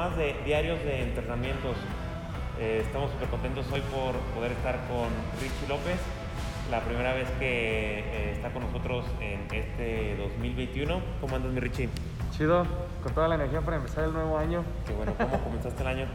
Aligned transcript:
más 0.00 0.16
de 0.16 0.34
Diarios 0.46 0.82
de 0.82 1.02
Entrenamientos. 1.02 1.76
Eh, 2.58 2.82
estamos 2.86 3.10
súper 3.10 3.28
contentos 3.28 3.66
hoy 3.70 3.82
por 3.82 4.16
poder 4.34 4.52
estar 4.52 4.76
con 4.88 5.10
Richie 5.42 5.68
López, 5.68 6.00
la 6.70 6.80
primera 6.80 7.12
vez 7.12 7.28
que 7.38 7.98
eh, 7.98 8.32
está 8.32 8.50
con 8.50 8.62
nosotros 8.62 9.04
en 9.20 9.42
este 9.52 10.16
2021. 10.16 11.02
¿Cómo 11.20 11.36
andas, 11.36 11.52
mi 11.52 11.60
Richie? 11.60 11.90
Chido, 12.30 12.64
con 13.02 13.12
toda 13.12 13.28
la 13.28 13.34
energía 13.34 13.60
para 13.60 13.76
empezar 13.76 14.04
el 14.04 14.14
nuevo 14.14 14.38
año. 14.38 14.64
Qué 14.86 14.94
bueno, 14.94 15.12
¿cómo 15.18 15.38
comenzaste 15.44 15.82
el 15.82 15.88
año? 15.88 16.06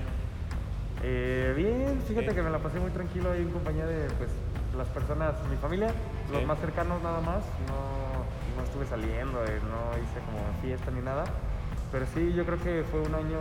Eh, 1.04 1.54
bien, 1.56 2.02
fíjate 2.08 2.34
que 2.34 2.42
me 2.42 2.50
la 2.50 2.58
pasé 2.58 2.80
muy 2.80 2.90
tranquilo 2.90 3.34
ahí 3.34 3.44
en 3.44 3.52
compañía 3.52 3.86
de 3.86 4.08
pues, 4.18 4.32
las 4.76 4.88
personas, 4.88 5.36
mi 5.48 5.58
familia, 5.58 5.92
los 6.32 6.44
más 6.44 6.58
cercanos 6.58 7.04
nada 7.04 7.22
más. 7.22 7.44
No, 7.70 8.58
no 8.58 8.64
estuve 8.64 8.88
saliendo, 8.88 9.42
no 9.42 10.02
hice 10.02 10.20
como 10.26 10.42
fiesta 10.64 10.90
ni 10.90 11.02
nada. 11.02 11.26
Pero 11.96 12.06
sí, 12.14 12.34
yo 12.34 12.46
creo 12.46 12.62
que 12.62 12.84
fue 12.92 13.00
un 13.00 13.16
año 13.16 13.40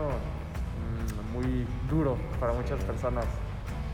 muy 1.33 1.67
duro 1.89 2.17
para 2.41 2.53
muchas 2.53 2.81
Sí. 2.81 2.87
personas. 2.87 3.25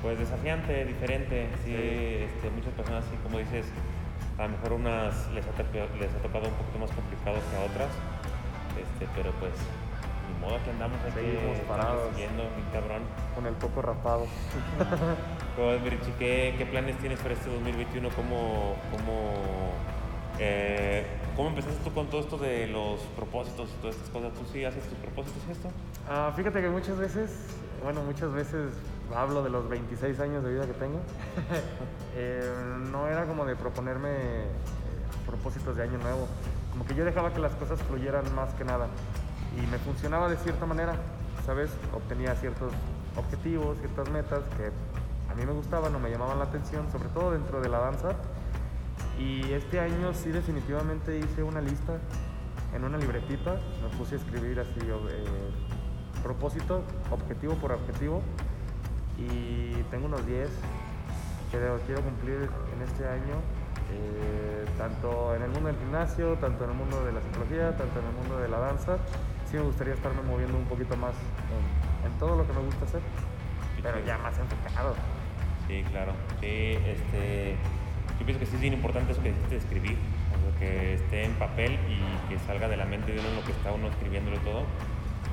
Pues 0.03 0.19
desafiante, 0.19 0.85
diferente. 0.87 1.49
Sí, 1.65 1.73
Sí. 1.73 2.25
este, 2.25 2.51
muchas 2.51 2.73
personas, 2.73 3.05
así 3.07 3.17
como 3.23 3.39
dices, 3.39 3.67
a 4.39 4.43
lo 4.45 4.49
mejor 4.51 4.73
unas 4.75 5.29
les 5.35 5.45
ha, 5.47 5.53
les 6.01 6.15
ha 6.15 6.19
tocado 6.23 6.49
un 6.49 6.55
poquito 6.55 6.79
más 6.79 6.91
complicado 6.93 7.37
que 7.51 7.57
a 7.57 7.65
otras. 7.65 7.91
Este, 8.81 9.07
pero 9.15 9.31
pues, 9.33 9.53
ni 10.33 10.41
modo 10.41 10.57
que 10.65 10.71
andamos 10.71 10.97
aquí 11.05 11.21
Seguimos 11.21 11.59
parados. 11.69 12.09
siguiendo, 12.15 12.45
mi 12.57 12.63
cabrón. 12.73 13.03
Con 13.35 13.47
el 13.47 13.55
poco 13.55 13.83
rapado. 13.83 14.27
Pues, 15.57 15.83
Richie, 15.83 16.15
¿qué, 16.19 16.55
qué 16.57 16.65
planes 16.65 16.97
tienes 16.99 17.19
para 17.21 17.35
este 17.35 17.51
2021? 17.51 18.09
¿Cómo, 18.11 18.77
cómo, 18.91 19.33
eh, 20.39 21.05
¿Cómo 21.37 21.49
empezaste 21.51 21.79
tú 21.85 21.93
con 21.93 22.07
todo 22.09 22.21
esto 22.21 22.39
de 22.39 22.67
los 22.67 23.01
propósitos 23.17 23.71
y 23.71 23.81
todas 23.81 23.97
estas 23.97 24.11
cosas? 24.11 24.33
¿Tú 24.35 24.41
sí 24.53 24.65
haces 24.65 24.83
tus 24.85 24.99
propósitos 24.99 25.43
y 25.49 25.53
esto? 25.53 25.69
Ah, 26.09 26.33
fíjate 26.35 26.61
que 26.61 26.69
muchas 26.69 26.99
veces, 26.99 27.31
bueno, 27.83 28.03
muchas 28.03 28.33
veces 28.33 28.73
hablo 29.15 29.43
de 29.43 29.51
los 29.51 29.69
26 29.69 30.19
años 30.21 30.45
de 30.45 30.53
vida 30.53 30.67
que 30.67 30.75
tengo. 30.75 31.01
Eh, 32.17 32.43
no 32.91 33.07
era 33.07 33.25
como 33.25 33.47
de 33.47 33.55
proponerme 33.55 34.11
eh, 34.11 34.47
propósitos 35.25 35.77
de 35.77 35.85
año 35.85 35.97
nuevo. 35.99 36.27
Como 36.73 36.85
que 36.85 36.97
yo 36.97 37.05
dejaba 37.05 37.33
que 37.33 37.39
las 37.39 37.53
cosas 37.55 37.81
fluyeran 37.83 38.35
más 38.35 38.53
que 38.55 38.65
nada. 38.65 38.89
Y 39.57 39.65
me 39.69 39.79
funcionaba 39.79 40.29
de 40.29 40.37
cierta 40.37 40.67
manera, 40.67 40.97
¿sabes? 41.47 41.71
Obtenía 41.95 42.35
ciertos 42.35 42.73
objetivos, 43.17 43.79
ciertas 43.79 44.11
metas 44.11 44.43
que 44.57 44.73
a 45.31 45.35
mí 45.37 45.47
me 45.47 45.53
gustaban 45.53 45.95
o 45.95 46.01
me 46.01 46.11
llamaban 46.11 46.41
la 46.41 46.47
atención, 46.47 46.91
sobre 46.91 47.09
todo 47.11 47.31
dentro 47.31 47.61
de 47.61 47.69
la 47.69 47.79
danza. 47.79 48.17
Y 49.21 49.53
este 49.53 49.79
año 49.79 50.15
sí 50.15 50.31
definitivamente 50.31 51.19
hice 51.19 51.43
una 51.43 51.61
lista 51.61 51.99
en 52.75 52.85
una 52.85 52.97
libretita, 52.97 53.61
me 53.83 53.97
puse 53.99 54.15
a 54.15 54.19
escribir 54.19 54.59
así 54.59 54.81
eh, 54.81 55.25
propósito, 56.23 56.83
objetivo 57.11 57.55
por 57.57 57.73
objetivo 57.73 58.23
y 59.19 59.83
tengo 59.91 60.07
unos 60.07 60.25
10 60.27 60.49
que 61.51 61.59
quiero 61.85 62.03
cumplir 62.03 62.49
en 62.75 62.83
este 62.83 63.07
año, 63.07 63.35
eh, 63.93 64.65
tanto 64.79 65.35
en 65.35 65.43
el 65.43 65.51
mundo 65.51 65.69
del 65.69 65.79
gimnasio, 65.79 66.35
tanto 66.39 66.65
en 66.65 66.71
el 66.71 66.77
mundo 66.77 67.05
de 67.05 67.13
la 67.13 67.21
psicología, 67.21 67.77
tanto 67.77 67.99
en 67.99 68.07
el 68.07 68.13
mundo 68.13 68.39
de 68.39 68.49
la 68.49 68.59
danza. 68.59 68.99
Sí 69.51 69.57
me 69.57 69.63
gustaría 69.63 69.95
estarme 69.95 70.23
moviendo 70.23 70.57
un 70.57 70.65
poquito 70.65 70.97
más 70.97 71.15
en, 71.51 72.11
en 72.11 72.19
todo 72.19 72.37
lo 72.37 72.47
que 72.47 72.53
me 72.53 72.61
gusta 72.61 72.85
hacer, 72.85 73.01
pero 73.83 73.99
ya 74.07 74.17
más 74.19 74.39
enfocado. 74.39 74.95
Sí, 75.67 75.85
claro. 75.91 76.13
Sí, 76.41 76.79
este, 76.87 77.57
yo 78.21 78.27
pienso 78.27 78.39
que 78.39 78.47
sí 78.47 78.55
es 78.55 78.61
bien 78.61 78.75
importante 78.75 79.13
eso 79.13 79.23
que 79.23 79.31
dijiste 79.31 79.51
de 79.51 79.57
escribir, 79.57 79.97
o 79.97 80.51
sea, 80.51 80.59
que 80.61 80.95
esté 80.95 81.25
en 81.25 81.33
papel 81.35 81.73
y 81.89 82.29
que 82.29 82.39
salga 82.47 82.69
de 82.69 82.77
la 82.77 82.85
mente 82.85 83.13
de 83.13 83.19
uno 83.19 83.31
lo 83.35 83.45
que 83.45 83.53
está 83.53 83.73
uno 83.73 83.89
escribiéndolo 83.89 84.37
todo. 84.41 84.63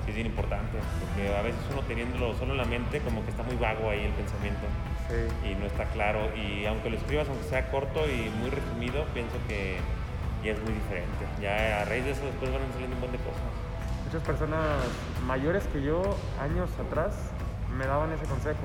Sí 0.06 0.12
es 0.12 0.16
bien 0.16 0.28
importante, 0.28 0.80
porque 1.04 1.36
a 1.36 1.42
veces 1.42 1.60
uno 1.70 1.82
teniéndolo 1.82 2.34
solo 2.36 2.54
en 2.54 2.58
la 2.60 2.66
mente, 2.66 3.00
como 3.02 3.24
que 3.26 3.30
está 3.32 3.44
muy 3.44 3.58
vago 3.58 3.90
ahí 3.90 4.06
el 4.06 4.14
pensamiento 4.14 4.66
Sí. 5.12 5.52
y 5.52 5.56
no 5.56 5.66
está 5.66 5.84
claro. 5.92 6.32
Y 6.36 6.66
aunque 6.66 6.90
lo 6.90 6.96
escribas, 6.96 7.28
aunque 7.28 7.44
sea 7.44 7.70
corto 7.70 8.08
y 8.08 8.30
muy 8.40 8.50
resumido, 8.50 9.04
pienso 9.14 9.36
que 9.50 9.78
ya 10.44 10.54
es 10.54 10.60
muy 10.64 10.72
diferente. 10.72 11.28
Ya 11.42 11.82
a 11.82 11.86
raíz 11.86 12.06
de 12.06 12.12
eso 12.12 12.24
después 12.26 12.52
van 12.54 12.62
saliendo 12.72 12.96
un 12.96 13.02
montón 13.02 13.12
de 13.20 13.24
cosas. 13.24 13.52
Muchas 14.06 14.24
personas 14.24 14.64
mayores 15.28 15.64
que 15.74 15.82
yo, 15.84 16.02
años 16.40 16.70
atrás, 16.80 17.32
me 17.78 17.86
daban 17.86 18.12
ese 18.14 18.24
consejo. 18.26 18.64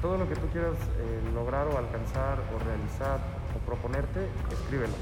Todo 0.00 0.16
lo 0.16 0.26
que 0.28 0.36
tú 0.36 0.48
quieras 0.48 0.72
eh, 0.96 1.20
lograr 1.34 1.66
o 1.68 1.76
alcanzar 1.76 2.40
o 2.56 2.58
realizar 2.64 3.20
proponerte, 3.70 4.26
escríbelo. 4.50 4.94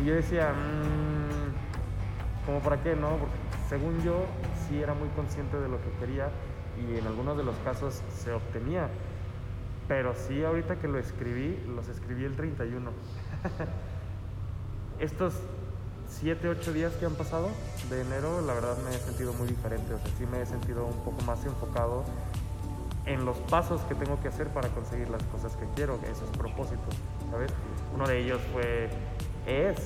Y 0.00 0.06
yo 0.06 0.14
decía, 0.14 0.54
"Mm, 0.54 2.46
¿cómo 2.46 2.60
para 2.60 2.82
qué? 2.82 2.96
No, 2.96 3.18
porque 3.18 3.34
según 3.68 4.02
yo 4.02 4.24
sí 4.66 4.82
era 4.82 4.94
muy 4.94 5.08
consciente 5.10 5.58
de 5.58 5.68
lo 5.68 5.76
que 5.76 5.90
quería 6.00 6.30
y 6.80 6.98
en 6.98 7.06
algunos 7.06 7.36
de 7.36 7.44
los 7.44 7.54
casos 7.58 8.00
se 8.16 8.32
obtenía. 8.32 8.88
Pero 9.88 10.14
sí, 10.14 10.42
ahorita 10.42 10.76
que 10.76 10.88
lo 10.88 10.98
escribí, 10.98 11.62
los 11.68 11.88
escribí 11.88 12.24
el 12.24 12.34
31. 12.34 12.90
Estos 14.98 15.34
7, 16.08 16.48
8 16.48 16.72
días 16.72 16.92
que 16.94 17.04
han 17.04 17.14
pasado 17.14 17.50
de 17.90 18.00
enero, 18.00 18.40
la 18.40 18.54
verdad 18.54 18.78
me 18.84 18.90
he 18.90 18.98
sentido 18.98 19.34
muy 19.34 19.48
diferente. 19.48 19.92
O 19.92 19.98
sea, 19.98 20.06
sí 20.16 20.24
me 20.24 20.40
he 20.40 20.46
sentido 20.46 20.86
un 20.86 21.04
poco 21.04 21.20
más 21.26 21.44
enfocado 21.44 22.04
en 23.04 23.24
los 23.24 23.36
pasos 23.50 23.80
que 23.82 23.94
tengo 23.94 24.20
que 24.20 24.28
hacer 24.28 24.48
para 24.48 24.68
conseguir 24.68 25.10
las 25.10 25.22
cosas 25.24 25.56
que 25.56 25.66
quiero, 25.74 25.98
esos 26.10 26.30
propósitos, 26.38 26.94
¿sabes? 27.32 27.50
Uno 27.94 28.06
de 28.06 28.18
ellos 28.18 28.40
fue, 28.52 28.90
es 29.46 29.78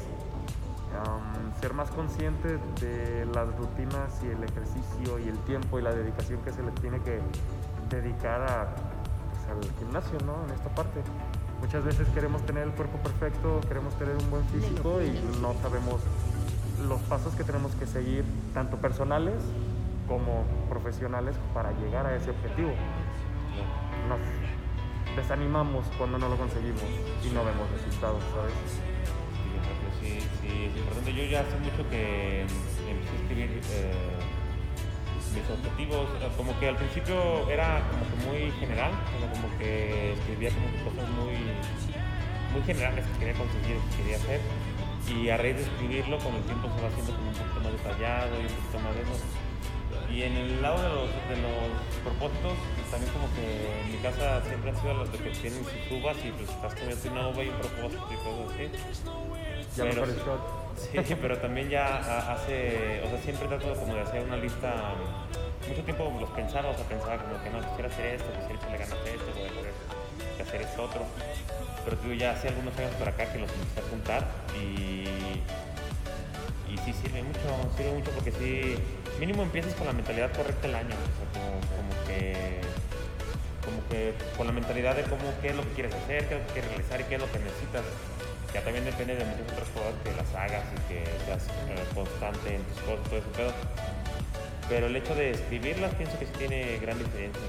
um, 1.07 1.61
ser 1.61 1.73
más 1.73 1.91
consciente 1.91 2.59
de 2.81 3.25
las 3.27 3.57
rutinas 3.57 4.21
y 4.23 4.27
el 4.27 4.43
ejercicio 4.43 5.19
y 5.19 5.29
el 5.29 5.39
tiempo 5.45 5.79
y 5.79 5.83
la 5.83 5.95
dedicación 5.95 6.43
que 6.43 6.53
se 6.53 6.63
le 6.63 6.73
tiene 6.73 7.01
que 7.01 7.21
dedicar 7.89 8.43
a, 8.43 8.75
pues, 9.31 9.47
al 9.49 9.79
gimnasio, 9.79 10.19
¿no? 10.27 10.45
En 10.45 10.55
esta 10.55 10.69
parte. 10.75 11.01
Muchas 11.61 11.85
veces 11.85 12.07
queremos 12.09 12.45
tener 12.45 12.65
el 12.65 12.73
cuerpo 12.73 12.99
perfecto, 12.99 13.61
queremos 13.69 13.95
tener 13.95 14.17
un 14.17 14.31
buen 14.31 14.45
físico 14.49 15.01
y 15.01 15.19
no 15.41 15.55
sabemos 15.63 16.01
los 16.87 17.01
pasos 17.03 17.35
que 17.35 17.45
tenemos 17.45 17.73
que 17.77 17.87
seguir, 17.87 18.25
tanto 18.53 18.77
personales 18.77 19.37
como 20.07 20.45
profesionales, 20.69 21.35
para 21.55 21.73
llegar 21.73 22.07
a 22.07 22.15
ese 22.15 22.31
objetivo. 22.31 22.71
Nos 24.09 24.21
desanimamos 25.17 25.87
cuando 25.99 26.19
no 26.19 26.29
lo 26.29 26.37
conseguimos 26.37 26.83
y 27.25 27.29
no 27.35 27.45
vemos 27.45 27.71
resultados, 27.73 28.23
¿sabes? 28.35 28.55
Yo 29.51 29.59
creo 29.65 29.77
que 29.81 30.21
sí, 30.21 30.67
es 30.69 30.77
importante. 30.77 31.15
Yo 31.15 31.25
ya 31.25 31.41
hace 31.41 31.57
mucho 31.59 31.89
que 31.89 32.43
empecé 32.43 33.13
a 33.13 33.21
escribir 33.23 33.61
eh, 33.73 34.17
mis 35.37 35.51
objetivos. 35.51 36.09
Como 36.37 36.59
que 36.59 36.69
al 36.69 36.77
principio 36.77 37.49
era 37.51 37.83
como 37.91 38.05
que 38.09 38.17
muy 38.29 38.53
general, 38.61 38.93
como 39.33 39.49
que 39.59 40.13
escribía 40.13 40.51
como 40.51 40.69
cosas 40.85 41.09
muy, 41.11 41.37
muy 42.53 42.63
generales 42.65 43.05
que 43.05 43.19
quería 43.19 43.35
conseguir, 43.35 43.77
que 43.91 43.97
quería 44.03 44.17
hacer. 44.17 44.41
Y 45.07 45.29
a 45.31 45.37
raíz 45.37 45.57
de 45.57 45.63
escribirlo, 45.63 46.19
con 46.19 46.35
el 46.35 46.43
tiempo 46.43 46.69
se 46.75 46.83
va 46.83 46.89
haciendo 46.89 47.13
como 47.15 47.29
un 47.31 47.37
poquito 47.37 47.61
más 47.63 47.73
detallado 47.73 48.35
y 48.41 48.45
un 48.45 48.55
poquito 48.59 48.79
más 48.81 48.95
de 48.95 49.03
eso. 49.03 49.47
Y 50.11 50.23
en 50.23 50.33
el 50.37 50.63
lado 50.63 50.83
de 50.83 50.89
los, 50.89 51.11
propósitos, 52.03 52.59
también 52.91 53.13
como 53.13 53.27
que 53.35 53.81
en 53.83 53.93
mi 53.93 53.99
casa 53.99 54.43
siempre 54.47 54.71
han 54.71 54.81
sido 54.81 54.95
los 54.95 55.13
de 55.13 55.19
que 55.19 55.31
tienen 55.31 55.65
sus 55.65 55.91
uvas 56.01 56.17
y 56.25 56.31
pues 56.33 56.49
estás 56.51 56.75
comiendo 56.75 57.11
una 57.13 57.29
uva 57.29 57.45
y 57.45 57.49
un 57.49 57.57
propósito 57.57 58.09
y 58.11 58.17
cosas 58.17 58.55
así. 58.55 58.71
Ya 59.77 59.85
Pero-. 59.85 60.07
Sí, 60.77 61.15
pero 61.21 61.39
también 61.39 61.71
ya 61.71 61.87
ha- 61.87 62.35
hace, 62.35 63.01
o 63.03 63.09
sea, 63.09 63.19
siempre 63.25 63.49
trato 63.49 63.73
como 63.77 63.95
de 63.95 64.03
hacer 64.03 64.23
una 64.23 64.37
lista, 64.37 64.75
mucho 65.67 65.83
tiempo 65.83 66.13
los 66.21 66.29
pensaba, 66.31 66.69
o 66.69 66.75
sea, 66.75 66.85
pensaba 66.85 67.17
como 67.17 67.43
que 67.43 67.49
no, 67.49 67.61
quisiera 67.71 67.89
hacer 67.89 68.07
esto, 68.17 68.27
quisiera 68.33 68.55
echarle 68.61 68.79
ganas 68.79 68.93
a 68.93 69.09
esto, 69.09 69.25
voy 69.35 69.43
a 69.45 69.47
hacer, 69.47 69.73
que 70.37 70.43
hacer 70.43 70.61
esto 70.61 70.83
otro. 70.85 71.01
Pero 71.85 71.97
tú 71.97 72.13
ya 72.13 72.33
hace 72.33 72.49
algunos 72.49 72.77
años 72.77 72.91
para 72.99 73.11
acá 73.13 73.33
que 73.33 73.39
los 73.39 73.51
empecé 73.51 73.81
a 73.81 73.91
juntar 73.91 74.27
y, 74.61 75.41
y 76.69 76.79
sí 76.85 76.93
sirve 76.93 77.23
mucho, 77.23 77.41
sirve 77.77 77.93
mucho 77.93 78.11
porque 78.11 78.33
sí, 78.33 78.77
mínimo 79.19 79.43
empiezas 79.45 79.73
con 79.75 79.87
la 79.87 79.95
mentalidad 79.95 80.31
correcta 80.37 80.67
el 80.69 80.75
año, 80.75 80.95
o 80.95 81.09
sea, 81.17 81.41
como, 81.41 81.61
como 81.73 82.07
que 82.07 82.61
como 83.67 83.87
que 83.89 84.15
con 84.37 84.47
la 84.47 84.53
mentalidad 84.53 84.95
de 84.95 85.03
cómo, 85.03 85.35
qué 85.43 85.49
es 85.49 85.57
lo 85.57 85.63
que 85.63 85.75
quieres 85.75 85.95
hacer, 85.95 86.29
qué 86.29 86.35
es 86.37 86.41
lo 86.41 86.47
que 86.47 86.53
quieres 86.55 86.71
realizar 86.71 87.01
y 87.01 87.05
qué 87.05 87.15
es 87.17 87.21
lo 87.21 87.31
que 87.31 87.39
necesitas. 87.41 87.85
Ya 88.55 88.63
también 88.63 88.85
depende 88.87 89.17
de 89.17 89.25
muchas 89.27 89.53
otras 89.53 89.69
cosas 89.75 89.95
que 90.03 90.11
las 90.17 90.31
hagas 90.35 90.65
y 90.73 90.79
que 90.89 91.05
seas 91.27 91.45
eh, 91.69 91.85
constante 91.95 92.55
en 92.55 92.63
tus 92.63 92.81
cosas, 92.87 93.05
todo 93.11 93.19
ese 93.19 93.29
pedo. 93.37 93.53
Pero 94.71 94.87
el 94.87 94.97
hecho 94.97 95.15
de 95.15 95.33
escribirlas 95.33 95.93
pienso 95.95 96.19
que 96.19 96.27
sí 96.27 96.33
tiene 96.39 96.79
gran 96.79 96.97
diferencia. 96.99 97.43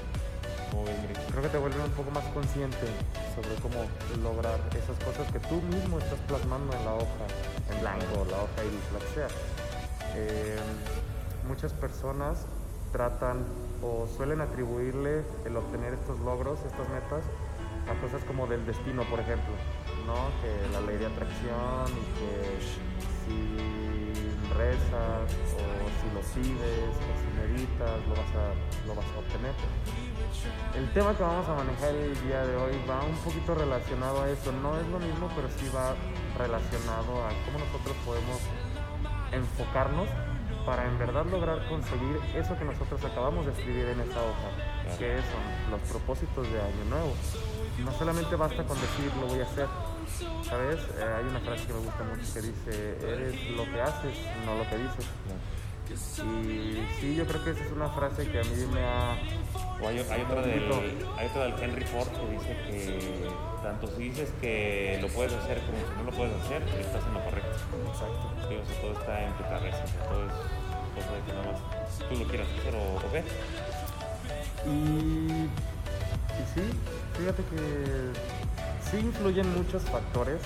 Creo 1.30 1.42
que 1.42 1.48
te 1.48 1.58
vuelve 1.58 1.82
un 1.82 1.90
poco 1.92 2.10
más 2.10 2.24
consciente 2.34 2.86
sobre 3.34 3.54
cómo 3.62 3.84
lograr 4.22 4.58
esas 4.74 4.96
cosas 5.04 5.30
que 5.32 5.40
tú 5.40 5.62
mismo 5.62 5.98
estás 5.98 6.18
plasmando 6.26 6.76
en 6.76 6.84
la 6.84 6.94
hoja, 6.94 7.24
en 7.70 7.80
blanco, 7.80 8.26
la 8.30 8.42
hoja 8.42 8.64
iris, 8.64 8.92
la 8.92 8.98
que 8.98 9.14
sea. 9.14 9.28
Eh, 10.14 10.58
muchas 11.46 11.72
personas 11.72 12.46
tratan 12.92 13.44
o 13.82 14.06
suelen 14.06 14.40
atribuirle 14.40 15.24
el 15.44 15.56
obtener 15.56 15.94
estos 15.94 16.18
logros, 16.20 16.58
estas 16.64 16.88
metas, 16.88 17.24
a 17.88 17.94
cosas 18.00 18.22
como 18.24 18.46
del 18.46 18.66
destino, 18.66 19.02
por 19.04 19.20
ejemplo, 19.20 19.54
¿no? 20.06 20.14
Que 20.42 20.72
la 20.72 20.80
ley 20.82 20.98
de 20.98 21.06
atracción 21.06 21.86
y 21.88 22.04
que 22.18 22.58
si 23.24 23.98
rezas 24.54 25.30
o 25.54 25.86
si 25.98 26.06
lo 26.14 26.20
pides 26.34 26.92
o 26.96 27.10
si 27.16 27.28
meditas 27.40 27.96
lo 28.08 28.14
vas 28.14 28.32
a, 28.34 28.86
lo 28.86 28.94
vas 28.94 29.06
a 29.14 29.18
obtener. 29.18 29.54
El 30.74 30.92
tema 30.92 31.16
que 31.16 31.22
vamos 31.22 31.48
a 31.48 31.54
manejar 31.54 31.94
el 31.94 32.14
día 32.26 32.44
de 32.44 32.56
hoy 32.56 32.72
va 32.88 33.02
un 33.04 33.16
poquito 33.16 33.54
relacionado 33.54 34.22
a 34.22 34.30
eso. 34.30 34.52
No 34.52 34.78
es 34.78 34.86
lo 34.88 34.98
mismo, 34.98 35.30
pero 35.34 35.48
sí 35.48 35.70
va 35.74 35.94
relacionado 36.36 37.24
a 37.24 37.28
cómo 37.46 37.58
nosotros 37.58 37.96
podemos 38.04 38.40
enfocarnos 39.32 40.08
para 40.68 40.84
en 40.84 40.98
verdad 40.98 41.24
lograr 41.24 41.66
conseguir 41.66 42.20
eso 42.36 42.54
que 42.58 42.64
nosotros 42.66 43.02
acabamos 43.02 43.46
de 43.46 43.52
escribir 43.52 43.86
en 43.86 44.00
esa 44.00 44.20
hoja, 44.20 44.98
que 44.98 45.16
son 45.16 45.70
los 45.70 45.80
propósitos 45.88 46.44
de 46.52 46.60
Año 46.60 46.84
Nuevo. 46.90 47.14
No 47.82 47.90
solamente 47.92 48.36
basta 48.36 48.62
con 48.64 48.78
decir 48.78 49.10
lo 49.18 49.28
voy 49.28 49.40
a 49.40 49.44
hacer, 49.44 49.66
¿sabes? 50.44 50.76
Eh, 50.98 51.14
hay 51.16 51.24
una 51.24 51.40
frase 51.40 51.66
que 51.66 51.72
me 51.72 51.80
gusta 51.80 52.04
mucho 52.04 52.34
que 52.34 52.42
dice, 52.42 52.98
eres 53.00 53.50
lo 53.56 53.64
que 53.64 53.80
haces, 53.80 54.12
no 54.44 54.56
lo 54.56 54.68
que 54.68 54.76
dices. 54.76 55.06
Y 55.88 57.00
sí, 57.00 57.16
yo 57.16 57.24
creo 57.24 57.42
que 57.42 57.52
esa 57.52 57.64
es 57.64 57.72
una 57.72 57.88
frase 57.88 58.30
que 58.30 58.38
a 58.38 58.44
mí 58.44 58.66
me 58.70 58.84
ha... 58.84 59.16
O 59.80 59.88
hay, 59.88 59.98
hay, 59.98 60.20
otra 60.20 60.42
del, 60.42 60.70
hay 61.16 61.26
otra 61.28 61.44
del 61.44 61.62
Henry 61.62 61.84
Ford 61.86 62.08
que 62.08 62.30
dice 62.30 62.56
que 62.66 63.28
tanto 63.62 63.86
si 63.86 64.10
dices 64.10 64.30
que 64.40 64.98
lo 65.00 65.08
puedes 65.08 65.32
hacer 65.32 65.60
como 65.62 65.78
si 65.78 65.96
no 65.96 66.10
lo 66.10 66.12
puedes 66.12 66.34
hacer, 66.44 66.62
estás 66.78 67.06
en 67.06 67.14
lo 67.14 67.24
correcto. 67.24 67.56
Exacto. 67.88 68.48
Sí, 68.48 68.54
o 68.56 68.66
sea, 68.66 68.80
todo 68.82 68.92
está 69.00 69.24
en 69.24 69.32
tu 69.32 69.42
cabeza, 69.44 69.84
todo 70.08 70.26
es 70.26 70.57
cosa 70.98 71.24
que 71.26 71.32
nada 71.32 71.52
más 71.52 71.60
tú 72.08 72.16
lo 72.16 72.28
quieras 72.28 72.48
hacer 72.58 72.74
o, 72.74 72.96
o. 72.96 73.08
Y, 74.66 75.48
sí, 76.54 76.62
fíjate 77.16 77.42
que 77.44 78.90
sí 78.90 78.98
influyen 78.98 79.54
muchos 79.54 79.82
factores, 79.82 80.40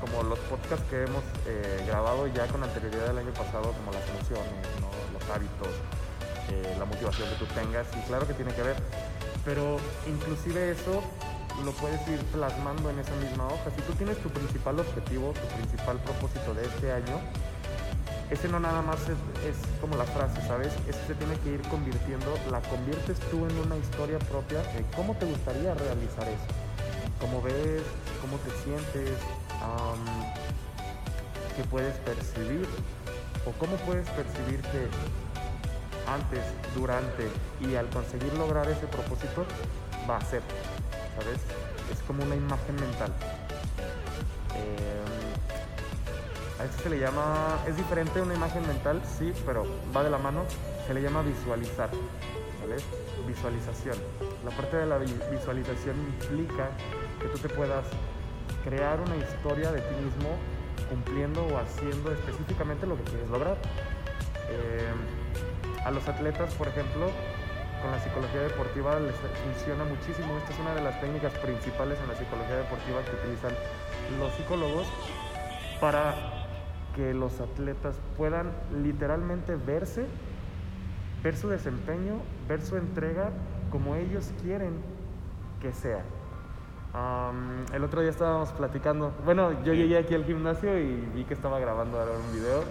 como 0.00 0.22
los 0.22 0.38
podcasts 0.40 0.84
que 0.88 1.04
hemos 1.04 1.24
eh, 1.46 1.84
grabado 1.86 2.26
ya 2.28 2.46
con 2.46 2.62
anterioridad 2.62 3.08
del 3.08 3.18
año 3.18 3.32
pasado, 3.32 3.72
como 3.72 3.92
las 3.92 4.08
emociones, 4.08 4.66
los 5.12 5.22
hábitos, 5.30 5.68
eh, 6.50 6.74
la 6.78 6.84
motivación 6.84 7.28
que 7.28 7.36
tú 7.36 7.46
tengas, 7.54 7.86
y 7.96 8.00
claro 8.06 8.26
que 8.26 8.34
tiene 8.34 8.54
que 8.54 8.62
ver, 8.62 8.76
pero 9.44 9.78
inclusive 10.06 10.72
eso 10.72 11.02
lo 11.64 11.72
puedes 11.72 12.00
ir 12.08 12.18
plasmando 12.32 12.88
en 12.90 12.98
esa 12.98 13.14
misma 13.16 13.46
hoja. 13.48 13.70
Si 13.76 13.82
tú 13.82 13.92
tienes 13.94 14.16
tu 14.22 14.30
principal 14.30 14.78
objetivo, 14.80 15.32
tu 15.32 15.46
principal 15.56 15.98
propósito 15.98 16.54
de 16.54 16.64
este 16.64 16.92
año, 16.92 17.20
ese 18.30 18.48
no 18.48 18.60
nada 18.60 18.80
más 18.82 18.98
es, 19.08 19.56
como 19.80 19.96
la 19.96 20.04
frase, 20.04 20.40
¿sabes? 20.46 20.72
Ese 20.88 21.06
se 21.06 21.14
tiene 21.14 21.36
que 21.38 21.50
ir 21.50 21.62
convirtiendo, 21.68 22.32
la 22.50 22.60
conviertes 22.62 23.18
tú 23.30 23.44
en 23.44 23.58
una 23.58 23.76
historia 23.76 24.18
propia 24.18 24.62
de 24.62 24.84
cómo 24.94 25.14
te 25.16 25.26
gustaría 25.26 25.74
realizar 25.74 26.28
eso. 26.28 26.46
Cómo 27.20 27.42
ves, 27.42 27.82
cómo 28.20 28.36
te 28.38 28.50
sientes, 28.62 29.18
um, 29.60 30.04
qué 31.56 31.64
puedes 31.64 31.94
percibir 31.98 32.66
o 33.46 33.52
cómo 33.58 33.76
puedes 33.78 34.08
percibir 34.10 34.60
que 34.62 34.88
antes, 36.08 36.42
durante 36.74 37.28
y 37.60 37.74
al 37.74 37.88
conseguir 37.90 38.32
lograr 38.34 38.68
ese 38.68 38.86
propósito 38.86 39.44
va 40.08 40.16
a 40.16 40.24
ser, 40.24 40.42
¿sabes? 41.18 41.40
Es 41.92 41.98
como 42.06 42.22
una 42.22 42.36
imagen 42.36 42.76
mental. 42.76 43.12
Eh, 44.54 45.09
a 46.60 46.64
eso 46.64 46.78
se 46.82 46.90
le 46.90 46.98
llama, 46.98 47.58
es 47.66 47.74
diferente 47.76 48.20
una 48.20 48.34
imagen 48.34 48.66
mental, 48.66 49.00
sí, 49.18 49.32
pero 49.46 49.64
va 49.96 50.04
de 50.04 50.10
la 50.10 50.18
mano, 50.18 50.44
se 50.86 50.92
le 50.92 51.00
llama 51.00 51.22
visualizar, 51.22 51.88
¿vale? 52.60 52.76
Visualización. 53.26 53.96
La 54.44 54.50
parte 54.50 54.76
de 54.76 54.84
la 54.84 54.98
visualización 54.98 55.96
implica 55.98 56.68
que 57.18 57.28
tú 57.28 57.38
te 57.38 57.48
puedas 57.48 57.86
crear 58.62 59.00
una 59.00 59.16
historia 59.16 59.72
de 59.72 59.80
ti 59.80 59.94
mismo 60.04 60.36
cumpliendo 60.90 61.46
o 61.46 61.56
haciendo 61.56 62.12
específicamente 62.12 62.86
lo 62.86 62.96
que 62.96 63.04
quieres 63.04 63.30
lograr. 63.30 63.56
Eh, 64.50 64.92
a 65.82 65.90
los 65.90 66.06
atletas, 66.08 66.52
por 66.54 66.68
ejemplo, 66.68 67.10
con 67.80 67.90
la 67.90 67.98
psicología 68.00 68.42
deportiva 68.42 69.00
les 69.00 69.14
funciona 69.16 69.84
muchísimo. 69.84 70.36
Esta 70.36 70.52
es 70.52 70.58
una 70.58 70.74
de 70.74 70.82
las 70.82 71.00
técnicas 71.00 71.32
principales 71.38 71.98
en 72.00 72.08
la 72.08 72.16
psicología 72.16 72.56
deportiva 72.56 73.00
que 73.02 73.16
utilizan 73.16 73.52
los 74.18 74.34
psicólogos 74.34 74.86
para 75.80 76.39
que 76.94 77.14
los 77.14 77.40
atletas 77.40 77.96
puedan 78.16 78.50
literalmente 78.82 79.56
verse, 79.56 80.06
ver 81.22 81.36
su 81.36 81.48
desempeño, 81.48 82.14
ver 82.48 82.62
su 82.62 82.76
entrega 82.76 83.30
como 83.70 83.94
ellos 83.94 84.30
quieren 84.42 84.72
que 85.60 85.72
sea. 85.72 86.02
Um, 86.92 87.72
el 87.72 87.84
otro 87.84 88.00
día 88.00 88.10
estábamos 88.10 88.50
platicando, 88.50 89.12
bueno, 89.24 89.62
yo 89.62 89.72
llegué 89.72 89.98
aquí 89.98 90.14
al 90.14 90.24
gimnasio 90.24 90.76
y 90.76 91.08
vi 91.14 91.24
que 91.24 91.34
estaba 91.34 91.60
grabando 91.60 92.00
ahora 92.00 92.12
un 92.12 92.32
video 92.32 92.64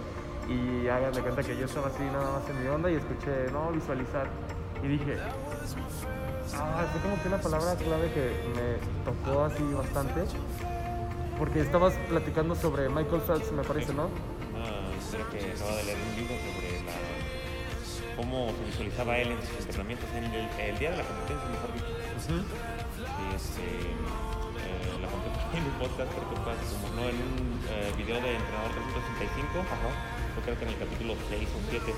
y 0.48 0.88
hagan 0.88 1.12
de 1.12 1.22
cuenta 1.22 1.42
que 1.42 1.56
yo 1.56 1.64
estaba 1.64 1.86
así 1.86 2.02
nada 2.04 2.32
más 2.32 2.48
en 2.50 2.62
mi 2.62 2.68
onda 2.68 2.90
y 2.90 2.96
escuché, 2.96 3.50
no, 3.52 3.70
visualizar. 3.72 4.26
Y 4.82 4.88
dije, 4.88 5.16
ah, 6.56 6.84
fue 6.92 7.00
como 7.02 7.22
que 7.22 7.28
una 7.28 7.38
palabra 7.38 7.74
clave 7.76 8.12
que 8.12 8.32
me 8.54 9.04
tocó 9.04 9.44
así 9.44 9.62
bastante 9.72 10.24
porque 11.40 11.62
estabas 11.62 11.94
platicando 12.06 12.54
sobre 12.54 12.90
Michael 12.90 13.22
Phelps, 13.22 13.50
me 13.52 13.64
parece, 13.64 13.94
¿no? 13.94 14.12
Ah, 14.60 14.92
creo 15.10 15.24
que 15.32 15.40
acaba 15.56 15.72
de 15.72 15.84
leer 15.88 15.96
un 15.96 16.12
libro 16.20 16.36
sobre 16.36 16.68
la, 16.84 17.00
cómo 18.14 18.52
se 18.52 18.64
visualizaba 18.68 19.16
él 19.16 19.32
en 19.32 19.40
sus 19.40 19.64
entrenamientos 19.64 20.04
en 20.20 20.24
el, 20.36 20.44
el 20.60 20.78
día 20.78 20.90
de 20.92 20.98
la 21.00 21.04
competencia, 21.08 21.48
mejor 21.48 21.72
dicho. 21.72 21.88
Uh 21.88 22.28
-huh. 22.28 22.44
Y 22.44 23.24
este, 23.40 23.64
eh, 23.64 25.00
la 25.00 25.08
conté 25.08 25.32
en 25.56 25.64
un 25.64 25.76
podcast, 25.80 26.12
creo 26.12 26.28
que 26.28 26.36
fue 26.44 26.52
como, 26.76 26.86
no, 26.92 27.02
en 27.08 27.16
un 27.16 27.40
eh, 27.72 27.88
video 27.96 28.20
de 28.20 28.36
Entrenador 28.36 28.70
365, 29.00 29.64
Ajá. 29.64 29.90
yo 30.36 30.40
creo 30.44 30.54
que 30.60 30.64
en 30.68 30.72
el 30.76 30.78
capítulo 30.84 31.16
6 31.24 31.48
o 31.56 31.60
7. 31.72 31.88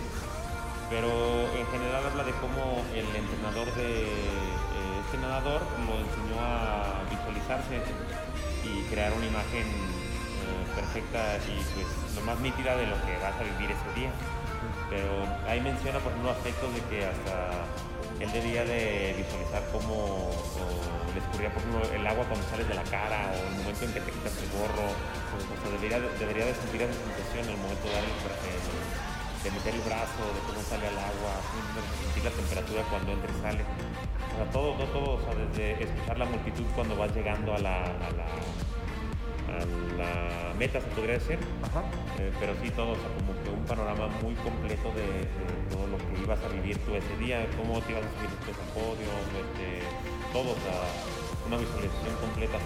Pero 0.87 1.11
en 1.59 1.67
general 1.67 2.03
habla 2.07 2.23
de 2.31 2.35
cómo 2.39 2.79
el 2.95 3.11
entrenador 3.11 3.67
de 3.75 4.07
eh, 4.07 5.03
este 5.03 5.19
nadador 5.19 5.67
lo 5.83 5.99
enseñó 5.99 6.39
a 6.39 7.03
visualizarse 7.11 7.83
crear 8.93 9.13
una 9.17 9.25
imagen 9.25 9.65
eh, 9.65 10.65
perfecta 10.77 11.41
y 11.49 11.57
pues 11.73 11.89
lo 12.15 12.21
más 12.29 12.39
nítida 12.41 12.77
de 12.77 12.87
lo 12.87 12.97
que 13.09 13.17
vas 13.25 13.33
a 13.33 13.43
vivir 13.43 13.73
ese 13.73 13.89
día. 13.97 14.13
Pero 14.93 15.09
ahí 15.49 15.61
menciona 15.61 15.99
por 15.99 16.13
ejemplo 16.13 16.31
aspectos 16.31 16.69
de 16.77 16.81
que 16.93 17.09
hasta 17.09 17.65
él 18.21 18.31
debía 18.31 18.65
de 18.69 19.17
visualizar 19.17 19.65
cómo 19.73 20.31
le 21.11 21.19
escurría 21.19 21.51
por 21.51 21.65
ejemplo 21.65 21.81
el 21.89 22.07
agua 22.07 22.25
cuando 22.29 22.45
sales 22.53 22.69
de 22.69 22.77
la 22.77 22.85
cara 22.85 23.33
o 23.33 23.41
el 23.49 23.57
momento 23.65 23.85
en 23.89 23.93
que 23.97 24.01
te 24.05 24.13
quitas 24.13 24.37
el 24.37 24.49
gorro. 24.53 24.87
O 24.93 25.41
sea, 25.41 25.73
debería, 25.73 25.99
debería 26.21 26.45
de 26.45 26.55
sentir 26.55 26.85
esa 26.85 26.93
sensación 26.93 27.49
en 27.49 27.57
el 27.57 27.61
momento 27.65 27.89
de, 27.89 27.97
de 27.97 29.51
meter 29.51 29.75
el 29.75 29.81
brazo, 29.89 30.23
de 30.37 30.41
cómo 30.47 30.61
sale 30.69 30.87
al 30.87 30.99
agua, 31.01 31.33
sentir 32.05 32.25
la 32.29 32.31
temperatura 32.31 32.83
cuando 32.93 33.13
entra 33.13 33.31
y 33.33 33.41
sale. 33.41 33.65
O 33.65 34.37
sea, 34.37 34.47
todo, 34.53 34.73
todo, 34.77 34.87
todo, 34.93 35.11
o 35.17 35.21
sea, 35.25 35.35
desde 35.35 35.83
escuchar 35.83 36.19
la 36.19 36.25
multitud 36.25 36.65
cuando 36.75 36.97
vas 36.97 37.11
llegando 37.15 37.55
a 37.55 37.59
la, 37.59 37.85
a 39.53 39.61
la 39.99 40.55
meta, 40.59 40.81
se 40.81 40.89
podría 40.89 41.15
decir. 41.15 41.39
Ajá. 41.63 41.85
Eh, 42.19 42.33
pero 42.41 42.55
sí, 42.63 42.71
todo, 42.71 42.93
o 42.93 42.97
sea, 42.97 43.11
como 43.19 43.33
que 43.43 43.51
un 43.51 43.65
panorama 43.65 44.09
muy 44.23 44.35
completo 44.37 44.93
de, 44.95 45.05
de, 45.27 45.53
todo 45.71 45.87
lo 45.87 45.99
que 45.99 46.23
ibas 46.23 46.41
a 46.43 46.49
vivir 46.49 46.79
tú 46.79 46.95
ese 46.95 47.17
día, 47.19 47.47
cómo 47.57 47.81
te 47.83 47.93
ibas 47.93 48.05
a 48.05 48.11
subir 48.17 48.31
después 48.31 48.57
al 48.57 48.71
podio, 48.73 49.11
este, 49.43 49.83
todo, 50.33 50.53
o 50.53 50.61
sea, 50.65 50.79
una 51.47 51.57
visualización 51.57 52.15
completa. 52.21 52.59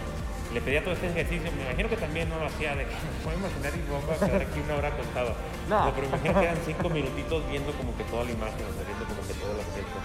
Le 0.54 0.60
pedía 0.60 0.82
todo 0.82 0.94
este 0.94 1.08
ejercicio, 1.08 1.50
me 1.52 1.62
imagino 1.62 1.88
que 1.88 1.96
también 1.96 2.28
no 2.28 2.38
lo 2.38 2.46
hacía 2.46 2.76
de 2.76 2.84
que 2.84 2.94
me 3.06 3.18
puedo 3.24 3.38
imaginar 3.38 3.72
y 3.74 3.80
vamos 3.90 4.10
a 4.10 4.26
quedar 4.26 4.42
aquí 4.42 4.60
una 4.60 4.74
hora 4.76 4.88
acostado. 4.88 5.34
No. 5.66 5.90
Pero 5.96 6.06
me 6.06 6.14
imagino 6.14 6.38
que 6.38 6.46
eran 6.46 6.58
cinco 6.64 6.88
minutitos 6.88 7.42
viendo 7.50 7.72
como 7.72 7.90
que 7.96 8.04
toda 8.04 8.22
la 8.22 8.30
imagen, 8.30 8.62
o 8.70 8.72
sea, 8.72 8.86
viendo 8.86 9.04
como 9.04 9.18
que 9.26 9.34
todo 9.34 9.50
el 9.50 9.60
aspecto. 9.66 9.98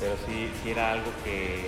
Pero 0.00 0.14
sí, 0.26 0.52
sí 0.62 0.70
era 0.70 0.92
algo 0.92 1.10
que 1.24 1.64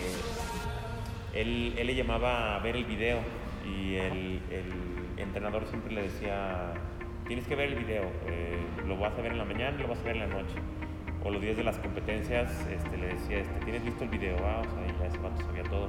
él, 1.32 1.74
él 1.78 1.86
le 1.86 1.94
llamaba 1.94 2.56
a 2.56 2.58
ver 2.58 2.76
el 2.76 2.84
video 2.84 3.20
y 3.64 3.96
el, 3.96 4.40
el 4.50 5.18
entrenador 5.18 5.66
siempre 5.66 5.92
le 5.92 6.02
decía, 6.02 6.72
tienes 7.26 7.46
que 7.46 7.54
ver 7.54 7.68
el 7.68 7.84
video, 7.84 8.04
eh, 8.26 8.58
lo 8.86 8.96
vas 8.98 9.16
a 9.18 9.22
ver 9.22 9.32
en 9.32 9.38
la 9.38 9.44
mañana 9.44 9.76
lo 9.78 9.88
vas 9.88 9.98
a 10.00 10.02
ver 10.02 10.16
en 10.16 10.28
la 10.28 10.34
noche. 10.34 10.54
O 11.22 11.30
los 11.30 11.42
días 11.42 11.56
de 11.56 11.64
las 11.64 11.76
competencias 11.78 12.50
este, 12.70 12.96
le 12.96 13.08
decía, 13.08 13.38
este, 13.38 13.60
¿tienes 13.64 13.84
visto 13.84 14.04
el 14.04 14.10
video? 14.10 14.36
Ah, 14.42 14.62
o 14.62 14.64
sea, 14.64 14.98
ya 14.98 15.06
ese 15.06 15.18
vato 15.18 15.44
sabía 15.44 15.62
todo. 15.64 15.88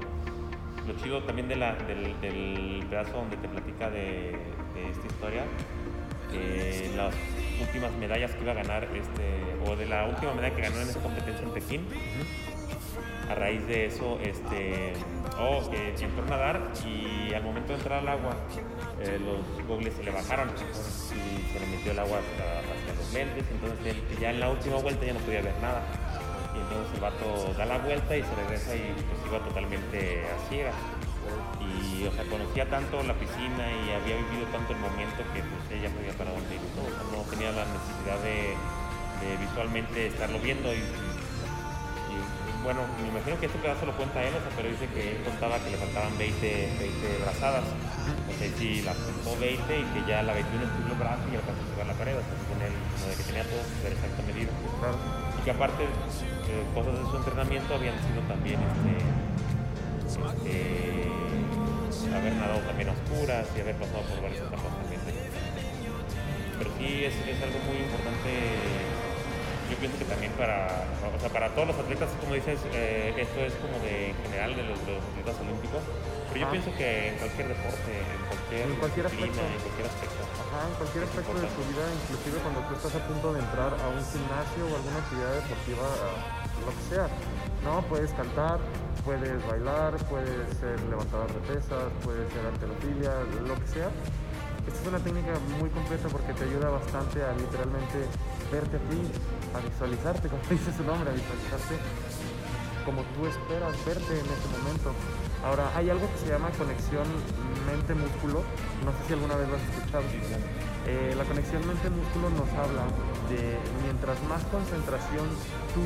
Lo 0.86 0.94
chido 0.98 1.24
también 1.24 1.48
de 1.48 1.56
la, 1.56 1.76
del, 1.76 2.20
del 2.20 2.86
pedazo 2.90 3.14
donde 3.14 3.38
te 3.38 3.48
platica 3.48 3.90
de, 3.90 4.36
de 4.74 4.90
esta 4.90 5.08
historia, 5.08 5.44
eh, 6.34 6.92
las 6.96 7.16
últimas 7.62 7.92
medallas 7.98 8.32
que 8.34 8.42
iba 8.42 8.52
a 8.52 8.56
ganar, 8.56 8.84
este, 8.96 9.70
o 9.70 9.76
de 9.76 9.86
la 9.86 10.06
última 10.08 10.34
medalla 10.34 10.56
que 10.56 10.62
ganó 10.62 10.78
en 10.78 10.90
esa 10.90 11.02
competencia 11.02 11.46
en 11.46 11.54
Pekín, 11.54 11.86
a 13.32 13.36
raíz 13.36 13.66
de 13.66 13.86
eso, 13.86 14.20
este, 14.22 14.94
oh, 15.40 15.62
eh, 15.72 15.96
entró 16.00 16.24
a 16.24 16.28
nadar 16.28 16.72
y 16.86 17.34
al 17.34 17.44
momento 17.44 17.70
de 17.70 17.76
entrar 17.76 18.00
al 18.00 18.08
agua, 18.10 18.36
eh, 19.00 19.20
los 19.20 19.66
gogles 19.68 19.94
se 19.94 20.04
le 20.04 20.12
bajaron 20.12 20.50
y 20.50 21.54
se 21.54 21.60
le 21.60 21.66
metió 21.68 21.94
el 21.94 22.00
agua 22.00 22.20
hasta, 22.20 22.60
hasta 22.60 23.02
los 23.02 23.14
lentes, 23.14 23.46
entonces 23.50 23.96
ya 24.20 24.32
en 24.32 24.40
la 24.42 24.50
última 24.50 24.78
vuelta 24.78 25.06
ya 25.06 25.14
no 25.14 25.20
podía 25.20 25.42
ver 25.42 25.56
nada. 25.62 25.82
Y 26.54 26.60
entonces 26.60 26.94
el 26.94 27.00
vato 27.00 27.54
da 27.58 27.66
la 27.66 27.78
vuelta 27.78 28.18
y 28.18 28.24
se 28.24 28.36
regresa 28.36 28.76
y 28.76 28.92
pues 28.92 29.20
iba 29.26 29.40
totalmente 29.40 30.26
a 30.28 30.50
ciegas. 30.50 30.76
y 31.64 32.06
o 32.06 32.12
sea, 32.12 32.26
conocía 32.26 32.70
tanto 32.70 33.02
la 33.04 33.14
piscina 33.14 33.72
y 33.72 33.92
había 33.96 34.18
vivido 34.28 34.46
tanto 34.52 34.74
el 34.74 34.80
momento 34.80 35.24
que 35.34 35.40
pues 35.40 35.80
ella 35.80 35.90
sabía 35.90 36.12
para 36.18 36.32
dónde 36.32 36.56
ir. 36.56 36.62
O 36.76 36.92
sea, 36.92 37.04
no 37.16 37.24
tenía 37.32 37.52
la 37.52 37.64
necesidad 37.64 38.20
de, 38.20 38.58
visualmente 39.40 40.08
estarlo 40.08 40.40
viendo 40.40 40.74
y, 40.74 40.84
bueno, 42.64 42.82
me 43.02 43.10
imagino 43.10 43.40
que 43.40 43.48
esto 43.48 43.58
pedazo 43.58 43.86
lo 43.86 43.98
cuenta 43.98 44.22
él, 44.22 44.34
o 44.38 44.42
sea, 44.42 44.52
pero 44.56 44.70
dice 44.70 44.86
que 44.94 45.18
él 45.18 45.24
contaba 45.26 45.58
que 45.60 45.72
le 45.72 45.78
faltaban 45.78 46.18
20, 46.18 46.38
20 46.78 47.24
brazadas. 47.26 47.66
O 47.66 48.34
sea, 48.38 48.48
sí, 48.58 48.82
la 48.86 48.94
contó 48.94 49.38
20 49.40 49.66
y 49.66 49.84
que 49.94 50.02
ya 50.06 50.22
la 50.22 50.34
21 50.34 50.66
estuvo 50.66 50.94
el 50.94 51.00
brazo 51.02 51.26
y 51.32 51.36
alcanzó 51.42 51.62
a 51.62 51.70
tocar 51.74 51.88
la 51.90 51.98
pared, 51.98 52.16
o 52.18 52.22
sea, 52.22 52.38
con 52.46 52.62
él, 52.62 52.74
como 52.74 53.10
de 53.10 53.16
que 53.18 53.24
tenía 53.26 53.44
todo 53.50 53.62
super 53.66 53.92
exacta 53.98 54.22
medida. 54.30 54.54
Claro. 54.78 54.98
Y 55.02 55.42
que 55.42 55.52
aparte, 55.52 55.84
eh, 55.86 56.64
cosas 56.78 56.94
de 57.02 57.06
su 57.10 57.18
entrenamiento 57.18 57.74
habían 57.74 57.98
sido 58.06 58.22
también 58.30 58.62
este, 58.62 58.94
este, 60.06 61.10
haber 62.14 62.34
nadado 62.38 62.62
también 62.62 62.90
a 62.90 62.94
oscuras 62.94 63.48
y 63.58 63.62
haber 63.62 63.76
pasado 63.76 64.06
por 64.06 64.22
varias 64.22 64.46
etapas 64.46 64.70
también. 64.70 65.02
Pero 66.62 66.70
sí 66.78 67.10
es, 67.10 67.16
es 67.26 67.42
algo 67.42 67.58
muy 67.66 67.82
importante. 67.82 68.91
Yo 69.72 69.78
pienso 69.80 69.98
que 69.98 70.06
también 70.06 70.32
para, 70.34 70.68
o 70.68 71.20
sea, 71.20 71.30
para 71.32 71.48
todos 71.56 71.70
los 71.72 71.78
atletas, 71.80 72.10
como 72.20 72.36
dices, 72.36 72.60
eh, 72.76 73.16
esto 73.18 73.40
es 73.40 73.54
como 73.64 73.80
de 73.80 74.12
en 74.12 74.16
general 74.28 74.52
de 74.56 74.64
los, 74.68 74.76
de 74.86 74.92
los 75.00 75.04
atletas 75.16 75.36
olímpicos. 75.40 75.80
Pero 76.28 76.40
yo 76.44 76.48
Ah. 76.48 76.52
pienso 76.52 76.72
que 76.76 77.08
en 77.08 77.16
cualquier 77.16 77.48
deporte, 77.48 77.92
en 77.96 78.22
cualquier, 78.28 78.62
En 78.68 78.76
cualquier 78.76 79.06
aspecto. 79.08 79.40
en 79.42 79.62
cualquier 79.64 79.88
aspecto. 79.88 80.22
Ajá, 80.44 80.60
en 80.68 80.76
cualquier 80.76 81.04
aspecto 81.08 81.34
de 81.40 81.48
tu 81.56 81.62
vida, 81.72 81.86
inclusive 82.04 82.36
cuando 82.44 82.60
tú 82.68 82.72
estás 82.76 82.94
a 83.00 83.02
punto 83.08 83.28
de 83.34 83.40
entrar 83.40 83.72
a 83.80 83.86
un 83.96 84.02
gimnasio 84.12 84.62
o 84.68 84.72
alguna 84.76 84.98
actividad 85.00 85.34
deportiva, 85.40 85.88
lo 86.68 86.72
que 86.76 86.84
sea. 86.92 87.08
No, 87.64 87.74
puedes 87.88 88.12
cantar, 88.12 88.60
puedes 89.08 89.40
bailar, 89.48 89.96
puedes 90.12 90.36
ser 90.60 90.76
levantador 90.92 91.32
de 91.32 91.42
pesas, 91.48 91.88
puedes 92.04 92.28
ser 92.32 92.44
antelofilia, 92.44 93.12
lo 93.48 93.56
que 93.56 93.68
sea. 93.72 93.90
Esta 94.68 94.78
es 94.84 94.88
una 94.88 95.00
técnica 95.00 95.34
muy 95.60 95.70
completa 95.72 96.08
porque 96.08 96.34
te 96.34 96.44
ayuda 96.46 96.70
bastante 96.70 97.24
a 97.24 97.34
literalmente 97.34 97.98
verte 98.54 98.78
a 98.78 98.84
ti, 98.94 99.00
a 99.54 99.60
visualizarte, 99.60 100.30
como 100.30 100.42
dice 100.50 100.72
su 100.76 100.84
nombre, 100.84 101.10
a 101.10 101.14
visualizarte 101.14 101.76
como 102.86 103.04
tú 103.14 103.28
esperas 103.28 103.74
verte 103.86 104.14
en 104.14 104.26
ese 104.26 104.48
momento. 104.58 104.94
Ahora, 105.46 105.70
hay 105.76 105.90
algo 105.90 106.10
que 106.14 106.18
se 106.18 106.28
llama 106.30 106.50
conexión 106.58 107.06
mente-músculo. 107.66 108.44
No 108.86 108.92
sé 108.92 109.00
si 109.08 109.14
alguna 109.14 109.36
vez 109.36 109.50
lo 109.50 109.56
has 109.56 109.66
escuchado. 109.70 110.04
Eh, 110.88 111.14
la 111.16 111.24
conexión 111.26 111.66
mente-músculo 111.68 112.30
nos 112.30 112.50
habla 112.58 112.86
de 113.30 113.58
mientras 113.86 114.18
más 114.26 114.44
concentración 114.50 115.30
tú 115.74 115.82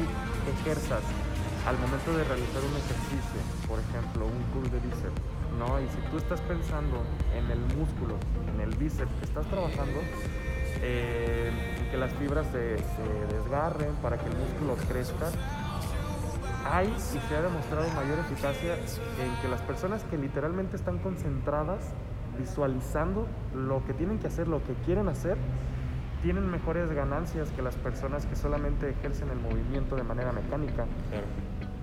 ejerzas 0.59 1.03
al 1.67 1.77
momento 1.79 2.15
de 2.15 2.23
realizar 2.23 2.61
un 2.61 2.77
ejercicio, 2.77 3.41
por 3.67 3.79
ejemplo, 3.79 4.27
un 4.27 4.41
curl 4.53 4.69
de 4.69 4.79
bíceps, 4.85 5.21
¿no? 5.57 5.81
Y 5.81 5.89
si 5.89 5.97
tú 6.11 6.17
estás 6.17 6.39
pensando 6.41 7.01
en 7.33 7.49
el 7.49 7.59
músculo, 7.73 8.15
en 8.53 8.61
el 8.61 8.69
bíceps 8.77 9.11
que 9.19 9.25
estás 9.25 9.47
trabajando, 9.47 9.99
eh, 10.81 11.51
que 11.91 11.97
las 11.97 12.11
fibras 12.13 12.47
se, 12.47 12.77
se 12.77 13.35
desgarren 13.35 13.93
para 14.01 14.17
que 14.17 14.27
el 14.27 14.35
músculo 14.37 14.75
crezca, 14.87 15.29
hay 16.65 16.87
y 16.87 16.99
se 16.99 17.35
ha 17.35 17.41
demostrado 17.41 17.87
mayor 17.89 18.19
eficacia 18.19 18.75
en 18.75 19.41
que 19.41 19.47
las 19.47 19.61
personas 19.61 20.03
que 20.05 20.17
literalmente 20.17 20.75
están 20.75 20.97
concentradas, 20.97 21.93
visualizando 22.37 23.27
lo 23.53 23.85
que 23.85 23.93
tienen 23.93 24.19
que 24.19 24.27
hacer, 24.27 24.47
lo 24.47 24.63
que 24.63 24.73
quieren 24.85 25.07
hacer, 25.07 25.37
tienen 26.21 26.49
mejores 26.49 26.91
ganancias 26.91 27.51
que 27.51 27.61
las 27.61 27.75
personas 27.75 28.25
que 28.25 28.35
solamente 28.35 28.89
ejercen 28.89 29.29
el 29.29 29.39
movimiento 29.39 29.95
de 29.95 30.03
manera 30.03 30.31
mecánica. 30.31 30.85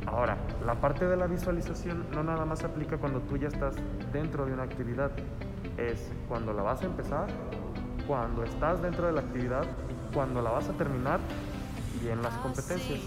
Ahora, 0.07 0.37
la 0.67 0.75
parte 0.75 1.07
de 1.07 1.17
la 1.17 1.29
visualización 1.29 2.07
no 2.13 2.25
nada 2.25 2.45
más 2.45 2.65
aplica 2.65 2.97
cuando 2.99 3.21
tú 3.21 3.37
ya 3.37 3.49
estás 3.49 3.77
dentro 4.13 4.45
de 4.45 4.53
una 4.53 4.65
actividad, 4.65 5.13
es 5.77 6.13
cuando 6.29 6.53
la 6.53 6.63
vas 6.63 6.83
a 6.83 6.87
empezar, 6.87 7.29
cuando 8.06 8.44
estás 8.44 8.82
dentro 8.82 9.06
de 9.06 9.12
la 9.12 9.21
actividad 9.21 9.64
cuando 10.12 10.42
la 10.42 10.50
vas 10.50 10.68
a 10.68 10.73
terminar 10.73 11.21
y 12.04 12.09
en 12.09 12.23
las 12.23 12.35
competencias. 12.38 13.00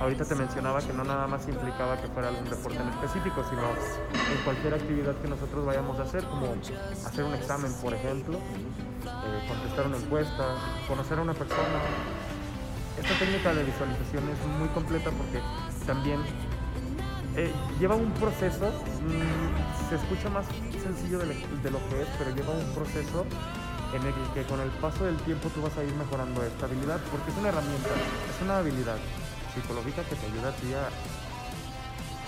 Ahorita 0.00 0.24
te 0.24 0.34
mencionaba 0.34 0.80
que 0.80 0.92
no 0.92 1.04
nada 1.04 1.26
más 1.28 1.46
implicaba 1.48 1.96
que 1.96 2.08
fuera 2.08 2.28
algún 2.28 2.44
deporte 2.50 2.78
en 2.78 2.88
específico, 2.88 3.44
sino 3.48 3.62
en 3.62 4.44
cualquier 4.44 4.74
actividad 4.74 5.14
que 5.16 5.28
nosotros 5.28 5.64
vayamos 5.64 5.98
a 6.00 6.02
hacer, 6.02 6.24
como 6.24 6.46
hacer 7.06 7.24
un 7.24 7.34
examen, 7.34 7.72
por 7.80 7.94
ejemplo, 7.94 8.34
eh, 8.34 9.46
contestar 9.48 9.86
una 9.86 9.96
encuesta, 9.98 10.44
conocer 10.88 11.18
a 11.18 11.22
una 11.22 11.34
persona, 11.34 11.78
esta 12.98 13.14
técnica 13.18 13.54
de 13.54 13.64
visualización 13.64 14.24
es 14.28 14.58
muy 14.58 14.68
completa 14.68 15.10
porque 15.10 15.40
también 15.86 16.20
eh, 17.36 17.50
lleva 17.80 17.94
un 17.94 18.10
proceso, 18.12 18.66
mm, 18.66 19.88
se 19.88 19.94
escucha 19.96 20.28
más 20.28 20.44
sencillo 20.82 21.18
de, 21.20 21.26
lo- 21.26 21.62
de 21.62 21.70
lo 21.70 21.78
que 21.88 22.02
es, 22.02 22.08
pero 22.18 22.30
lleva 22.34 22.50
un 22.52 22.74
proceso 22.74 23.24
en 23.92 24.06
el 24.06 24.14
que 24.34 24.42
con 24.44 24.60
el 24.60 24.70
paso 24.80 25.04
del 25.04 25.16
tiempo 25.18 25.48
tú 25.50 25.62
vas 25.62 25.76
a 25.76 25.84
ir 25.84 25.94
mejorando 25.94 26.42
esta 26.42 26.66
habilidad, 26.66 27.00
porque 27.10 27.30
es 27.30 27.36
una 27.36 27.48
herramienta, 27.48 27.88
es 27.88 28.42
una 28.42 28.58
habilidad 28.58 28.96
psicológica 29.54 30.02
que 30.04 30.16
te 30.16 30.26
ayuda 30.26 30.48
a 30.48 30.52
ti 30.52 30.72
a, 30.72 30.88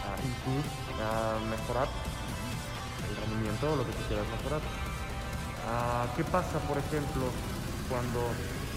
a 0.05 0.15
a 0.15 1.39
mejorar 1.51 1.89
el 3.09 3.17
rendimiento 3.17 3.73
o 3.73 3.77
lo 3.77 3.85
que 3.85 3.93
tú 3.93 4.03
quieras 4.09 4.27
mejorar. 4.29 4.61
Ah, 5.69 6.07
¿Qué 6.17 6.25
pasa, 6.25 6.59
por 6.69 6.77
ejemplo, 6.79 7.25
cuando 7.89 8.21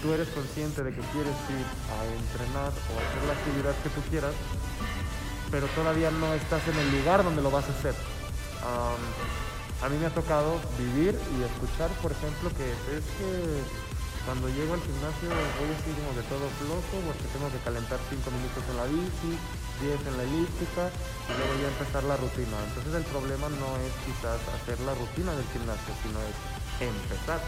tú 0.02 0.12
eres 0.12 0.28
consciente 0.28 0.82
de 0.82 0.90
que 0.90 1.00
quieres 1.12 1.36
ir 1.52 1.66
a 1.92 2.04
entrenar 2.08 2.72
o 2.72 2.92
hacer 2.96 3.22
la 3.26 3.32
actividad 3.32 3.74
que 3.82 3.90
tú 3.90 4.00
quieras, 4.08 4.34
pero 5.50 5.66
todavía 5.68 6.10
no 6.10 6.32
estás 6.34 6.66
en 6.68 6.76
el 6.76 6.98
lugar 6.98 7.24
donde 7.24 7.42
lo 7.42 7.50
vas 7.50 7.66
a 7.66 7.72
hacer? 7.72 7.94
Am, 8.64 9.00
a 9.82 9.88
mí 9.88 9.96
me 9.98 10.06
ha 10.06 10.14
tocado 10.14 10.58
vivir 10.78 11.14
y 11.38 11.42
escuchar, 11.42 11.90
por 12.02 12.10
ejemplo, 12.12 12.50
que 12.56 12.66
es 12.96 13.04
que 13.18 13.62
cuando 14.26 14.48
llego 14.50 14.74
al 14.74 14.82
gimnasio 14.82 15.30
voy 15.56 15.70
así 15.72 15.88
como 15.96 16.12
de 16.18 16.24
todo 16.28 16.44
flojo 16.60 16.94
porque 17.06 17.24
tengo 17.32 17.48
que 17.48 17.62
calentar 17.64 17.96
5 18.10 18.28
minutos 18.34 18.60
en 18.68 18.76
la 18.76 18.84
bici, 18.90 19.32
10 19.80 20.00
en 20.04 20.14
la 20.18 20.24
elíptica 20.26 20.90
y 21.30 21.32
luego 21.38 21.54
ya 21.62 21.68
empezar 21.72 22.02
la 22.04 22.16
rutina. 22.18 22.58
Entonces 22.68 22.92
el 22.92 23.06
problema 23.08 23.48
no 23.48 23.68
es 23.80 23.92
quizás 24.04 24.42
hacer 24.58 24.76
la 24.84 24.92
rutina 24.98 25.32
del 25.32 25.46
gimnasio, 25.54 25.92
sino 26.02 26.18
es 26.26 26.36
empezar, 26.82 27.40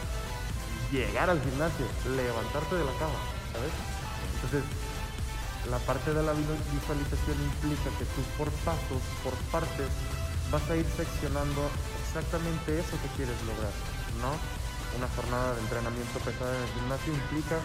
llegar 0.95 1.29
al 1.29 1.43
gimnasio, 1.43 1.85
levantarte 2.17 2.75
de 2.79 2.85
la 2.87 2.95
cama, 2.97 3.21
¿sabes? 3.53 3.75
Entonces 4.41 4.63
la 5.69 5.79
parte 5.85 6.15
de 6.15 6.23
la 6.23 6.33
vi- 6.33 6.47
visualización 6.73 7.37
implica 7.45 7.91
que 7.99 8.07
tú 8.17 8.23
por 8.39 8.49
pasos, 8.65 9.03
por 9.21 9.35
partes, 9.53 9.91
vas 10.49 10.65
a 10.71 10.77
ir 10.81 10.87
seccionando 10.97 11.69
exactamente 12.11 12.76
eso 12.76 12.99
que 12.99 13.09
quieres 13.14 13.38
lograr, 13.47 13.71
¿no? 14.19 14.35
Una 14.99 15.07
jornada 15.14 15.55
de 15.55 15.61
entrenamiento 15.62 16.19
pesada 16.19 16.50
en 16.59 16.62
el 16.62 16.69
gimnasio 16.75 17.14
implica 17.14 17.57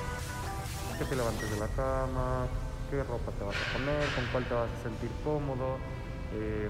que 1.00 1.06
te 1.06 1.16
levantes 1.16 1.50
de 1.50 1.58
la 1.58 1.68
cama, 1.74 2.46
qué 2.92 3.02
ropa 3.02 3.32
te 3.34 3.44
vas 3.44 3.58
a 3.58 3.74
poner, 3.74 4.06
con 4.14 4.26
cuál 4.32 4.46
te 4.46 4.54
vas 4.54 4.70
a 4.70 4.84
sentir 4.84 5.10
cómodo, 5.24 5.82
eh, 6.38 6.70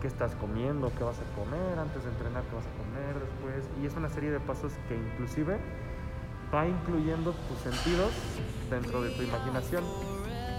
qué 0.00 0.06
estás 0.06 0.30
comiendo, 0.38 0.92
qué 0.96 1.02
vas 1.02 1.18
a 1.18 1.26
comer 1.34 1.74
antes 1.76 2.04
de 2.04 2.10
entrenar, 2.10 2.44
qué 2.46 2.54
vas 2.54 2.70
a 2.70 2.74
comer 2.78 3.18
después. 3.18 3.66
Y 3.82 3.86
es 3.86 3.94
una 3.98 4.08
serie 4.08 4.30
de 4.30 4.38
pasos 4.38 4.70
que 4.86 4.94
inclusive 4.94 5.58
va 6.54 6.68
incluyendo 6.68 7.34
tus 7.50 7.58
sentidos 7.58 8.14
dentro 8.70 9.02
de 9.02 9.10
tu 9.10 9.22
imaginación. 9.22 9.82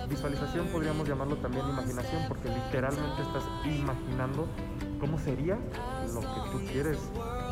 Visualización 0.09 0.67
podríamos 0.67 1.07
llamarlo 1.07 1.37
también 1.37 1.63
imaginación 1.69 2.27
porque 2.27 2.49
literalmente 2.49 3.21
estás 3.21 3.43
imaginando 3.63 4.45
cómo 5.03 5.19
sería 5.19 5.57
lo 6.13 6.21
que 6.21 6.49
tú 6.49 6.63
quieres 6.71 6.97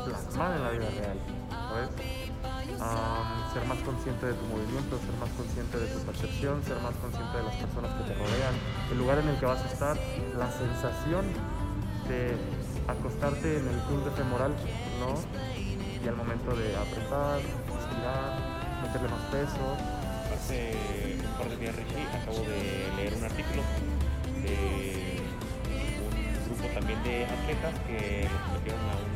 plasmar 0.06 0.56
en 0.56 0.64
la 0.64 0.70
vida 0.70 0.90
real, 0.90 1.20
¿sabes? 1.52 1.90
Ser 3.52 3.66
más 3.66 3.78
consciente 3.80 4.26
de 4.28 4.34
tu 4.36 4.46
movimiento, 4.46 4.98
ser 4.98 5.16
más 5.20 5.30
consciente 5.36 5.78
de 5.78 5.88
tu 5.88 6.00
percepción, 6.00 6.64
ser 6.64 6.80
más 6.80 6.96
consciente 6.96 7.36
de 7.36 7.44
las 7.44 7.56
personas 7.58 7.92
que 7.96 8.04
te 8.08 8.14
rodean, 8.16 8.56
el 8.90 8.98
lugar 8.98 9.20
en 9.20 9.28
el 9.28 9.36
que 9.38 9.46
vas 9.46 9.62
a 9.62 9.68
estar, 9.68 9.98
la 10.38 10.50
sensación 10.50 11.26
de 12.08 12.38
acostarte 12.88 13.58
en 13.58 13.68
el 13.68 13.80
club 13.84 14.10
femoral, 14.16 14.56
¿no? 15.04 15.20
Y 16.02 16.08
al 16.08 16.16
momento 16.16 16.56
de 16.56 16.74
apretar, 16.78 17.40
estirar, 17.40 18.80
meterle 18.82 19.10
más 19.10 19.24
peso, 19.28 19.76
Hace 20.32 20.72
un 21.20 21.38
par 21.38 21.50
de 21.50 21.58
días, 21.58 21.76
Richie, 21.76 22.08
acabo 22.16 22.40
de 22.40 22.88
leer 22.96 23.14
un 23.14 23.24
artículo 23.26 23.62
de 24.42 25.01
también 26.74 27.02
de 27.04 27.26
atletas 27.26 27.74
que 27.88 28.28
los 28.32 28.42
metieron 28.58 28.82
a 28.90 28.96
un 29.00 29.14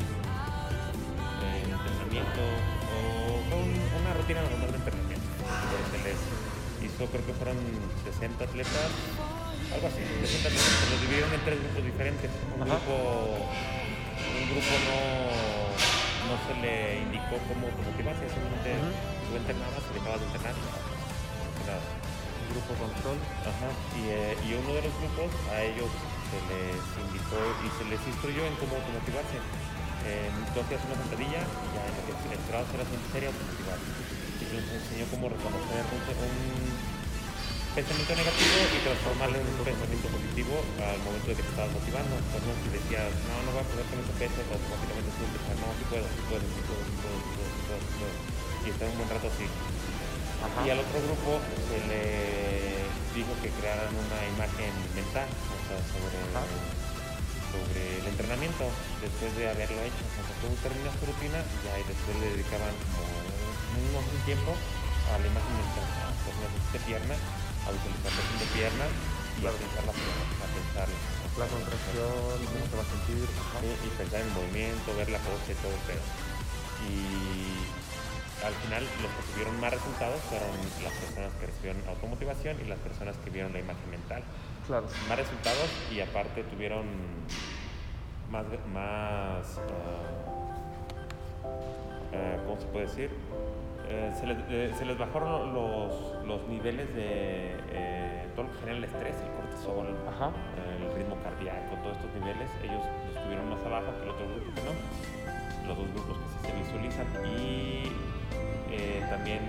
eh, 1.44 1.64
entrenamiento 1.72 2.42
o 2.92 2.98
fue 3.50 3.58
un- 3.60 3.86
una 4.02 4.12
rutina 4.16 4.42
normal 4.44 4.72
de 4.72 4.78
entrenamiento. 4.78 5.30
Se 5.92 5.98
les 6.04 6.20
hizo, 6.84 7.06
creo 7.08 7.26
que 7.26 7.34
fueron 7.34 7.58
60 8.04 8.44
atletas, 8.44 8.90
algo 9.74 9.88
así, 9.88 10.02
60 10.04 10.48
atletas, 10.50 10.76
se 10.84 10.90
los 10.92 11.00
dividieron 11.02 11.32
en 11.34 11.42
tres 11.46 11.58
grupos 11.64 11.84
diferentes. 11.86 12.30
Un 12.56 12.62
Ajá. 12.64 12.76
grupo, 12.76 12.94
un 13.46 14.46
grupo 14.52 14.74
no, 14.88 15.00
no 16.28 16.36
se 16.46 16.54
le 16.62 16.74
indicó 17.08 17.36
cómo 17.50 17.70
motivarse, 17.72 18.26
simplemente 18.30 18.72
tú 19.28 19.32
entrenabas 19.38 19.84
y 19.90 19.92
dejabas 19.96 20.20
de 20.20 20.26
entrenar. 20.28 20.56
Nada. 21.66 21.82
grupo 22.46 22.72
control. 22.78 23.18
Ajá. 23.42 23.70
Y, 23.98 24.02
eh, 24.14 24.38
y 24.46 24.54
uno 24.54 24.70
de 24.78 24.82
los 24.86 24.94
grupos, 25.02 25.30
a 25.52 25.62
ellos 25.66 25.90
se 26.30 26.40
les 26.50 26.82
invitó 27.06 27.40
y 27.62 27.68
se 27.78 27.84
les 27.86 28.02
instruyó 28.08 28.42
en 28.46 28.56
cómo 28.58 28.78
automotivarse. 28.78 29.38
Eh, 30.06 30.30
tú 30.54 30.62
hacías 30.62 30.82
una 30.86 30.98
sentadilla 31.02 31.42
y 31.42 31.68
ya 31.74 31.82
en 31.82 31.94
lo 31.98 32.02
que 32.06 32.38
entrabas 32.38 32.70
era 32.74 32.86
seria 33.10 33.30
automotivar. 33.34 33.80
Y 33.82 34.44
se 34.46 34.54
les 34.54 34.68
enseñó 34.70 35.06
cómo 35.10 35.34
reconocer 35.34 35.82
un, 35.90 36.02
un 36.06 37.74
pensamiento 37.74 38.14
negativo 38.14 38.56
y 38.70 38.80
transformarlo 38.86 39.36
en 39.42 39.46
un 39.50 39.66
pensamiento 39.66 40.08
positivo 40.14 40.54
al 40.80 41.00
momento 41.02 41.28
de 41.28 41.36
que 41.36 41.44
te 41.44 41.52
estabas 41.52 41.74
motivando. 41.74 42.14
Entonces, 42.16 42.54
si 42.64 42.70
decías, 42.72 43.10
no, 43.26 43.34
no 43.44 43.50
voy 43.52 43.64
a 43.64 43.68
poder 43.68 43.86
con 43.90 43.98
ese 44.00 44.14
peso, 44.16 44.40
automáticamente 44.46 45.10
tú 45.10 45.22
empiezas, 45.26 45.56
no, 45.60 45.68
sí 45.74 45.84
puedo, 45.90 46.06
sí 46.06 46.22
puedo, 46.30 46.46
sí 46.46 46.62
puedo, 46.70 46.82
sí 46.86 46.96
puedo, 47.02 47.18
sí 47.20 47.30
puedo, 47.36 47.50
sí 47.50 47.62
puedo, 47.66 47.82
puedo. 47.98 48.16
Y 48.62 48.68
está 48.70 48.84
un 48.86 48.98
buen 49.02 49.10
rato 49.10 49.28
así. 49.28 49.46
Ajá. 49.46 50.60
Y 50.62 50.70
al 50.70 50.80
otro 50.86 50.98
grupo 51.02 51.42
se 51.66 51.78
le 51.90 52.86
dijo 53.16 53.32
que 53.40 53.48
crearan 53.56 53.88
una 53.96 54.20
imagen 54.36 54.76
mental, 54.92 55.24
o 55.32 55.60
sea, 55.72 55.80
sobre, 55.88 56.20
sobre 57.48 57.82
el 58.04 58.06
entrenamiento 58.12 58.68
después 59.00 59.32
de 59.40 59.48
haberlo 59.48 59.80
hecho. 59.88 60.04
O 60.04 60.12
sea, 60.12 60.36
tú 60.44 60.52
terminas 60.60 60.92
tu 61.00 61.08
rutina 61.08 61.40
y 61.40 61.56
ya 61.64 61.74
y 61.80 61.84
después 61.88 62.14
le 62.20 62.28
dedicaban 62.36 62.76
como 62.92 63.08
un, 63.80 64.04
un 64.04 64.22
tiempo 64.28 64.52
a 64.52 65.16
la 65.16 65.26
imagen 65.32 65.56
mental, 65.56 65.88
a 65.88 66.12
personas 66.28 66.52
de 66.76 66.80
pierna, 66.84 67.16
a 67.16 67.68
visualizar 67.72 68.12
la 68.12 68.24
de 68.36 68.48
pierna 68.52 68.86
y 69.40 69.44
a 69.48 69.52
pensar 69.56 69.84
la 69.88 69.96
pierna, 69.96 70.26
a 70.44 70.48
pensarla. 70.52 71.00
La 71.36 71.48
contracción, 71.52 72.36
cómo 72.52 72.64
te 72.68 72.76
va 72.76 72.84
a 72.84 72.92
sentir. 72.96 73.28
Y 73.28 73.90
pensar 73.96 74.20
en 74.24 74.28
el 74.28 74.36
movimiento, 74.36 74.96
ver 74.96 75.10
la 75.10 75.20
pose 75.24 75.52
y 75.52 75.60
todo 75.64 75.72
el 75.72 75.84
pedo. 75.88 76.06
Y 76.84 77.85
al 78.44 78.54
final 78.54 78.84
los 79.02 79.12
que 79.12 79.34
tuvieron 79.34 79.60
más 79.60 79.72
resultados 79.74 80.20
fueron 80.22 80.50
las 80.84 80.94
personas 80.94 81.34
que 81.40 81.46
recibieron 81.48 81.82
automotivación 81.88 82.58
y 82.62 82.66
las 82.66 82.80
personas 82.80 83.16
que 83.18 83.30
vieron 83.30 83.54
la 83.54 83.60
imagen 83.60 83.90
mental. 83.90 84.24
Claro. 84.68 84.88
Más 85.08 85.18
resultados 85.18 85.70
y 85.94 86.02
aparte 86.02 86.44
tuvieron 86.44 86.86
más, 88.30 88.46
más 88.74 89.60
ah, 92.14 92.38
¿cómo 92.46 92.60
se 92.60 92.68
puede 92.68 92.86
decir? 92.88 93.10
Eh, 93.88 94.12
se, 94.20 94.26
les, 94.26 94.38
eh, 94.50 94.74
se 94.78 94.86
les 94.86 94.98
bajaron 94.98 95.54
los, 95.54 96.26
los 96.26 96.48
niveles 96.48 96.88
de 96.96 97.54
eh, 97.70 98.28
todo 98.36 98.46
lo 98.48 98.52
que 98.52 98.60
genera 98.60 98.78
el 98.78 98.84
estrés, 98.86 99.16
el 99.22 99.32
cortisol, 99.34 99.96
Ajá. 100.10 100.32
el 100.58 100.96
ritmo 100.98 101.16
cardíaco, 101.22 101.76
todos 101.84 101.98
estos 101.98 102.12
niveles, 102.16 102.50
ellos 102.64 102.82
los 103.14 103.24
tuvieron 103.24 103.50
más 103.50 103.64
abajo 103.64 103.94
que 103.98 104.04
el 104.04 104.10
otro 104.10 104.26
grupo 104.28 104.56
que 104.56 104.62
no. 104.66 104.74
Los 105.68 105.78
dos 105.78 105.88
grupos 105.94 106.18
que 106.18 106.50
se 106.50 106.56
visualizan 106.58 107.08
y 107.26 107.84
eh, 108.76 109.04
también 109.10 109.40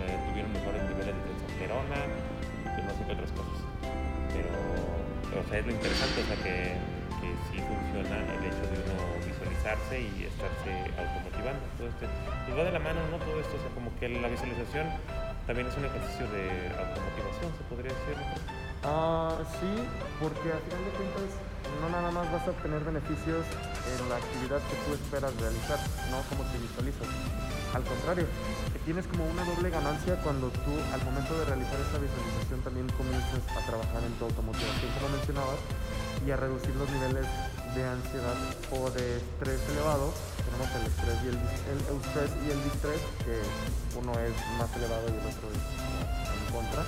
eh, 0.00 0.16
tuvieron 0.28 0.52
mejores 0.52 0.82
niveles 0.88 1.14
de 1.14 1.22
testosterona 1.28 2.00
y 2.64 2.80
no 2.82 2.90
sé 2.96 3.00
qué 3.06 3.12
otras 3.12 3.32
cosas. 3.32 3.58
Pero, 4.32 4.50
o 4.50 5.44
sea, 5.48 5.58
es 5.60 5.66
lo 5.66 5.72
interesante, 5.72 6.16
o 6.20 6.26
sea, 6.26 6.38
que, 6.42 6.56
que 7.20 7.28
sí 7.48 7.56
funciona 7.60 8.16
el 8.24 8.42
hecho 8.48 8.64
de 8.66 8.76
uno 8.82 8.96
visualizarse 9.22 9.94
y 10.00 10.26
estarse 10.26 10.70
automotivando. 10.96 11.62
Todo 11.78 11.88
este, 11.88 12.06
pues 12.46 12.52
va 12.58 12.64
de 12.64 12.72
la 12.72 12.82
mano, 12.82 13.00
¿no? 13.10 13.16
Todo 13.22 13.38
esto, 13.40 13.54
o 13.56 13.62
sea, 13.62 13.70
como 13.76 13.94
que 14.00 14.08
la 14.08 14.28
visualización 14.28 14.88
también 15.46 15.68
es 15.68 15.76
un 15.76 15.84
ejercicio 15.84 16.24
de 16.32 16.72
automotivación, 16.72 17.52
se 17.52 17.64
podría 17.68 17.92
decir. 17.92 18.16
Ah, 18.82 19.36
sí, 19.60 19.70
porque 20.20 20.52
al 20.52 20.60
final 20.64 20.82
de 20.84 20.92
cuentas 20.96 21.30
no 21.80 21.88
nada 21.88 22.10
más 22.10 22.30
vas 22.32 22.46
a 22.46 22.50
obtener 22.50 22.84
beneficios 22.84 23.44
en 23.44 24.08
la 24.08 24.16
actividad 24.16 24.60
que 24.68 24.76
tú 24.86 24.94
esperas 24.94 25.34
realizar, 25.36 25.78
no 26.10 26.22
como 26.28 26.44
te 26.50 26.58
visualizas. 26.58 27.08
Al 27.74 27.82
contrario, 27.82 28.26
tienes 28.84 29.06
como 29.08 29.26
una 29.26 29.44
doble 29.44 29.70
ganancia 29.70 30.14
cuando 30.22 30.48
tú 30.50 30.72
al 30.92 31.02
momento 31.04 31.34
de 31.38 31.44
realizar 31.44 31.74
esta 31.80 31.98
visualización 31.98 32.60
también 32.62 32.86
comienzas 32.94 33.42
a 33.50 33.66
trabajar 33.66 34.02
en 34.04 34.14
tu 34.14 34.26
automotivación 34.26 34.90
como 34.94 35.08
mencionabas 35.10 35.58
y 36.22 36.30
a 36.30 36.36
reducir 36.36 36.74
los 36.76 36.88
niveles 36.90 37.26
de 37.74 37.82
ansiedad 37.82 38.38
o 38.70 38.90
de 38.90 39.18
estrés 39.18 39.60
elevado. 39.74 40.14
Tenemos 40.46 40.68
el 40.78 40.86
estrés 40.86 41.18
y 41.24 41.28
el, 41.34 41.38
el 41.42 41.80
eustrés 41.90 42.30
y 42.46 42.50
el 42.54 42.60
distrés, 42.62 43.00
que 43.26 43.42
uno 43.98 44.12
es 44.22 44.34
más 44.58 44.70
elevado 44.76 45.10
y 45.10 45.16
el 45.18 45.26
otro 45.26 45.50
es 45.50 45.64
en 46.30 46.44
contra. 46.54 46.82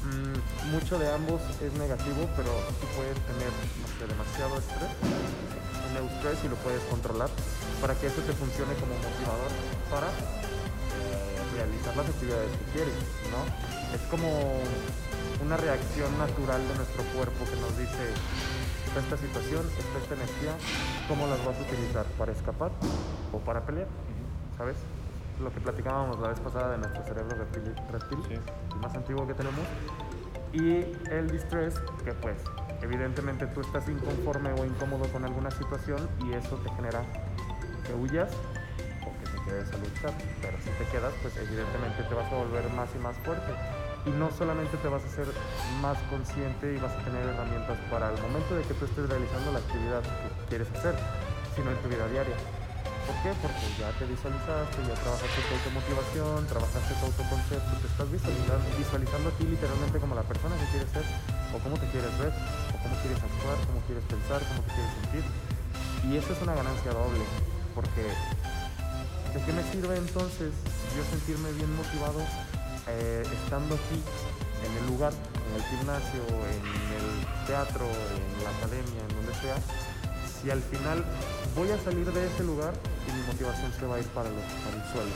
Mm, 0.00 0.72
mucho 0.72 0.98
de 0.98 1.12
ambos 1.12 1.42
es 1.60 1.72
negativo, 1.74 2.24
pero 2.34 2.48
tú 2.80 2.86
puedes 2.96 3.20
tener 3.28 3.52
no 3.52 3.88
sé, 4.00 4.08
demasiado 4.08 4.56
estrés, 4.56 4.96
un 4.96 5.96
eustrés 5.96 6.40
y 6.42 6.48
lo 6.48 6.56
puedes 6.56 6.80
controlar 6.88 7.28
para 7.82 7.94
que 7.94 8.06
eso 8.06 8.22
te 8.22 8.32
funcione 8.32 8.72
como 8.80 8.96
motivador 8.96 9.52
para 9.92 10.08
eh, 10.08 11.36
realizar 11.52 11.96
las 11.96 12.08
actividades 12.08 12.48
que 12.48 12.64
quieres, 12.72 12.96
¿no? 13.28 13.44
Es 13.92 14.00
como 14.08 14.56
una 15.44 15.58
reacción 15.58 16.16
natural 16.16 16.66
de 16.66 16.74
nuestro 16.76 17.04
cuerpo 17.12 17.44
que 17.44 17.60
nos 17.60 17.76
dice, 17.76 18.16
está 18.88 19.00
esta 19.00 19.16
situación, 19.20 19.68
está 19.76 19.98
esta 20.00 20.14
energía, 20.16 20.56
¿cómo 21.08 21.26
las 21.26 21.44
vas 21.44 21.56
a 21.58 21.62
utilizar? 21.68 22.06
¿Para 22.16 22.32
escapar 22.32 22.72
o 23.32 23.38
para 23.38 23.66
pelear? 23.66 23.88
¿Sabes? 24.56 24.76
Lo 25.42 25.50
que 25.52 25.60
platicábamos 25.60 26.18
la 26.20 26.28
vez 26.28 26.40
pasada 26.40 26.72
de 26.72 26.78
nuestro 26.78 27.02
cerebro 27.04 27.36
reptil, 27.36 27.74
reptil 27.90 28.18
Sí. 28.28 28.34
el 28.74 28.80
más 28.80 28.94
antiguo 28.94 29.26
que 29.26 29.34
tenemos. 29.34 29.60
Y 30.52 30.84
el 31.10 31.30
distress, 31.30 31.78
que 32.04 32.12
pues 32.12 32.42
evidentemente 32.82 33.46
tú 33.46 33.60
estás 33.60 33.88
inconforme 33.88 34.52
o 34.52 34.64
incómodo 34.64 35.06
con 35.12 35.24
alguna 35.24 35.50
situación 35.50 36.08
y 36.24 36.32
eso 36.32 36.56
te 36.56 36.70
genera 36.74 37.02
que 37.86 37.94
huyas 37.94 38.30
o 39.02 39.10
que 39.18 39.30
te 39.30 39.44
quedes 39.44 39.72
a 39.72 39.76
luchar. 39.78 40.12
Pero 40.42 40.58
si 40.58 40.70
te 40.70 40.84
quedas, 40.90 41.14
pues 41.22 41.36
evidentemente 41.36 42.02
te 42.02 42.14
vas 42.14 42.30
a 42.32 42.36
volver 42.36 42.68
más 42.74 42.88
y 42.94 42.98
más 42.98 43.16
fuerte. 43.18 43.52
Y 44.06 44.10
no 44.10 44.30
solamente 44.30 44.76
te 44.78 44.88
vas 44.88 45.02
a 45.04 45.06
hacer 45.06 45.26
más 45.80 45.96
consciente 46.10 46.74
y 46.74 46.78
vas 46.78 46.92
a 46.92 47.04
tener 47.04 47.22
herramientas 47.26 47.78
para 47.90 48.10
el 48.12 48.20
momento 48.20 48.56
de 48.56 48.62
que 48.62 48.74
tú 48.74 48.84
estés 48.86 49.08
realizando 49.08 49.52
la 49.52 49.58
actividad 49.58 50.02
que 50.02 50.46
quieres 50.48 50.70
hacer, 50.72 50.94
sino 51.54 51.70
en 51.70 51.76
tu 51.78 51.88
vida 51.88 52.06
diaria. 52.08 52.34
¿Por 53.10 53.22
qué? 53.26 53.34
Porque 53.42 53.66
ya 53.74 53.90
te 53.98 54.06
visualizaste, 54.06 54.86
ya 54.86 54.94
trabajaste 54.94 55.42
tu 55.42 55.52
automotivación, 55.58 56.46
trabajaste 56.46 56.94
tu 56.94 57.10
autoconcepto, 57.10 57.70
te 57.82 57.88
estás 57.90 58.06
visualizando, 58.06 58.62
visualizando 58.78 59.26
a 59.26 59.34
ti 59.34 59.44
literalmente 59.50 59.98
como 59.98 60.14
la 60.14 60.22
persona 60.22 60.54
que 60.54 60.70
quieres 60.70 60.86
ser, 60.94 61.02
o 61.50 61.58
cómo 61.58 61.74
te 61.74 61.90
quieres 61.90 62.14
ver, 62.22 62.30
o 62.30 62.76
cómo 62.78 62.94
quieres 63.02 63.18
actuar, 63.18 63.58
cómo 63.66 63.82
quieres 63.90 64.06
pensar, 64.06 64.38
cómo 64.46 64.62
te 64.62 64.70
quieres 64.78 64.92
sentir. 65.02 65.24
Y 66.06 66.22
eso 66.22 66.30
es 66.30 66.38
una 66.38 66.54
ganancia 66.54 66.94
doble, 66.94 67.26
porque 67.74 68.14
¿de 68.14 69.38
qué 69.42 69.52
me 69.58 69.66
sirve 69.74 69.98
entonces 69.98 70.54
yo 70.94 71.02
sentirme 71.10 71.50
bien 71.58 71.74
motivado 71.74 72.22
eh, 72.94 73.26
estando 73.26 73.74
aquí, 73.74 73.98
en 73.98 74.72
el 74.78 74.84
lugar, 74.86 75.10
en 75.10 75.52
el 75.58 75.64
gimnasio, 75.66 76.22
en 76.46 76.62
el 76.94 77.06
teatro, 77.50 77.90
en 77.90 78.22
la 78.46 78.54
academia, 78.54 79.02
en 79.02 79.12
donde 79.18 79.34
sea, 79.42 79.58
si 80.30 80.46
al 80.46 80.62
final 80.62 81.02
voy 81.58 81.74
a 81.74 81.78
salir 81.82 82.06
de 82.06 82.22
ese 82.30 82.46
lugar 82.46 82.70
y 83.10 83.12
mi 83.18 83.26
motivación 83.26 83.72
se 83.74 83.86
va 83.86 83.96
a 83.96 83.98
ir 83.98 84.06
para, 84.14 84.30
los, 84.30 84.44
para 84.62 84.76
el 84.78 84.84
suelo. 84.92 85.14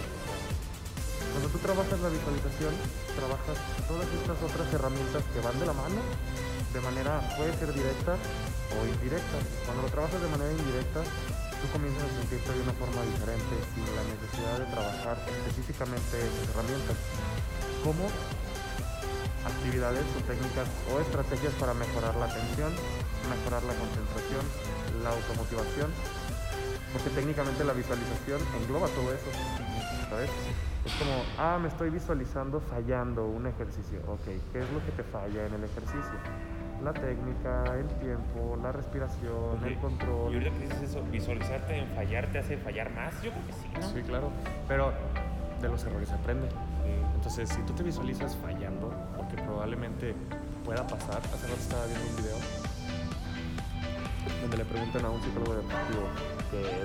Cuando 1.30 1.48
tú 1.48 1.58
trabajas 1.58 1.98
la 2.00 2.10
visualización, 2.10 2.74
trabajas 3.14 3.58
todas 3.86 4.06
estas 4.10 4.38
otras 4.42 4.66
herramientas 4.74 5.22
que 5.34 5.40
van 5.40 5.58
de 5.58 5.66
la 5.66 5.72
mano, 5.72 5.98
de 6.74 6.80
manera, 6.82 7.22
puede 7.38 7.54
ser 7.54 7.72
directa 7.72 8.18
o 8.74 8.86
indirecta. 8.86 9.38
Cuando 9.66 9.82
lo 9.86 9.90
trabajas 9.90 10.20
de 10.20 10.26
manera 10.26 10.50
indirecta, 10.50 11.06
tú 11.62 11.64
comienzas 11.70 12.02
a 12.02 12.14
sentirte 12.18 12.50
de 12.50 12.60
una 12.66 12.74
forma 12.74 13.02
diferente, 13.06 13.54
sin 13.74 13.86
la 13.94 14.04
necesidad 14.10 14.58
de 14.58 14.66
trabajar 14.74 15.16
específicamente 15.22 16.18
esas 16.18 16.50
herramientas. 16.50 16.98
Como 17.86 18.10
actividades 19.46 20.06
o 20.18 20.20
técnicas 20.26 20.68
o 20.90 21.00
estrategias 21.00 21.54
para 21.62 21.74
mejorar 21.74 22.16
la 22.16 22.26
atención, 22.26 22.74
mejorar 23.30 23.62
la 23.64 23.74
concentración, 23.74 24.44
la 25.02 25.10
automotivación, 25.14 25.90
porque 26.94 27.10
técnicamente 27.10 27.64
la 27.64 27.72
visualización 27.72 28.40
engloba 28.62 28.86
todo 28.88 29.12
eso, 29.12 29.26
¿sabes? 30.08 30.30
Es 30.86 30.92
como, 30.94 31.24
ah, 31.38 31.58
me 31.60 31.66
estoy 31.66 31.90
visualizando 31.90 32.60
fallando 32.60 33.26
un 33.26 33.48
ejercicio, 33.48 33.98
ok, 34.06 34.24
¿qué 34.52 34.60
es 34.60 34.70
lo 34.70 34.78
que 34.86 34.92
te 34.92 35.02
falla 35.02 35.44
en 35.46 35.54
el 35.54 35.64
ejercicio? 35.64 36.14
La 36.84 36.92
técnica, 36.92 37.64
el 37.78 37.88
tiempo, 37.98 38.56
la 38.62 38.70
respiración, 38.70 39.58
el 39.64 39.72
Y 39.72 39.76
control. 39.76 40.34
ahorita 40.34 40.50
que 40.52 40.58
dices 40.66 40.82
eso, 40.82 41.02
visualizarte 41.10 41.78
en 41.78 41.88
fallar 41.96 42.26
te 42.28 42.38
hace 42.38 42.56
fallar 42.58 42.92
más, 42.92 43.12
yo 43.22 43.32
creo 43.32 43.46
que 43.46 43.52
sí, 43.52 43.68
¿no? 43.74 43.88
Sí, 43.90 44.02
claro. 44.06 44.30
Pero 44.68 44.92
de 45.60 45.68
los 45.68 45.82
errores 45.84 46.08
se 46.08 46.14
aprende. 46.14 46.46
Entonces, 47.16 47.48
si 47.48 47.60
tú 47.62 47.72
te 47.72 47.82
visualizas 47.82 48.36
fallando, 48.36 48.92
porque 49.16 49.36
probablemente 49.42 50.14
pueda 50.64 50.86
pasar, 50.86 51.18
hace 51.18 51.46
rato 51.48 51.60
estaba 51.60 51.86
viendo 51.86 52.04
un 52.10 52.16
video 52.16 52.36
donde 54.42 54.56
le 54.58 54.64
preguntan 54.66 55.04
a 55.06 55.10
un 55.10 55.22
psicólogo 55.22 55.54
deportivo 55.54 56.08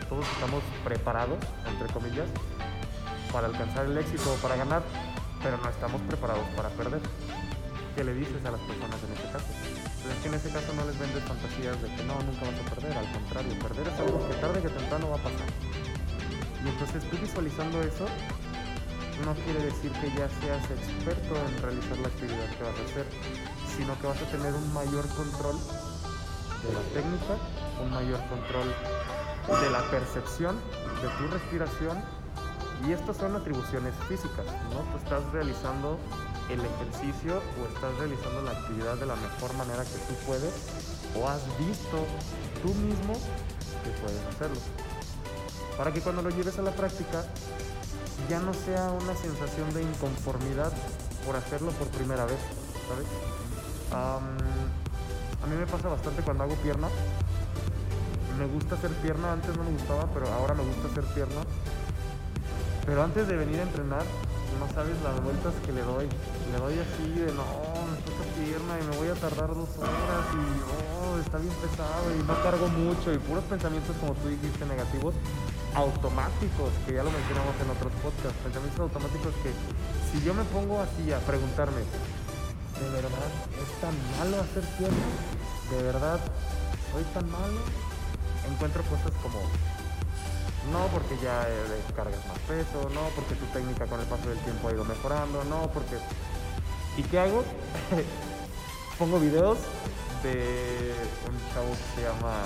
todos 0.07 0.25
estamos 0.33 0.63
preparados, 0.83 1.37
entre 1.67 1.93
comillas, 1.93 2.27
para 3.31 3.47
alcanzar 3.47 3.85
el 3.85 3.97
éxito 3.97 4.33
o 4.33 4.35
para 4.37 4.55
ganar, 4.55 4.83
pero 5.43 5.57
no 5.57 5.69
estamos 5.69 6.01
preparados 6.01 6.47
para 6.55 6.69
perder. 6.69 7.01
¿Qué 7.95 8.03
le 8.03 8.13
dices 8.13 8.43
a 8.45 8.51
las 8.51 8.61
personas 8.61 8.97
en 9.03 9.11
este 9.13 9.31
caso? 9.31 9.45
Pues 10.01 10.15
es 10.15 10.21
que 10.21 10.27
en 10.29 10.33
ese 10.35 10.49
caso 10.49 10.73
no 10.73 10.85
les 10.85 10.97
vendes 10.97 11.23
fantasías 11.23 11.81
de 11.81 11.87
que 11.95 12.03
no, 12.03 12.15
nunca 12.23 12.47
vas 12.47 12.59
a 12.59 12.75
perder, 12.75 12.97
al 12.97 13.11
contrario, 13.11 13.59
perder 13.59 13.87
es 13.87 13.99
algo 13.99 14.27
que 14.27 14.35
tarde 14.35 14.61
que 14.61 14.69
temprano 14.69 15.09
va 15.09 15.17
a 15.17 15.23
pasar. 15.23 15.49
Y 16.63 16.69
entonces 16.69 17.03
tú 17.09 17.17
visualizando 17.17 17.81
eso, 17.81 18.05
no 19.25 19.33
quiere 19.43 19.65
decir 19.65 19.91
que 19.99 20.07
ya 20.15 20.29
seas 20.39 20.63
experto 20.71 21.35
en 21.35 21.61
realizar 21.61 21.97
la 21.97 22.07
actividad 22.07 22.47
que 22.55 22.63
vas 22.63 22.79
a 22.79 22.83
hacer, 22.87 23.05
sino 23.75 23.99
que 23.99 24.07
vas 24.07 24.21
a 24.21 24.25
tener 24.31 24.53
un 24.53 24.73
mayor 24.73 25.07
control 25.09 25.59
de 25.59 26.71
la 26.71 26.83
técnica, 26.95 27.35
un 27.83 27.91
mayor 27.91 28.19
control 28.27 28.67
de 29.57 29.69
la 29.71 29.81
percepción 29.89 30.55
de 31.01 31.09
tu 31.17 31.33
respiración 31.33 31.97
y 32.85 32.91
estas 32.91 33.17
son 33.17 33.35
atribuciones 33.35 33.95
físicas, 34.07 34.45
¿no? 34.71 34.81
Tú 34.91 34.97
estás 35.03 35.23
realizando 35.33 35.97
el 36.49 36.61
ejercicio 36.61 37.41
o 37.59 37.67
estás 37.73 37.97
realizando 37.97 38.43
la 38.43 38.51
actividad 38.51 38.95
de 38.97 39.07
la 39.07 39.15
mejor 39.15 39.53
manera 39.55 39.83
que 39.83 39.97
tú 40.07 40.13
puedes 40.27 40.53
o 41.15 41.27
has 41.27 41.41
visto 41.57 42.05
tú 42.61 42.73
mismo 42.75 43.13
que 43.83 43.89
puedes 44.01 44.21
hacerlo. 44.27 44.59
Para 45.77 45.91
que 45.91 46.01
cuando 46.01 46.21
lo 46.21 46.29
lleves 46.29 46.59
a 46.59 46.61
la 46.61 46.71
práctica 46.71 47.25
ya 48.29 48.39
no 48.39 48.53
sea 48.53 48.91
una 48.91 49.15
sensación 49.15 49.73
de 49.73 49.81
inconformidad 49.81 50.71
por 51.25 51.35
hacerlo 51.35 51.71
por 51.71 51.87
primera 51.87 52.25
vez, 52.25 52.39
¿sabes? 52.87 53.07
a 53.91 54.19
mí 55.47 55.55
me 55.55 55.65
pasa 55.65 55.89
bastante 55.89 56.21
cuando 56.21 56.43
hago 56.43 56.53
pierna. 56.55 56.87
Me 58.39 58.45
gusta 58.47 58.75
hacer 58.75 58.91
pierna, 59.03 59.33
antes 59.33 59.51
no 59.57 59.65
me 59.65 59.71
gustaba, 59.71 60.07
pero 60.13 60.31
ahora 60.31 60.53
me 60.53 60.63
gusta 60.63 60.87
hacer 60.87 61.03
pierna. 61.13 61.43
Pero 62.85 63.03
antes 63.03 63.27
de 63.27 63.35
venir 63.35 63.59
a 63.59 63.63
entrenar, 63.63 64.05
no 64.55 64.65
sabes 64.71 64.95
las 65.03 65.19
vueltas 65.21 65.51
que 65.65 65.75
le 65.75 65.83
doy. 65.83 66.07
Le 66.07 66.57
doy 66.57 66.79
así 66.79 67.19
de 67.19 67.35
no, 67.35 67.43
me 67.83 67.99
toca 68.07 68.23
pierna 68.39 68.79
y 68.79 68.83
me 68.87 68.95
voy 68.95 69.09
a 69.11 69.19
tardar 69.19 69.51
dos 69.51 69.67
horas 69.75 70.23
y 70.31 70.43
oh, 70.71 71.19
está 71.19 71.37
bien 71.37 71.51
pesado 71.59 72.15
y 72.15 72.23
no 72.23 72.31
cargo 72.41 72.67
mucho 72.71 73.11
y 73.11 73.19
puros 73.19 73.43
pensamientos 73.43 73.91
como 73.99 74.15
tú 74.15 74.29
dijiste 74.29 74.65
negativos 74.65 75.15
automáticos, 75.75 76.71
que 76.87 76.95
ya 76.95 77.03
lo 77.03 77.11
mencionamos 77.11 77.59
en 77.59 77.69
otros 77.75 77.91
podcasts, 77.99 78.39
pensamientos 78.39 78.79
automáticos 78.79 79.35
que 79.43 79.51
si 80.09 80.23
yo 80.23 80.33
me 80.33 80.47
pongo 80.47 80.79
así 80.79 81.11
a 81.11 81.19
preguntarme, 81.27 81.83
¿de 81.83 82.87
verdad 82.87 83.31
es 83.51 83.69
tan 83.83 83.95
malo 84.15 84.39
hacer 84.47 84.63
pierna? 84.79 85.07
¿De 85.75 85.83
verdad 85.83 86.19
soy 86.95 87.03
tan 87.11 87.29
malo? 87.29 87.88
Encuentro 88.47 88.83
cosas 88.83 89.11
como 89.21 89.39
no 90.71 90.87
porque 90.87 91.17
ya 91.23 91.47
cargas 91.95 92.25
más 92.27 92.37
peso, 92.47 92.89
no 92.93 93.01
porque 93.15 93.35
tu 93.35 93.45
técnica 93.47 93.85
con 93.87 93.99
el 93.99 94.05
paso 94.05 94.29
del 94.29 94.37
tiempo 94.39 94.67
ha 94.67 94.73
ido 94.73 94.85
mejorando, 94.85 95.43
no 95.45 95.69
porque... 95.71 95.97
¿Y 96.97 97.03
qué 97.03 97.19
hago? 97.19 97.43
Pongo 98.99 99.19
videos 99.19 99.57
de 100.23 100.93
un 101.27 101.53
chavo 101.53 101.71
que 101.71 102.01
se 102.01 102.07
llama 102.07 102.43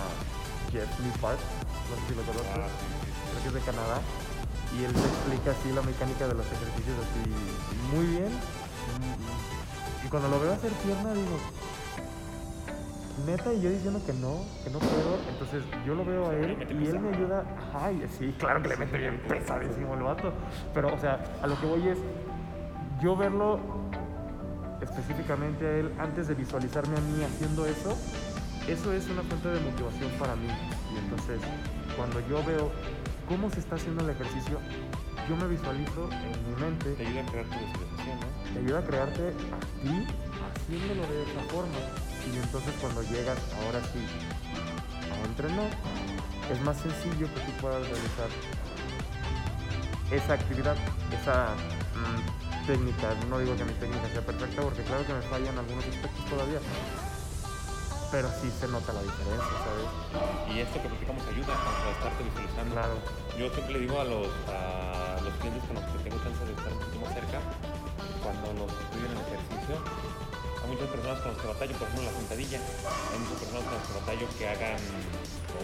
Jeff 0.72 1.00
Lee 1.00 1.12
Park, 1.20 1.40
no 1.90 1.96
sé 1.96 2.02
si 2.08 2.16
lo 2.16 2.22
conoces, 2.22 2.52
ah, 2.54 2.68
creo 3.32 3.42
que 3.42 3.48
es 3.48 3.54
de 3.54 3.72
Canadá, 3.72 4.00
y 4.78 4.84
él 4.86 4.94
te 4.94 5.00
explica 5.00 5.52
así 5.52 5.72
la 5.74 5.82
mecánica 5.82 6.28
de 6.28 6.36
los 6.36 6.46
ejercicios 6.46 6.96
así 7.02 7.30
muy 7.96 8.06
bien. 8.06 8.32
Y 10.06 10.08
cuando 10.10 10.30
lo 10.30 10.40
veo 10.40 10.54
hacer 10.54 10.72
pierna 10.84 11.14
digo, 11.14 11.38
neta, 13.26 13.54
y 13.54 13.62
yo 13.62 13.70
diciendo 13.70 14.02
que 14.06 14.14
no, 14.14 14.44
que 14.64 14.70
no 14.70 14.80
puedo. 14.80 15.18
Entonces 15.30 15.64
yo 15.86 15.96
lo 15.96 16.06
veo 16.06 16.30
a 16.30 16.36
él 16.36 16.58
y 16.70 16.88
él 16.88 17.00
me 17.00 17.10
ayuda. 17.10 17.44
Ay, 17.74 18.06
sí, 18.18 18.34
claro 18.38 18.62
que 18.62 18.70
le 18.70 18.78
mete 18.78 18.98
bien 18.98 19.22
pesadísimo 19.28 19.94
el 19.94 20.04
vato. 20.04 20.34
Pero, 20.74 20.94
o 20.94 20.98
sea, 20.98 21.24
a 21.42 21.48
lo 21.48 21.60
que 21.60 21.66
voy 21.66 21.88
es 21.88 21.98
yo 23.02 23.16
verlo 23.16 23.60
específicamente 24.82 25.66
a 25.66 25.78
él 25.78 25.92
antes 26.00 26.28
de 26.28 26.36
visualizarme 26.36 26.98
a 26.98 27.02
mí 27.02 27.24
haciendo 27.24 27.66
eso. 27.66 27.98
Eso 28.68 28.94
es 28.94 29.10
una 29.10 29.24
fuente 29.24 29.50
de 29.50 29.60
motivación 29.60 30.12
para 30.20 30.36
mí. 30.36 30.48
Y 30.94 30.98
entonces, 30.98 31.42
cuando 31.98 32.20
yo 32.28 32.44
veo 32.46 32.72
cómo 33.28 33.50
se 33.50 33.60
está 33.60 33.76
haciendo 33.76 34.04
el 34.04 34.12
ejercicio, 34.12 34.60
yo 35.28 35.36
me 35.36 35.48
visualizo 35.48 36.10
en 36.12 36.50
mi 36.50 36.62
mente. 36.62 36.94
Te 36.94 37.08
ayuda 37.08 37.22
a 37.22 37.26
crear 37.26 37.46
tu 37.46 37.58
visualización, 37.60 38.20
¿no? 38.20 38.54
Te 38.54 38.60
ayuda 38.60 38.80
a 38.80 38.84
crearte 38.84 39.28
a 39.28 39.60
ti 39.82 40.08
haciéndolo 40.56 41.02
de 41.02 41.24
esa 41.24 41.42
forma. 41.54 42.13
Y 42.32 42.38
entonces 42.38 42.74
cuando 42.80 43.04
llegas 43.04 43.38
ahora 43.62 43.82
sí 43.92 44.00
a 45.12 45.26
entrenar, 45.28 45.70
es 46.52 46.62
más 46.62 46.78
sencillo 46.78 47.28
que 47.34 47.40
tú 47.42 47.52
puedas 47.62 47.82
realizar 47.82 48.30
esa 50.12 50.34
actividad, 50.34 50.76
esa 51.12 51.56
mm, 51.96 52.68
técnica. 52.68 53.14
No 53.30 53.40
digo 53.40 53.56
que 53.56 53.66
mi 53.66 53.74
técnica 53.74 54.08
sea 54.10 54.22
perfecta 54.22 54.62
porque 54.62 54.84
claro 54.84 55.06
que 55.06 55.14
me 55.14 55.22
fallan 55.24 55.58
algunos 55.58 55.86
aspectos 55.86 56.26
todavía. 56.30 56.60
Pero 58.12 58.30
sí 58.42 58.52
se 58.52 58.68
nota 58.68 58.94
la 58.94 59.02
diferencia, 59.02 59.54
¿sabes? 59.66 60.54
Y 60.54 60.60
esto 60.60 60.80
que 60.82 60.88
platicamos 60.88 61.26
ayuda 61.26 61.50
a 61.50 61.92
estarte 61.98 62.24
visualizando. 62.24 62.76
Claro. 62.76 62.96
Yo 63.40 63.50
siempre 63.50 63.74
le 63.74 63.80
digo 63.80 64.00
a 64.00 64.04
los, 64.04 64.28
a 64.54 65.18
los 65.24 65.34
clientes 65.42 65.64
con 65.66 65.82
los 65.82 65.86
que 65.90 66.10
tengo 66.10 66.22
chance 66.22 66.46
de 66.46 66.54
estar 66.54 66.72
un 66.72 66.80
poquito 66.80 67.00
más 67.02 67.14
cerca, 67.16 67.40
cuando 68.22 68.54
los 68.54 68.70
estudian 68.70 69.18
el 69.18 69.22
ejercicio, 69.26 69.76
hay 70.64 70.70
muchas 70.70 70.88
personas 70.90 71.20
con 71.20 71.34
las 71.34 71.42
que 71.42 71.48
batallo, 71.48 71.74
por 71.76 71.88
ejemplo, 71.88 72.12
la 72.12 72.18
sentadilla. 72.18 72.60
Hay 73.12 73.20
muchas 73.20 73.40
personas 73.40 73.64
con 73.64 73.74
las 73.74 73.88
que 73.88 73.94
batallo 73.94 74.28
que 74.38 74.48
hagan 74.48 74.80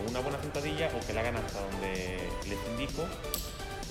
una 0.07 0.19
buena 0.19 0.41
sentadilla 0.41 0.91
o 0.95 1.07
que 1.07 1.13
la 1.13 1.21
hagan 1.21 1.37
hasta 1.37 1.61
donde 1.61 2.29
les 2.47 2.59
indico. 2.71 3.07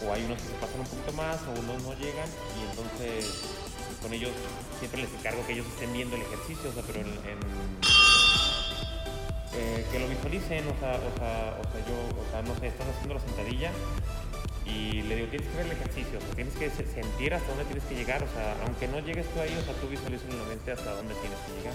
O 0.04 0.12
hay 0.12 0.24
unos 0.24 0.38
que 0.38 0.48
se 0.48 0.54
pasan 0.60 0.80
un 0.80 0.86
poquito 0.86 1.12
más 1.12 1.40
o 1.48 1.58
unos 1.58 1.82
no 1.82 1.92
llegan 1.98 2.28
y 2.54 2.70
entonces 2.70 3.42
con 4.00 4.12
ellos 4.12 4.30
siempre 4.78 5.02
les 5.02 5.12
encargo 5.12 5.44
que 5.44 5.54
ellos 5.54 5.66
estén 5.66 5.92
viendo 5.92 6.14
el 6.14 6.22
ejercicio, 6.22 6.70
o 6.70 6.72
sea, 6.72 6.84
pero 6.86 7.00
eh, 9.54 9.86
que 9.90 9.98
lo 9.98 10.06
visualicen, 10.06 10.68
o 10.68 10.78
sea, 10.78 11.00
o 11.02 11.18
sea, 11.18 11.58
o 11.58 11.64
sea, 11.66 11.80
yo, 11.82 11.98
o 12.14 12.30
sea, 12.30 12.42
no 12.42 12.54
sé, 12.60 12.68
estás 12.68 12.86
haciendo 12.86 13.14
la 13.14 13.20
sentadilla 13.20 13.72
y 14.68 15.02
le 15.02 15.16
digo, 15.16 15.28
tienes 15.28 15.48
que 15.48 15.56
ver 15.56 15.66
el 15.66 15.72
ejercicio, 15.72 16.18
o 16.18 16.20
sea, 16.20 16.34
tienes 16.36 16.54
que 16.54 16.68
sentir 16.68 17.32
hasta 17.32 17.48
dónde 17.48 17.64
tienes 17.64 17.84
que 17.88 17.94
llegar, 17.96 18.20
o 18.22 18.28
sea, 18.28 18.52
aunque 18.68 18.86
no 18.86 19.00
llegues 19.00 19.24
tú 19.32 19.40
ahí, 19.40 19.56
o 19.56 19.64
sea, 19.64 19.72
tú 19.80 19.88
visualizas 19.88 20.28
en 20.28 20.36
la 20.36 20.44
mente 20.44 20.72
hasta 20.72 20.92
dónde 20.92 21.14
tienes 21.24 21.38
que 21.40 21.52
llegar. 21.56 21.74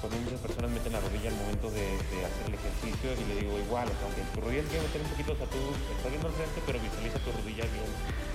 Cuando 0.00 0.18
muchas 0.18 0.40
personas 0.40 0.70
meten 0.72 0.92
la 0.92 1.00
rodilla 1.04 1.28
al 1.30 1.38
momento 1.38 1.70
de, 1.70 1.84
hacer 2.00 2.44
el 2.48 2.56
ejercicio 2.56 3.06
y 3.12 3.24
le 3.28 3.34
digo 3.44 3.54
igual, 3.60 3.86
o 3.86 3.94
sea, 3.94 4.04
aunque 4.08 4.24
tu 4.34 4.40
rodilla 4.40 4.64
tiene 4.66 4.82
que 4.82 4.88
meter 4.88 5.00
un 5.04 5.10
poquito, 5.12 5.30
o 5.30 5.38
sea, 5.38 5.46
tú 5.52 5.60
estás 5.94 6.10
viendo 6.10 6.26
al 6.26 6.34
frente, 6.34 6.58
pero 6.64 6.76
visualiza 6.80 7.18
tu 7.22 7.30
rodilla 7.30 7.64
bien, 7.70 7.90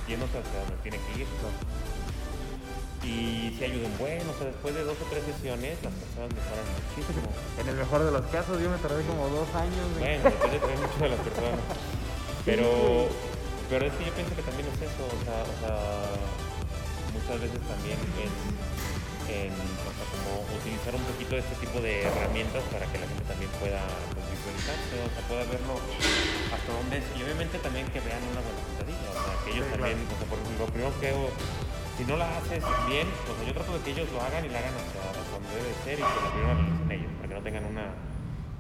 yéndose 0.05 0.35
hacia 0.37 0.57
donde 0.63 0.77
tiene 0.85 0.97
que 1.01 1.11
ir. 1.25 1.27
Y 3.03 3.55
si 3.57 3.63
ayudan 3.63 3.93
bueno, 3.97 4.31
o 4.31 4.35
sea, 4.37 4.47
después 4.47 4.75
de 4.75 4.83
dos 4.83 4.97
o 5.01 5.05
tres 5.09 5.23
sesiones, 5.23 5.79
las 5.81 5.95
personas 5.95 6.29
mejoran 6.29 6.67
muchísimo. 6.77 7.27
En 7.57 7.67
el 7.67 7.77
mejor 7.79 8.03
de 8.05 8.11
los 8.11 8.25
casos, 8.29 8.61
yo 8.61 8.69
me 8.69 8.77
tardé 8.77 9.01
como 9.07 9.27
dos 9.33 9.47
años. 9.55 9.87
Bueno, 9.97 10.23
depende 10.23 10.59
también 10.59 10.81
mucho 10.81 10.99
de 10.99 11.09
las 11.09 11.21
personas. 11.23 11.61
Pero 12.45 13.07
pero 13.69 13.85
es 13.85 13.93
que 13.93 14.05
yo 14.05 14.13
pienso 14.13 14.35
que 14.35 14.43
también 14.43 14.67
es 14.71 14.81
eso, 14.81 15.03
o 15.03 15.19
sea, 15.23 15.43
o 15.43 15.55
sea 15.59 15.77
muchas 17.17 17.41
veces 17.41 17.61
también 17.67 17.99
en, 18.21 18.31
en 19.27 19.51
o 19.51 19.91
sea, 19.91 20.05
como 20.07 20.45
utilizar 20.55 20.95
un 20.95 21.03
poquito 21.03 21.35
de 21.35 21.41
este 21.43 21.55
tipo 21.59 21.81
de 21.81 22.07
herramientas 22.07 22.63
para 22.71 22.85
que 22.87 23.01
la 23.01 23.07
gente 23.07 23.23
también 23.27 23.51
pueda 23.59 23.83
pues, 24.15 24.23
visualizarse, 24.31 24.95
o 25.03 25.09
sea, 25.11 25.21
pueda 25.27 25.43
verlo 25.51 25.75
hasta 26.53 26.69
dónde 26.71 27.03
es. 27.03 27.05
Y 27.17 27.23
obviamente 27.27 27.59
también 27.59 27.89
que 27.91 27.99
vean 27.99 28.23
una 28.31 28.39
buena 28.39 28.61
sentadilla, 28.63 29.07
o 29.11 29.19
sea, 29.19 29.33
que 29.43 29.49
ellos 29.51 29.67
también, 29.67 29.97
o 30.07 30.15
sea, 30.15 30.27
por 30.31 30.37
ejemplo, 30.39 30.63
lo 30.63 30.71
primero 30.71 30.91
que 31.01 31.07
hago, 31.11 31.27
si 31.97 32.03
no 32.05 32.15
la 32.15 32.27
haces 32.37 32.63
bien, 32.87 33.07
o 33.27 33.33
sea, 33.35 33.43
yo 33.43 33.53
trato 33.57 33.75
de 33.75 33.81
que 33.83 33.91
ellos 33.91 34.07
lo 34.13 34.21
hagan 34.21 34.45
y 34.45 34.49
la 34.53 34.59
hagan 34.63 34.75
hasta, 34.77 35.01
donde 35.33 35.51
debe 35.51 35.73
ser 35.83 35.95
y 35.99 36.05
que 36.07 36.19
la 36.23 36.31
primera 36.31 36.53
realicen 36.55 36.91
ellos, 36.95 37.11
para 37.17 37.27
que 37.27 37.35
no 37.35 37.43
tengan 37.43 37.65
una 37.65 37.85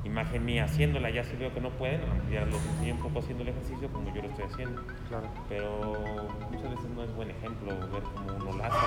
imagen 0.07 0.45
mía 0.45 0.65
haciéndola, 0.65 1.09
ya 1.09 1.23
si 1.23 1.35
veo 1.35 1.53
que 1.53 1.61
no 1.61 1.69
pueden, 1.71 2.01
ya 2.31 2.45
los 2.45 2.65
enseño 2.65 2.95
un 2.95 3.01
poco 3.01 3.19
haciendo 3.19 3.43
el 3.43 3.49
ejercicio 3.49 3.87
como 3.89 4.13
yo 4.13 4.21
lo 4.21 4.29
estoy 4.29 4.45
haciendo. 4.45 4.81
Claro. 5.07 5.29
Pero 5.47 6.29
muchas 6.51 6.71
veces 6.71 6.89
no 6.95 7.03
es 7.03 7.15
buen 7.15 7.31
ejemplo 7.31 7.69
ver 7.91 8.03
cómo 8.03 8.35
uno 8.35 8.57
lo 8.57 8.63
hace, 8.63 8.77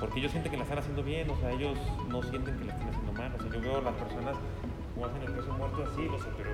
porque 0.00 0.18
ellos 0.18 0.32
sienten 0.32 0.50
que 0.50 0.56
la 0.56 0.64
están 0.64 0.78
haciendo 0.78 1.02
bien, 1.02 1.30
o 1.30 1.36
sea, 1.36 1.50
ellos 1.50 1.78
no 2.08 2.22
sienten 2.22 2.58
que 2.58 2.64
la 2.64 2.72
están 2.72 2.88
haciendo 2.88 3.12
mal. 3.12 3.32
O 3.34 3.42
sea, 3.42 3.52
yo 3.52 3.60
veo 3.60 3.78
a 3.78 3.82
las 3.82 3.94
personas 3.94 4.36
como 4.94 5.06
hacen 5.06 5.22
el 5.22 5.32
peso 5.32 5.52
muerto 5.52 5.84
así, 5.90 6.06
o 6.06 6.18
sea, 6.18 6.32
pero 6.36 6.50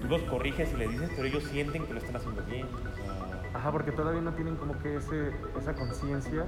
tú 0.00 0.08
los 0.08 0.22
corriges 0.22 0.72
y 0.72 0.76
le 0.76 0.88
dices, 0.88 1.10
pero 1.14 1.28
ellos 1.28 1.44
sienten 1.44 1.86
que 1.86 1.92
lo 1.92 1.98
están 1.98 2.16
haciendo 2.16 2.42
bien. 2.44 2.66
Ajá, 3.54 3.70
porque 3.70 3.92
todavía 3.92 4.20
no 4.22 4.32
tienen 4.32 4.56
como 4.56 4.78
que 4.80 4.96
ese, 4.96 5.30
esa 5.58 5.74
conciencia 5.74 6.46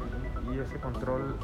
y 0.52 0.58
ese 0.58 0.78
control, 0.78 1.36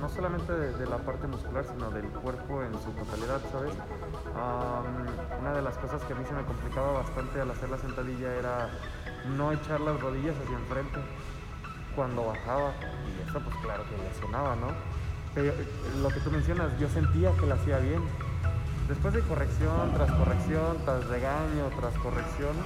no 0.00 0.08
solamente 0.08 0.52
de, 0.52 0.86
la 0.86 0.98
parte 0.98 1.26
muscular, 1.26 1.64
sino 1.64 1.90
del 1.90 2.06
cuerpo 2.06 2.62
en 2.62 2.72
su 2.74 2.90
totalidad, 2.92 3.40
¿sabes? 3.50 3.74
una 5.40 5.52
de 5.52 5.62
las 5.62 5.76
cosas 5.78 6.02
que 6.04 6.12
a 6.12 6.16
mí 6.16 6.24
se 6.26 6.34
me 6.34 6.44
complicaba 6.44 6.92
bastante 6.92 7.40
al 7.40 7.50
hacer 7.50 7.68
la 7.68 7.78
sentadilla 7.78 8.34
era 8.34 8.70
no 9.36 9.52
echar 9.52 9.80
las 9.80 10.00
rodillas 10.00 10.36
hacia 10.36 10.56
enfrente 10.56 11.00
cuando 11.96 12.26
bajaba. 12.26 12.72
Y 13.06 13.28
eso 13.28 13.40
pues 13.40 13.56
claro 13.56 13.84
que 13.88 13.96
lesionaba, 14.02 14.56
¿no? 14.56 14.68
Pero 15.34 15.52
lo 16.00 16.08
que 16.08 16.20
tú 16.20 16.30
mencionas, 16.30 16.78
yo 16.78 16.88
sentía 16.88 17.32
que 17.32 17.46
lo 17.46 17.54
hacía 17.54 17.78
bien. 17.78 18.02
Después 18.88 19.12
de 19.14 19.20
corrección 19.20 19.92
tras 19.94 20.10
corrección, 20.12 20.78
tras 20.84 21.06
regaño, 21.08 21.68
tras 21.78 21.94
corrección, 21.98 22.56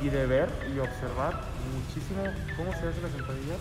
y 0.00 0.08
de 0.08 0.26
ver 0.26 0.48
y 0.74 0.78
observar 0.78 1.40
muchísimo 1.74 2.22
cómo 2.56 2.72
se 2.72 2.88
hace 2.88 3.00
la 3.00 3.08
sentadilla, 3.08 3.56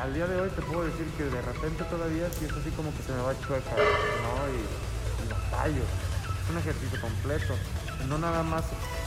al 0.00 0.14
día 0.14 0.26
de 0.26 0.40
hoy 0.40 0.50
te 0.50 0.62
puedo 0.62 0.84
decir 0.84 1.06
que 1.16 1.24
de 1.24 1.42
repente 1.42 1.82
todavía 1.84 2.30
sí 2.30 2.44
es 2.44 2.52
así 2.52 2.70
como 2.70 2.94
que 2.94 3.02
se 3.02 3.12
me 3.12 3.22
va 3.22 3.34
chueca, 3.40 3.74
¿no? 3.74 4.32
Y, 4.54 4.62
y 5.26 5.50
tallo. 5.50 5.82
Es 5.82 6.50
un 6.50 6.58
ejercicio 6.58 7.00
completo. 7.00 7.54
No 8.08 8.18
nada 8.18 8.42
más 8.42 8.62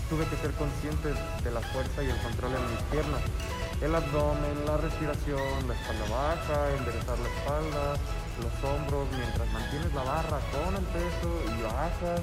tuve 0.10 0.28
que 0.28 0.36
ser 0.36 0.52
consciente 0.60 1.16
de 1.16 1.52
la 1.52 1.62
fuerza 1.62 2.04
y 2.04 2.10
el 2.10 2.18
control 2.22 2.52
en 2.60 2.72
mis 2.72 2.84
piernas. 2.92 3.22
El 3.80 3.96
abdomen, 3.96 4.66
la 4.68 4.78
respiración, 4.78 5.68
la 5.68 5.74
espalda 5.74 6.06
baja, 6.12 6.60
enderezar 6.76 7.18
la 7.18 7.30
espalda, 7.40 7.84
los 8.44 8.56
hombros 8.60 9.08
mientras 9.16 9.48
mantienes 9.50 9.94
la 9.96 10.04
barra 10.04 10.40
con 10.52 10.76
el 10.76 10.86
peso 10.92 11.30
y 11.56 11.62
bajas, 11.64 12.22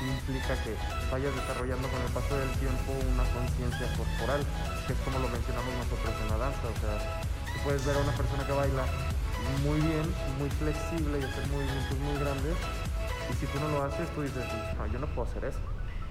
implica 0.00 0.56
que 0.64 0.72
vayas 1.12 1.36
desarrollando 1.36 1.86
con 1.86 2.00
el 2.00 2.10
paso 2.16 2.32
del 2.32 2.50
tiempo 2.56 2.96
una 3.12 3.28
conciencia 3.36 3.86
corporal, 3.92 4.40
que 4.88 4.92
es 4.96 5.00
como 5.04 5.20
lo 5.20 5.28
mencionamos 5.28 5.68
nosotros 5.84 6.14
en 6.16 6.28
la 6.32 6.38
danza. 6.40 6.64
O 6.64 6.78
sea, 6.80 7.29
puedes 7.64 7.84
ver 7.86 7.96
a 7.96 8.00
una 8.00 8.12
persona 8.12 8.46
que 8.46 8.52
baila 8.52 8.84
muy 9.64 9.80
bien, 9.80 10.14
muy 10.38 10.50
flexible 10.50 11.18
y 11.18 11.22
hacer 11.22 11.46
movimientos 11.48 11.98
muy 11.98 12.18
grandes, 12.18 12.56
y 13.30 13.34
si 13.34 13.46
tú 13.46 13.60
no 13.60 13.68
lo 13.68 13.84
haces, 13.84 14.08
tú 14.14 14.22
dices, 14.22 14.44
no, 14.78 14.86
yo 14.86 14.98
no 14.98 15.06
puedo 15.08 15.28
hacer 15.28 15.44
eso 15.44 15.60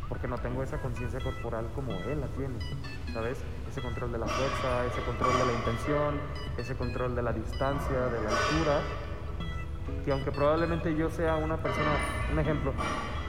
porque 0.09 0.27
no 0.27 0.39
tengo 0.39 0.63
esa 0.63 0.81
conciencia 0.81 1.19
corporal 1.19 1.69
como 1.75 1.93
él 1.93 2.19
la 2.19 2.27
tiene, 2.29 2.57
¿sabes? 3.13 3.37
Ese 3.69 3.79
control 3.79 4.11
de 4.11 4.17
la 4.17 4.25
fuerza, 4.25 4.85
ese 4.87 5.01
control 5.01 5.31
de 5.37 5.45
la 5.45 5.53
intención, 5.53 6.19
ese 6.57 6.75
control 6.75 7.15
de 7.15 7.21
la 7.21 7.31
distancia, 7.31 7.95
de 8.07 8.23
la 8.23 8.29
altura, 8.29 8.81
que 10.03 10.11
aunque 10.11 10.31
probablemente 10.31 10.95
yo 10.95 11.11
sea 11.11 11.35
una 11.35 11.57
persona, 11.57 11.91
un 12.33 12.39
ejemplo, 12.39 12.73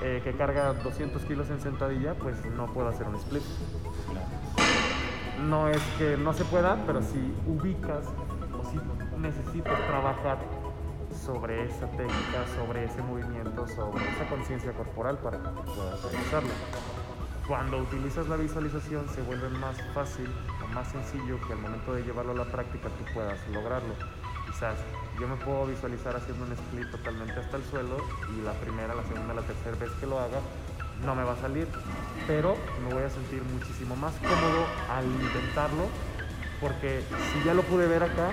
eh, 0.02 0.22
que 0.24 0.32
carga 0.32 0.72
200 0.72 1.22
kilos 1.24 1.50
en 1.50 1.60
sentadilla, 1.60 2.14
pues 2.14 2.42
no 2.46 2.72
puedo 2.72 2.88
hacer 2.88 3.06
un 3.06 3.16
split. 3.16 3.42
No 5.40 5.68
es 5.68 5.80
que 5.96 6.16
no 6.18 6.34
se 6.34 6.44
pueda, 6.44 6.76
pero 6.86 7.00
si 7.00 7.34
ubicas 7.46 8.04
o 8.58 8.70
si 8.70 8.78
necesitas 9.18 9.78
trabajar 9.86 10.38
sobre 11.24 11.64
esa 11.64 11.86
técnica, 11.86 12.46
sobre 12.56 12.84
ese 12.84 13.02
movimiento, 13.02 13.66
sobre 13.68 14.06
esa 14.08 14.28
conciencia 14.28 14.72
corporal 14.72 15.18
para 15.18 15.38
que 15.38 15.48
puedas 15.74 16.02
realizarlo. 16.02 16.50
Cuando 17.48 17.78
utilizas 17.78 18.28
la 18.28 18.36
visualización 18.36 19.08
se 19.08 19.22
vuelve 19.22 19.48
más 19.48 19.80
fácil 19.94 20.30
o 20.62 20.74
más 20.74 20.88
sencillo 20.88 21.38
que 21.46 21.54
al 21.54 21.58
momento 21.58 21.94
de 21.94 22.02
llevarlo 22.02 22.32
a 22.32 22.36
la 22.36 22.44
práctica 22.44 22.88
tú 22.90 23.04
puedas 23.14 23.38
lograrlo. 23.48 23.94
Quizás 24.46 24.76
yo 25.18 25.26
me 25.26 25.36
puedo 25.36 25.66
visualizar 25.66 26.14
haciendo 26.14 26.44
un 26.44 26.52
split 26.52 26.90
totalmente 26.90 27.32
hasta 27.32 27.56
el 27.56 27.64
suelo 27.64 27.96
y 28.36 28.42
la 28.42 28.52
primera, 28.52 28.94
la 28.94 29.04
segunda, 29.04 29.34
la 29.34 29.42
tercera 29.42 29.76
vez 29.76 29.90
que 29.92 30.06
lo 30.06 30.18
haga 30.18 30.38
no 31.04 31.14
me 31.14 31.24
va 31.24 31.32
a 31.32 31.40
salir, 31.40 31.68
pero 32.26 32.56
me 32.86 32.94
voy 32.94 33.04
a 33.04 33.10
sentir 33.10 33.42
muchísimo 33.42 33.96
más 33.96 34.14
cómodo 34.14 34.66
al 34.90 35.04
intentarlo 35.06 35.88
porque 36.60 37.02
si 37.32 37.44
ya 37.44 37.54
lo 37.54 37.62
pude 37.62 37.88
ver 37.88 38.02
acá, 38.02 38.32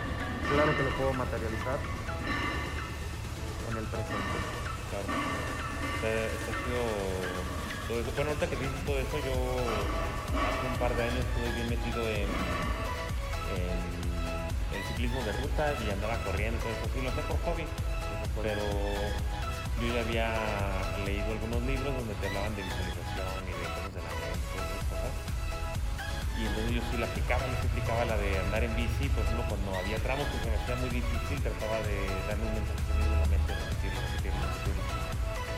claro 0.53 0.75
que 0.75 0.83
lo 0.83 0.89
puedo 0.97 1.13
materializar 1.13 1.79
en 3.71 3.77
el 3.77 3.85
presente. 3.85 4.37
Claro. 4.91 5.07
Está, 5.95 6.51
sido 6.67 6.83
todo 7.87 7.99
eso. 8.01 8.11
Bueno, 8.15 8.31
ahorita 8.31 8.47
que 8.47 8.55
dices 8.57 8.85
todo 8.85 8.99
eso, 8.99 9.17
yo 9.23 9.35
hace 10.43 10.67
un 10.67 10.77
par 10.77 10.93
de 10.95 11.03
años 11.03 11.23
estuve 11.23 11.55
bien 11.55 11.69
metido 11.69 12.03
en, 12.03 12.27
el 14.75 14.83
ciclismo 14.89 15.23
de 15.23 15.31
ruta 15.31 15.73
y 15.87 15.89
andaba 15.89 16.21
corriendo 16.23 16.59
todo 16.59 16.71
eso. 16.71 16.89
Sí, 16.93 17.01
lo 17.01 17.11
sé 17.11 17.21
por 17.21 17.39
hobby. 17.47 17.65
Pero 18.43 18.61
yo 19.81 19.93
ya 19.93 20.01
había 20.01 20.29
leído 21.05 21.29
algunos 21.31 21.61
libros 21.63 21.93
donde 21.93 22.13
te 22.15 22.27
hablaban 22.27 22.55
de 22.55 22.63
visualización 22.63 23.45
y 23.45 23.53
de 23.53 23.67
cosas 23.77 23.93
de 23.93 24.01
la 24.01 24.13
mente 24.17 24.49
y 24.49 24.57
esas 24.57 24.83
cosas. 24.89 25.13
Y 26.37 26.45
entonces 26.45 26.71
yo 26.77 26.81
sí 26.89 26.97
la 26.97 27.05
aplicaba, 27.05 27.41
yo 27.45 27.57
sí 27.61 27.67
aplicaba 27.69 28.05
la 28.05 28.17
de 28.17 28.29
andar 28.37 28.63
en 28.63 28.73
bici, 28.77 29.09
por 29.09 29.25
ejemplo, 29.25 29.45
cuando 29.49 29.73
había 29.77 29.97
tramos 30.01 30.25
que 30.29 30.37
se 30.37 30.49
me 30.49 30.57
hacía 30.57 30.75
muy 30.77 30.89
difícil, 30.89 31.41
trataba 31.41 31.77
de 31.81 31.97
darme 32.29 32.45
un 32.45 32.53
mensaje 32.61 32.81
en 32.93 33.09
la 33.09 33.25
mente, 33.25 33.49
repetirlo, 33.53 34.01
repetirlo, 34.01 34.41
repetirlo. 34.45 34.85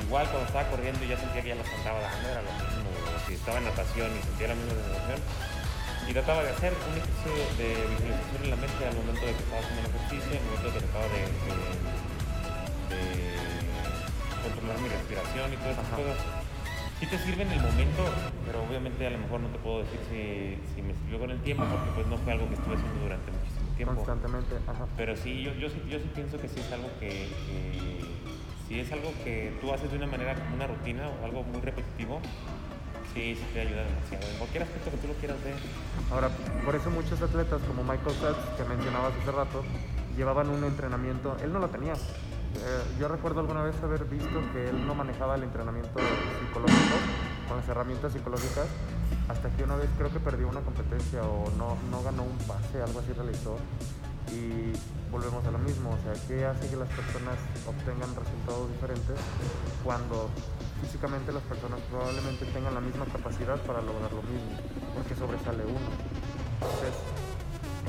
Igual 0.08 0.26
cuando 0.32 0.48
estaba 0.48 0.68
corriendo 0.72 1.04
ya 1.04 1.20
sentía 1.20 1.44
que 1.44 1.52
ya 1.52 1.60
los 1.60 1.68
andaba 1.68 2.00
dando, 2.00 2.28
era 2.32 2.42
lo 2.44 2.52
mismo, 2.52 2.88
si 3.28 3.36
estaba 3.36 3.60
en 3.60 3.66
natación 3.68 4.08
y 4.16 4.20
sentía 4.24 4.48
la 4.52 4.56
misma 4.56 4.76
sensación. 4.80 5.20
Y 6.08 6.14
trataba 6.16 6.42
de 6.44 6.50
hacer 6.56 6.74
un 6.74 6.96
ejercicio 6.96 7.36
de 7.60 7.76
visualización 7.92 8.40
en 8.44 8.50
la 8.50 8.56
mente 8.56 8.80
al 8.88 8.96
momento 8.96 9.20
de 9.20 9.32
que 9.36 9.44
estaba 9.44 9.60
haciendo 9.60 9.84
el 9.84 9.92
ejercicio, 9.92 10.32
al 10.32 10.44
momento 10.48 10.68
de 10.68 10.74
que 10.74 10.80
trataba 10.80 11.08
de 11.12 11.24
controlar 14.60 14.82
mi 14.82 14.90
respiración 14.90 15.54
y 15.54 15.58
todas 15.58 15.74
esas 15.74 15.88
Ajá. 15.88 15.96
cosas. 15.96 16.18
Sí 17.00 17.06
te 17.08 17.18
sirve 17.20 17.44
en 17.44 17.52
el 17.52 17.62
momento, 17.62 18.04
pero 18.46 18.64
obviamente 18.64 19.08
a 19.08 19.10
lo 19.10 19.20
mejor 19.20 19.40
no 19.40 19.48
te 19.48 19.60
puedo 19.60 19.80
decir 19.80 20.00
si, 20.12 20.60
si 20.76 20.82
me 20.82 20.94
sirvió 20.96 21.20
con 21.20 21.32
el 21.32 21.40
tiempo, 21.40 21.64
porque 21.64 21.92
pues 21.96 22.08
no 22.08 22.18
fue 22.18 22.34
algo 22.34 22.48
que 22.50 22.56
estuve 22.56 22.76
haciendo 22.76 23.00
durante 23.00 23.32
muchísimo 23.32 23.70
tiempo. 23.78 23.96
Constantemente, 23.96 24.56
ajá. 24.68 24.86
Pero 24.98 25.16
sí, 25.16 25.42
yo, 25.44 25.54
yo, 25.56 25.70
sí, 25.70 25.80
yo 25.90 25.98
sí 26.00 26.10
pienso 26.14 26.38
que 26.42 26.50
sí 26.50 26.60
es 26.60 26.72
algo 26.74 26.90
que, 27.00 27.08
que- 27.08 28.04
si 28.68 28.80
es 28.80 28.92
algo 28.92 29.12
que 29.24 29.58
tú 29.62 29.74
haces 29.74 29.90
de 29.90 29.98
una 29.98 30.06
manera 30.08 30.36
una 30.54 30.68
rutina 30.68 31.08
o 31.10 31.26
algo 31.26 31.42
muy 31.44 31.62
repetitivo, 31.62 32.20
sí, 33.16 33.34
sí 33.36 33.46
te 33.54 33.62
ayuda 33.62 33.82
demasiado. 33.84 34.28
En 34.30 34.38
cualquier 34.38 34.64
aspecto 34.64 34.92
que 34.92 34.98
tú 34.98 35.08
lo 35.08 35.14
quieras 35.16 35.42
ver. 35.44 35.56
Ahora, 36.12 36.30
por 36.66 36.76
eso 36.76 36.90
muchos 36.92 37.20
atletas 37.22 37.62
como 37.66 37.82
Michael 37.82 38.16
Phelps, 38.22 38.46
que 38.58 38.64
mencionabas 38.66 39.14
hace 39.22 39.32
rato, 39.32 39.64
llevaban 40.18 40.50
un 40.50 40.64
entrenamiento, 40.66 41.36
él 41.42 41.52
no 41.54 41.60
lo 41.60 41.70
tenía. 41.70 41.94
Eh, 42.56 42.84
yo 43.00 43.08
recuerdo 43.08 43.42
alguna 43.42 43.64
vez 43.64 43.76
haber 43.84 44.06
visto 44.06 44.42
que 44.54 44.70
él 44.70 44.86
no 44.88 44.96
manejaba 44.96 45.36
el 45.36 45.44
entrenamiento 45.44 46.00
psicológico 46.40 46.96
con 47.48 47.58
las 47.58 47.70
herramientas 47.70 48.14
psicológicas 48.14 48.68
hasta 49.28 49.50
que 49.52 49.64
una 49.64 49.76
vez 49.76 49.90
creo 49.98 50.12
que 50.12 50.20
perdió 50.20 50.48
una 50.48 50.62
competencia 50.62 51.24
o 51.24 51.50
no, 51.58 51.78
no 51.92 52.04
ganó 52.04 52.24
un 52.24 52.38
pase, 52.40 52.82
algo 52.82 53.00
así 53.00 53.14
realizó. 53.14 53.58
Y 54.34 54.74
volvemos 55.12 55.44
a 55.46 55.52
lo 55.52 55.58
mismo, 55.58 55.90
o 55.90 55.98
sea, 56.04 56.14
¿qué 56.28 56.46
hace 56.46 56.70
que 56.70 56.76
las 56.76 56.90
personas 56.90 57.38
obtengan 57.66 58.10
resultados 58.14 58.70
diferentes 58.72 59.18
cuando 59.84 60.30
físicamente 60.82 61.32
las 61.32 61.42
personas 61.44 61.80
probablemente 61.90 62.46
tengan 62.46 62.76
la 62.76 62.82
misma 62.82 63.06
capacidad 63.06 63.58
para 63.62 63.82
lograr 63.82 64.12
lo 64.14 64.22
mismo? 64.22 64.54
Porque 64.94 65.16
sobresale 65.16 65.66
uno. 65.66 65.90
Entonces, 66.62 66.94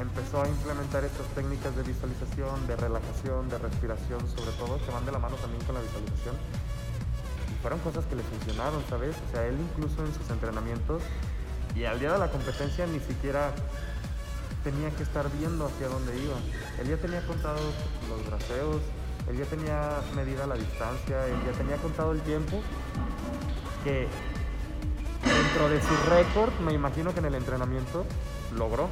empezó 0.00 0.42
a 0.42 0.48
implementar 0.48 1.04
estas 1.04 1.26
técnicas 1.28 1.76
de 1.76 1.82
visualización, 1.82 2.66
de 2.66 2.76
relajación, 2.76 3.48
de 3.48 3.58
respiración, 3.58 4.20
sobre 4.28 4.52
todo, 4.52 4.78
que 4.84 4.90
van 4.90 5.04
de 5.04 5.12
la 5.12 5.18
mano 5.18 5.36
también 5.36 5.62
con 5.64 5.74
la 5.74 5.82
visualización. 5.82 6.34
Y 7.52 7.54
fueron 7.60 7.78
cosas 7.80 8.04
que 8.06 8.16
le 8.16 8.22
funcionaron, 8.22 8.82
¿sabes? 8.88 9.14
O 9.28 9.32
sea, 9.32 9.46
él 9.46 9.56
incluso 9.60 10.04
en 10.04 10.14
sus 10.14 10.28
entrenamientos 10.30 11.02
y 11.74 11.84
al 11.84 12.00
día 12.00 12.12
de 12.12 12.18
la 12.18 12.30
competencia 12.30 12.86
ni 12.86 13.00
siquiera 13.00 13.52
tenía 14.64 14.90
que 14.90 15.02
estar 15.02 15.30
viendo 15.38 15.66
hacia 15.66 15.88
dónde 15.88 16.16
iba. 16.18 16.36
Él 16.80 16.88
ya 16.88 16.96
tenía 16.96 17.26
contados 17.26 17.72
los 18.08 18.26
braceos, 18.26 18.80
él 19.28 19.38
ya 19.38 19.44
tenía 19.44 20.00
medida 20.16 20.46
la 20.46 20.54
distancia, 20.54 21.26
él 21.26 21.36
ya 21.46 21.52
tenía 21.52 21.76
contado 21.76 22.12
el 22.12 22.20
tiempo 22.22 22.60
que 23.84 24.08
dentro 25.24 25.68
de 25.68 25.80
su 25.80 25.94
récord, 26.08 26.52
me 26.60 26.72
imagino 26.72 27.12
que 27.12 27.20
en 27.20 27.26
el 27.26 27.34
entrenamiento 27.34 28.04
logró, 28.56 28.88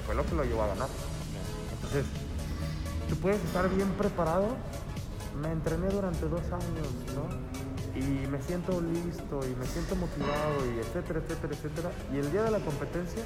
que 0.00 0.06
fue 0.06 0.14
lo 0.14 0.24
que 0.24 0.34
lo 0.34 0.44
llevó 0.44 0.62
a 0.62 0.68
ganar. 0.68 0.88
Entonces, 1.74 2.06
tú 3.08 3.16
puedes 3.16 3.42
estar 3.44 3.68
bien 3.68 3.90
preparado. 3.92 4.56
Me 5.40 5.52
entrené 5.52 5.88
durante 5.88 6.28
dos 6.28 6.42
años, 6.42 6.88
¿no? 7.14 7.28
Y 7.94 8.26
me 8.28 8.40
siento 8.42 8.80
listo 8.80 9.40
y 9.46 9.54
me 9.56 9.66
siento 9.66 9.96
motivado 9.96 10.66
y 10.74 10.78
etcétera, 10.78 11.20
etcétera, 11.20 11.54
etcétera. 11.54 11.90
Y 12.12 12.18
el 12.18 12.30
día 12.32 12.44
de 12.44 12.50
la 12.50 12.60
competencia 12.60 13.22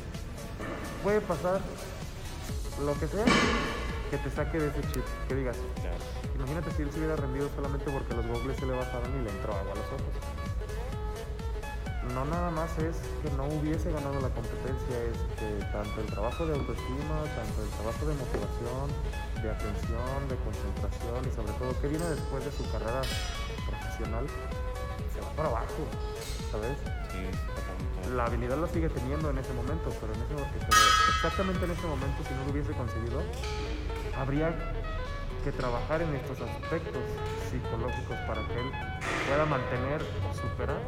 puede 1.03 1.21
pasar 1.21 1.61
lo 2.85 2.99
que 2.99 3.07
sea 3.07 3.25
que 4.11 4.19
te 4.19 4.31
saque 4.31 4.59
de 4.59 4.69
ese 4.69 4.81
chip, 4.93 5.05
que 5.29 5.35
digas, 5.35 5.57
imagínate 6.37 6.71
si 6.73 6.83
él 6.83 6.93
se 6.93 6.99
hubiera 6.99 7.17
rendido 7.17 7.49
solamente 7.57 7.91
porque 7.91 8.15
los 8.15 8.27
gogles 8.27 8.57
se 8.59 8.67
le 8.67 8.73
bajaron 8.73 9.11
y 9.21 9.25
le 9.25 9.31
entró 9.31 9.55
agua 9.55 9.73
a 9.73 9.77
los 9.77 9.87
ojos 9.87 10.44
no 12.15 12.25
nada 12.27 12.51
más 12.51 12.71
es 12.79 12.97
que 13.23 13.31
no 13.37 13.45
hubiese 13.47 13.91
ganado 13.91 14.15
la 14.21 14.31
competencia, 14.31 14.97
es 15.11 15.19
que 15.35 15.65
tanto 15.73 16.01
el 16.01 16.07
trabajo 16.07 16.47
de 16.47 16.55
autoestima, 16.55 17.27
tanto 17.35 17.59
el 17.63 17.71
trabajo 17.75 18.07
de 18.07 18.15
motivación, 18.15 18.87
de 19.43 19.51
atención, 19.51 20.17
de 20.31 20.37
concentración 20.47 21.19
y 21.27 21.31
sobre 21.35 21.53
todo 21.59 21.81
que 21.81 21.89
viene 21.89 22.07
después 22.07 22.45
de 22.45 22.53
su 22.53 22.63
carrera 22.71 23.03
profesional, 23.67 24.27
se 25.13 25.21
va 25.21 25.31
para 25.35 25.49
abajo, 25.49 25.83
¿sabes? 26.51 26.79
Sí. 27.11 27.27
La 28.15 28.27
habilidad 28.27 28.59
la 28.59 28.69
sigue 28.69 28.89
teniendo 28.89 29.31
en 29.31 29.39
ese 29.39 29.53
momento, 29.53 29.91
pero, 30.01 30.15
en 30.15 30.21
ese, 30.23 30.35
pero 30.35 30.83
exactamente 31.19 31.65
en 31.65 31.71
ese 31.73 31.87
momento, 31.87 32.23
si 32.23 32.35
no 32.35 32.45
lo 32.47 32.53
hubiese 32.53 32.73
conseguido, 32.75 33.23
habría 34.17 34.55
que 35.43 35.51
trabajar 35.53 36.01
en 36.01 36.15
estos 36.15 36.41
aspectos 36.41 37.03
psicológicos 37.51 38.17
para 38.29 38.47
que 38.47 38.55
él 38.55 38.71
pueda 39.27 39.45
mantener 39.47 40.01
o 40.01 40.35
superar 40.35 40.81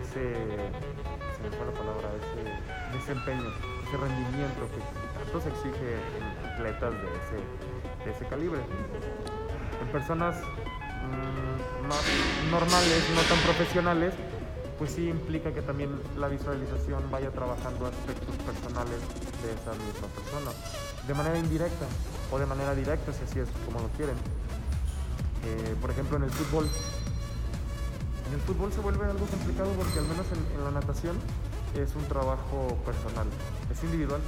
ese, 0.00 0.34
se 0.34 1.42
me 1.42 1.50
fue 1.56 1.66
la 1.66 1.72
palabra, 1.72 2.08
ese 2.16 2.96
desempeño, 2.96 3.48
ese 3.86 3.96
rendimiento 3.96 4.68
que 4.72 4.80
tanto 5.18 5.40
se 5.40 5.48
exige 5.50 5.96
en 6.16 6.46
atletas 6.48 6.92
de 6.92 7.08
ese, 7.20 8.16
ese 8.16 8.26
calibre. 8.26 8.60
En 9.80 9.88
personas 9.88 10.36
mm, 10.36 11.88
más 11.88 12.02
normales, 12.50 13.02
no 13.14 13.22
tan 13.22 13.38
profesionales, 13.44 14.14
pues 14.78 14.92
sí 14.92 15.08
implica 15.08 15.52
que 15.52 15.62
también 15.62 15.90
la 16.18 16.28
visualización 16.28 17.08
vaya 17.10 17.30
trabajando 17.30 17.86
aspectos 17.86 18.34
personales 18.44 18.98
de 19.42 19.52
esa 19.54 19.72
misma 19.78 20.08
persona, 20.14 20.50
de 21.06 21.14
manera 21.14 21.38
indirecta 21.38 21.86
o 22.32 22.38
de 22.38 22.46
manera 22.46 22.74
directa, 22.74 23.12
si 23.12 23.22
así 23.24 23.38
es 23.38 23.48
como 23.64 23.80
lo 23.80 23.88
quieren. 23.94 24.16
Eh, 25.44 25.74
por 25.80 25.90
ejemplo, 25.90 26.16
en 26.16 26.24
el 26.24 26.30
fútbol, 26.30 26.68
en 28.32 28.40
el 28.40 28.44
fútbol 28.48 28.72
se 28.72 28.80
vuelve 28.80 29.04
algo 29.04 29.26
complicado 29.26 29.68
porque 29.76 29.98
al 29.98 30.08
menos 30.08 30.24
en, 30.32 30.64
la 30.64 30.70
natación 30.70 31.20
es 31.76 31.94
un 31.94 32.08
trabajo 32.08 32.80
personal, 32.80 33.28
es 33.70 33.84
individual. 33.84 34.22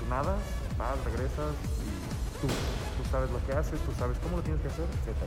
Tú 0.00 0.08
nadas, 0.08 0.40
vas, 0.78 0.96
regresas 1.04 1.52
y 1.84 1.92
tú, 2.40 2.48
tú 2.48 3.02
sabes 3.12 3.30
lo 3.30 3.44
que 3.44 3.52
haces, 3.52 3.78
tú 3.84 3.92
sabes 3.98 4.16
cómo 4.24 4.38
lo 4.38 4.42
tienes 4.42 4.62
que 4.62 4.68
hacer, 4.68 4.88
etc. 5.04 5.20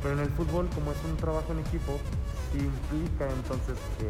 Pero 0.00 0.14
en 0.14 0.20
el 0.20 0.30
fútbol, 0.30 0.70
como 0.74 0.92
es 0.92 0.96
un 1.04 1.18
trabajo 1.18 1.52
en 1.52 1.60
equipo, 1.60 2.00
implica 2.56 3.28
entonces 3.28 3.76
que 4.00 4.08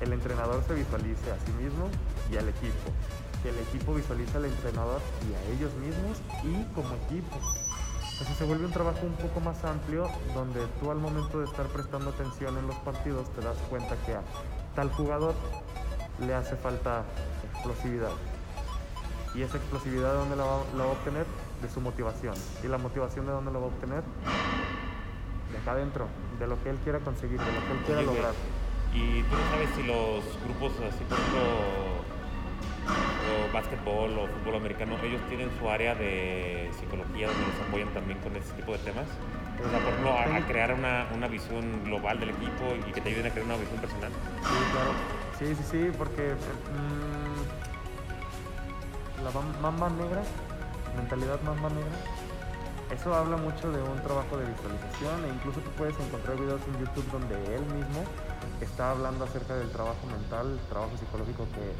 el 0.00 0.14
entrenador 0.14 0.64
se 0.66 0.80
visualice 0.80 1.28
a 1.32 1.36
sí 1.44 1.52
mismo 1.60 1.92
y 2.32 2.40
al 2.40 2.48
equipo. 2.48 2.88
Que 3.42 3.50
el 3.50 3.58
equipo 3.68 3.92
visualice 3.92 4.32
al 4.32 4.46
entrenador 4.46 5.02
y 5.28 5.36
a 5.36 5.40
ellos 5.52 5.72
mismos 5.76 6.24
y 6.40 6.64
como 6.72 6.88
equipo. 7.04 7.36
Entonces 8.16 8.38
se 8.38 8.44
vuelve 8.44 8.64
un 8.64 8.72
trabajo 8.72 9.00
un 9.02 9.12
poco 9.12 9.40
más 9.40 9.62
amplio 9.62 10.08
donde 10.34 10.66
tú 10.80 10.90
al 10.90 10.96
momento 10.96 11.38
de 11.38 11.44
estar 11.44 11.66
prestando 11.66 12.08
atención 12.08 12.56
en 12.56 12.66
los 12.66 12.76
partidos 12.76 13.28
te 13.34 13.42
das 13.42 13.58
cuenta 13.68 13.94
que 14.06 14.14
a 14.14 14.22
tal 14.74 14.90
jugador 14.90 15.34
le 16.26 16.32
hace 16.32 16.56
falta 16.56 17.04
explosividad. 17.52 18.12
¿Y 19.34 19.42
esa 19.42 19.58
explosividad 19.58 20.12
de 20.12 20.18
dónde 20.18 20.36
la 20.36 20.44
va, 20.44 20.62
la 20.78 20.84
va 20.84 20.90
a 20.90 20.92
obtener? 20.94 21.26
De 21.60 21.68
su 21.68 21.82
motivación. 21.82 22.34
¿Y 22.64 22.68
la 22.68 22.78
motivación 22.78 23.26
de 23.26 23.32
dónde 23.32 23.52
la 23.52 23.58
va 23.58 23.66
a 23.66 23.68
obtener? 23.68 24.02
De 25.52 25.58
acá 25.58 25.72
adentro, 25.72 26.08
de 26.38 26.46
lo 26.46 26.62
que 26.62 26.70
él 26.70 26.78
quiera 26.84 27.00
conseguir, 27.00 27.38
de 27.38 27.52
lo 27.52 27.60
que 27.66 27.72
él 27.72 27.78
quiera 27.84 28.00
Oye, 28.00 28.06
lograr. 28.06 28.32
Y 28.94 29.22
tú 29.24 29.36
no 29.36 29.50
sabes 29.50 29.68
si 29.76 29.82
los 29.82 30.24
grupos 30.42 30.72
así, 30.88 31.04
por 31.04 31.18
ejemplo, 31.18 32.05
básquetbol 33.52 34.18
o 34.18 34.26
fútbol 34.28 34.56
americano, 34.56 34.96
ellos 35.02 35.20
tienen 35.28 35.50
su 35.58 35.68
área 35.68 35.94
de 35.94 36.70
psicología 36.78 37.28
donde 37.28 37.46
los 37.46 37.60
apoyan 37.68 37.88
también 37.94 38.18
con 38.20 38.34
ese 38.36 38.52
tipo 38.54 38.72
de 38.72 38.78
temas. 38.78 39.06
Por 39.56 39.66
ejemplo, 39.66 40.12
a, 40.12 40.40
crear 40.46 40.74
una, 40.74 41.06
una 41.14 41.28
visión 41.28 41.82
global 41.84 42.20
del 42.20 42.28
equipo 42.30 42.74
y 42.86 42.92
que 42.92 43.00
te 43.00 43.08
ayuden 43.08 43.26
a 43.26 43.30
crear 43.30 43.46
una 43.46 43.56
visión 43.56 43.80
personal. 43.80 44.10
Sí, 44.12 44.56
claro. 44.72 44.92
Sí, 45.38 45.54
sí, 45.54 45.62
sí, 45.70 45.90
porque 45.96 46.34
mm, 46.34 47.66
la 49.24 49.30
mam- 49.30 49.58
mamba 49.60 49.88
negra, 49.90 50.22
mentalidad 50.96 51.40
mamba 51.42 51.68
negra, 51.70 51.96
eso 52.94 53.14
habla 53.14 53.36
mucho 53.36 53.70
de 53.72 53.82
un 53.82 54.00
trabajo 54.02 54.36
de 54.36 54.46
visualización 54.46 55.24
e 55.24 55.28
incluso 55.28 55.60
tú 55.60 55.70
puedes 55.70 55.98
encontrar 55.98 56.36
videos 56.38 56.60
en 56.68 56.78
YouTube 56.84 57.10
donde 57.10 57.34
él 57.56 57.62
mismo 57.74 58.04
está 58.60 58.90
hablando 58.92 59.24
acerca 59.24 59.56
del 59.56 59.70
trabajo 59.70 60.06
mental, 60.06 60.52
el 60.60 60.66
trabajo 60.68 60.96
psicológico 60.96 61.46
que 61.54 61.72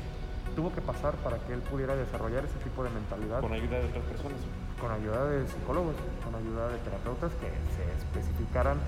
tuvo 0.56 0.72
que 0.72 0.80
pasar 0.80 1.14
para 1.20 1.36
que 1.44 1.52
él 1.52 1.60
pudiera 1.60 1.94
desarrollar 1.94 2.44
ese 2.44 2.58
tipo 2.64 2.82
de 2.82 2.90
mentalidad 2.90 3.40
Con 3.40 3.52
ayuda 3.52 3.78
de 3.78 3.86
otras 3.92 4.04
personas. 4.04 4.40
con 4.80 4.90
ayuda 4.90 5.24
de 5.28 5.46
psicólogos, 5.46 5.94
con 6.24 6.34
ayuda 6.34 6.68
de 6.72 6.78
terapeutas 6.78 7.30
que 7.38 7.52
se 7.76 7.84
especificaran 8.00 8.80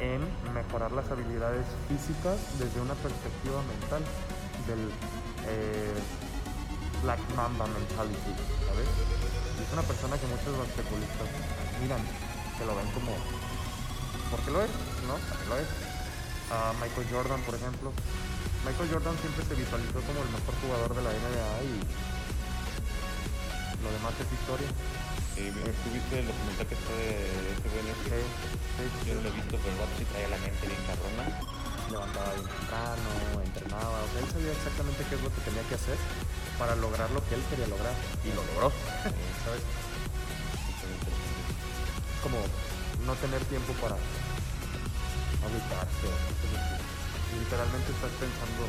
en 0.00 0.24
mejorar 0.56 0.92
las 0.92 1.04
habilidades 1.12 1.66
físicas 1.88 2.40
desde 2.58 2.80
una 2.80 2.94
perspectiva 3.04 3.60
mental 3.68 4.00
del 4.66 4.80
eh, 5.44 5.92
Black 7.04 7.20
Mamba 7.36 7.66
mentality, 7.68 8.32
¿sabes? 8.64 8.88
Es 9.60 9.68
una 9.76 9.82
persona 9.84 10.16
que 10.16 10.26
muchos 10.26 10.56
basquetbolistas 10.56 11.28
admiran, 11.76 12.00
que 12.56 12.64
lo 12.64 12.72
ven 12.76 12.88
como... 12.96 13.12
Porque 14.32 14.50
lo 14.50 14.62
es, 14.64 14.70
¿no? 15.04 15.16
Porque 15.28 15.46
lo 15.52 15.56
es. 15.60 15.68
A 16.50 16.72
Michael 16.80 17.06
Jordan, 17.12 17.40
por 17.42 17.54
ejemplo. 17.54 17.92
Michael 18.64 18.92
Jordan 18.92 19.16
siempre 19.18 19.44
se 19.48 19.54
visualizó 19.54 20.00
como 20.04 20.20
el 20.20 20.28
mejor 20.36 20.54
jugador 20.60 20.92
de 20.92 21.02
la 21.02 21.10
NBA 21.16 21.64
y 21.64 21.80
lo 23.80 23.88
demás 23.88 24.12
es 24.20 24.28
historia. 24.28 24.68
Eh, 25.40 25.48
¿Tú 25.48 25.88
viste 25.88 26.20
el 26.20 26.28
documental 26.28 26.66
que 26.68 26.76
está 26.76 26.92
de, 27.00 27.24
Sí, 28.76 28.84
sí, 28.84 28.98
sí. 29.00 29.08
Yo 29.08 29.14
no 29.16 29.24
lo 29.24 29.28
he 29.32 29.36
visto, 29.40 29.56
pero 29.56 29.72
el 29.72 29.92
sí 29.96 30.04
traía 30.12 30.28
la 30.28 30.36
mente 30.44 30.68
bien 30.68 30.84
cabrona. 30.84 31.24
levantaba 31.88 32.36
bien 32.36 32.48
temprano, 32.52 33.10
entrenaba, 33.40 33.96
o 34.04 34.08
sea, 34.12 34.20
él 34.20 34.28
sabía 34.28 34.52
exactamente 34.52 35.00
qué 35.08 35.14
es 35.16 35.22
lo 35.24 35.32
que 35.32 35.40
tenía 35.40 35.64
que 35.64 35.80
hacer 35.80 35.96
para 36.60 36.76
lograr 36.76 37.08
lo 37.16 37.24
que 37.24 37.40
él 37.40 37.42
quería 37.48 37.66
lograr 37.72 37.96
y 38.20 38.28
lo 38.36 38.44
logró, 38.44 38.68
¿sabes? 39.48 39.64
Es 40.84 42.20
como 42.20 42.36
no 43.08 43.16
tener 43.24 43.40
tiempo 43.48 43.72
para 43.80 43.96
así. 43.96 44.30
Literalmente 47.38 47.92
estás 47.92 48.10
pensando 48.12 48.66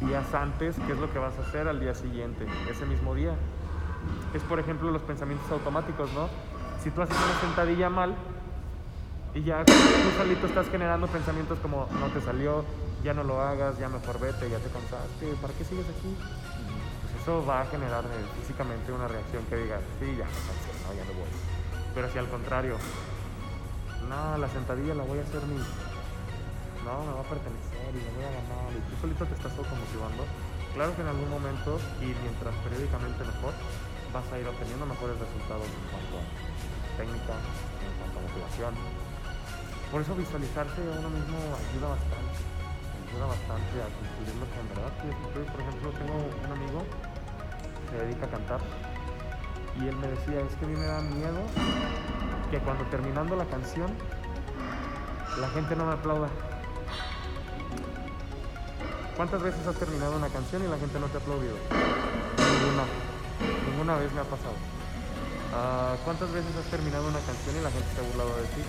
días 0.00 0.32
antes 0.34 0.76
qué 0.86 0.92
es 0.92 0.98
lo 0.98 1.12
que 1.12 1.18
vas 1.18 1.36
a 1.38 1.42
hacer 1.42 1.68
al 1.68 1.80
día 1.80 1.94
siguiente, 1.94 2.46
ese 2.70 2.86
mismo 2.86 3.14
día. 3.14 3.34
Es 4.34 4.42
por 4.42 4.60
ejemplo 4.60 4.90
los 4.90 5.02
pensamientos 5.02 5.50
automáticos, 5.50 6.12
¿no? 6.12 6.28
Si 6.82 6.90
tú 6.90 7.02
haces 7.02 7.16
una 7.16 7.40
sentadilla 7.40 7.90
mal, 7.90 8.14
y 9.34 9.42
ya 9.42 9.64
tú 9.64 9.72
solito 10.16 10.46
estás 10.46 10.68
generando 10.68 11.06
pensamientos 11.06 11.58
como 11.60 11.86
no 12.00 12.06
te 12.08 12.20
salió, 12.20 12.64
ya 13.04 13.14
no 13.14 13.24
lo 13.24 13.40
hagas, 13.40 13.78
ya 13.78 13.88
mejor 13.88 14.18
vete, 14.18 14.48
ya 14.50 14.58
te 14.58 14.70
cansaste, 14.70 15.34
¿para 15.40 15.52
qué 15.54 15.64
sigues 15.64 15.86
aquí? 15.86 16.16
Pues 17.02 17.22
eso 17.22 17.44
va 17.44 17.62
a 17.62 17.66
generar 17.66 18.04
eh, 18.04 18.40
físicamente 18.40 18.92
una 18.92 19.06
reacción 19.06 19.44
que 19.44 19.56
diga, 19.56 19.78
sí, 20.00 20.06
ya 20.16 20.24
cansé, 20.24 20.70
no, 20.86 20.94
ya 20.94 21.04
no 21.04 21.18
voy. 21.18 21.28
Pero 21.94 22.10
si 22.10 22.18
al 22.18 22.28
contrario, 22.28 22.76
no, 24.08 24.38
la 24.38 24.48
sentadilla 24.48 24.94
la 24.94 25.04
voy 25.04 25.18
a 25.18 25.22
hacer 25.22 25.42
mi, 25.42 25.58
no, 26.88 27.04
me 27.04 27.12
va 27.12 27.20
a 27.20 27.28
pertenecer 27.28 27.92
y 27.92 28.00
me 28.00 28.10
voy 28.16 28.24
a 28.24 28.32
ganar, 28.32 28.72
y 28.72 28.80
tú 28.88 28.96
solito 29.04 29.28
te 29.28 29.36
estás 29.36 29.52
automotivando, 29.60 30.24
claro 30.72 30.96
que 30.96 31.04
en 31.04 31.12
algún 31.12 31.28
momento 31.28 31.76
y 32.00 32.16
mientras 32.24 32.56
periódicamente 32.64 33.28
mejor, 33.28 33.52
vas 34.08 34.24
a 34.32 34.40
ir 34.40 34.48
obteniendo 34.48 34.88
mejores 34.88 35.20
resultados 35.20 35.68
en 35.68 35.84
cuanto 35.92 36.16
a 36.16 36.24
técnica, 36.96 37.36
en 37.36 37.92
cuanto 38.00 38.16
a 38.16 38.22
motivación, 38.24 38.72
por 39.92 40.00
eso 40.00 40.16
visualizarse 40.16 40.80
a 40.80 40.96
uno 41.00 41.12
mismo 41.12 41.36
ayuda 41.36 41.92
bastante. 41.92 42.40
Ayuda 43.08 43.24
bastante 43.24 43.74
a 43.80 43.88
cumplir 43.88 44.36
lo 44.36 44.44
que 44.48 44.60
en 44.60 44.68
verdad. 44.68 44.92
Por 45.48 45.60
ejemplo, 45.60 45.86
tengo 45.96 46.16
un 46.28 46.52
amigo 46.52 46.84
que 46.84 47.96
se 47.96 48.04
dedica 48.04 48.26
a 48.26 48.30
cantar 48.30 48.60
y 49.80 49.88
él 49.88 49.96
me 49.96 50.08
decía, 50.08 50.40
es 50.40 50.54
que 50.56 50.64
a 50.64 50.68
mí 50.68 50.76
me 50.76 50.84
da 50.84 51.00
miedo 51.00 51.40
que 52.50 52.58
cuando 52.58 52.84
terminando 52.84 53.36
la 53.36 53.46
canción 53.46 53.88
la 55.40 55.48
gente 55.50 55.76
no 55.76 55.86
me 55.86 55.92
aplauda. 55.92 56.28
¿Cuántas 59.18 59.42
veces 59.42 59.66
has 59.66 59.74
terminado 59.74 60.14
una 60.14 60.30
canción 60.30 60.62
y 60.62 60.70
la 60.70 60.78
gente 60.78 60.94
no 61.02 61.10
te 61.10 61.18
ha 61.18 61.20
aplaudido? 61.20 61.58
Ninguna. 62.38 62.86
Ninguna 63.66 63.98
vez 63.98 64.14
me 64.14 64.22
ha 64.22 64.28
pasado. 64.30 64.54
Ah, 65.50 65.98
¿Cuántas 66.06 66.30
veces 66.30 66.54
has 66.54 66.70
terminado 66.70 67.02
una 67.02 67.18
canción 67.26 67.50
y 67.58 67.66
la 67.66 67.74
gente 67.74 67.90
se 67.90 67.98
ha 67.98 68.06
burlado 68.06 68.30
de 68.38 68.46
ti? 68.54 68.62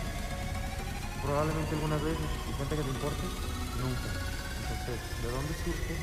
Probablemente 1.21 1.69
algunas 1.77 2.01
veces. 2.01 2.25
¿Y 2.49 2.51
gente 2.57 2.81
que 2.81 2.81
te 2.81 2.93
importe? 2.97 3.25
Nunca. 3.77 4.09
Entonces, 4.09 4.97
¿de 5.21 5.29
dónde 5.29 5.53
surge 5.53 5.93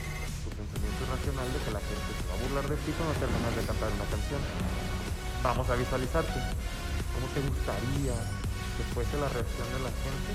tu 0.46 0.48
pensamiento 0.54 1.00
irracional 1.02 1.48
de 1.50 1.58
que 1.66 1.72
la 1.74 1.82
gente 1.82 2.10
se 2.14 2.24
va 2.30 2.34
a 2.38 2.42
burlar 2.46 2.66
de 2.70 2.78
ti 2.86 2.90
cuando 2.94 3.18
terminas 3.18 3.50
de 3.50 3.66
cantar 3.66 3.90
una 3.98 4.06
canción? 4.14 4.42
Vamos 5.42 5.66
a 5.66 5.74
visualizarte. 5.74 6.38
¿Cómo 7.18 7.26
te 7.34 7.42
gustaría 7.42 8.14
que 8.14 8.82
fuese 8.94 9.18
la 9.18 9.26
reacción 9.26 9.66
de 9.74 9.80
la 9.82 9.92
gente? 10.06 10.30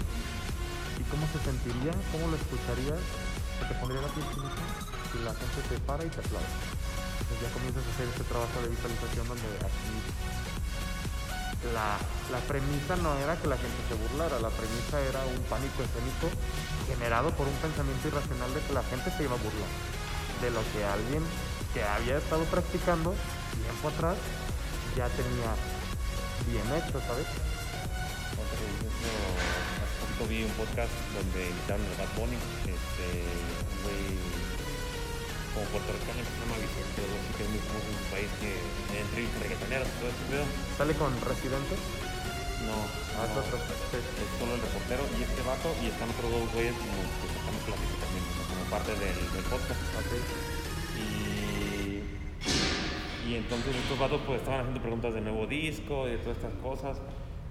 ¿Y 1.00 1.04
cómo 1.08 1.24
se 1.32 1.40
sentiría? 1.48 1.96
¿Cómo 2.12 2.28
lo 2.28 2.36
escucharías? 2.36 3.00
¿Se 3.62 3.70
te 3.70 3.74
pondría 3.78 4.02
la 4.02 4.10
piel 4.10 4.26
chinita? 4.34 4.64
Si 5.14 5.22
la 5.22 5.34
gente 5.38 5.62
te 5.70 5.78
para 5.86 6.02
y 6.02 6.10
te 6.10 6.18
aplaude. 6.18 6.50
Entonces 7.22 7.46
ya 7.46 7.54
comienzas 7.54 7.86
a 7.86 7.90
hacer 7.94 8.08
este 8.10 8.26
trabajo 8.26 8.58
de 8.66 8.74
visualización 8.74 9.28
donde 9.30 9.50
aquí 9.62 9.94
la, 11.70 12.02
la 12.34 12.42
premisa 12.50 12.98
no 12.98 13.14
era 13.22 13.38
que 13.38 13.46
la 13.46 13.62
gente 13.62 13.78
se 13.86 13.94
burlara, 13.94 14.42
la 14.42 14.50
premisa 14.50 14.98
era 14.98 15.22
un 15.30 15.38
pánico 15.46 15.86
escénico 15.86 16.34
generado 16.90 17.30
por 17.38 17.46
un 17.46 17.54
pensamiento 17.62 18.10
irracional 18.10 18.50
de 18.50 18.62
que 18.66 18.74
la 18.74 18.82
gente 18.82 19.14
se 19.14 19.30
iba 19.30 19.38
a 19.38 19.44
burlar 19.46 19.70
de 20.42 20.50
lo 20.50 20.62
que 20.74 20.84
alguien 20.84 21.22
que 21.74 21.84
había 21.84 22.18
estado 22.18 22.44
practicando 22.46 23.14
tiempo 23.54 23.90
atrás 23.90 24.18
ya 24.98 25.08
tenía 25.14 25.54
bien 26.50 26.66
hecho, 26.74 27.00
¿sabes? 27.06 27.28
Vi 30.28 30.44
un 30.44 30.54
podcast 30.60 30.92
donde 31.16 31.50
invitaron 31.50 31.86
a 31.86 31.96
Bad 32.04 32.12
Bunny, 32.18 32.38
este, 32.68 33.08
un 33.22 33.78
güey 33.86 34.04
como 35.54 35.66
puertorriqueño 35.74 36.22
que 36.24 36.32
se 36.32 36.40
llama 36.42 36.58
Vicente, 36.62 37.02
que 37.36 37.44
es 37.44 37.50
muy 37.52 37.62
famoso 37.66 37.88
en 37.92 37.98
su 38.00 38.08
país, 38.12 38.30
que 38.40 38.52
en 38.56 38.96
entrevistas 39.04 39.40
reggaetoneras 39.44 39.88
todo 40.00 40.08
ese 40.10 40.24
pedo. 40.32 40.46
Sale 40.78 40.94
con 40.96 41.12
Residente, 41.22 41.74
No, 42.66 42.78
ah, 43.20 43.26
es 43.26 43.32
no, 43.36 43.42
otro. 43.42 43.58
Sí. 43.92 44.00
es 44.00 44.30
solo 44.40 44.52
el 44.56 44.62
reportero 44.62 45.04
y 45.18 45.20
este 45.26 45.42
vato, 45.44 45.70
y 45.84 45.86
están 45.92 46.08
otros 46.14 46.30
dos 46.32 46.46
güeyes 46.56 46.76
como 46.78 46.98
que 47.20 47.28
sacando 47.36 47.60
plática 47.68 47.96
también, 48.00 48.24
o 48.26 48.34
sea, 48.36 48.46
como 48.48 48.64
parte 48.72 48.92
del, 48.96 49.18
del 49.36 49.46
podcast. 49.52 49.82
Y 53.32 53.36
entonces 53.36 53.76
estos 53.76 53.98
vatos 53.98 54.20
pues 54.28 54.40
estaban 54.40 54.60
haciendo 54.60 54.82
preguntas 54.82 55.14
de 55.14 55.22
nuevo 55.22 55.48
disco 55.48 56.08
y 56.08 56.12
de 56.12 56.18
todas 56.18 56.36
estas 56.38 56.54
cosas. 56.60 56.98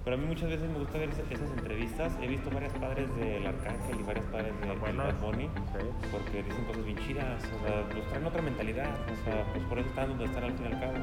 Pero 0.05 0.17
a 0.17 0.19
mí 0.19 0.27
muchas 0.27 0.49
veces 0.49 0.69
me 0.71 0.79
gusta 0.79 0.99
ver 0.99 1.11
esas, 1.11 1.51
entrevistas. 1.59 2.13
He 2.23 2.27
visto 2.27 2.51
varias 2.51 2.73
padres 2.75 3.15
del 3.17 3.47
Arcángel 3.47 4.01
y 4.01 4.03
varias 4.03 4.25
padres 4.27 4.59
de, 4.61 4.69
del 4.69 4.79
Buenas. 4.79 5.07
Bad 5.07 5.21
Bunny 5.21 5.45
Sí. 5.45 5.87
porque 6.11 6.43
dicen 6.43 6.65
cosas 6.65 6.85
bien 6.85 6.99
chidas. 7.07 7.45
O 7.45 7.67
sea, 7.67 7.89
pues 7.91 8.07
traen 8.09 8.27
otra 8.27 8.43
mentalidad. 8.43 8.89
O 8.89 9.25
sea, 9.25 9.45
pues 9.53 9.65
por 9.65 9.79
eso 9.79 9.89
están 9.89 10.09
donde 10.09 10.25
están 10.25 10.45
al 10.45 10.53
fin 10.55 10.65
y 10.65 10.73
al 10.73 10.81
cabo. 10.81 10.95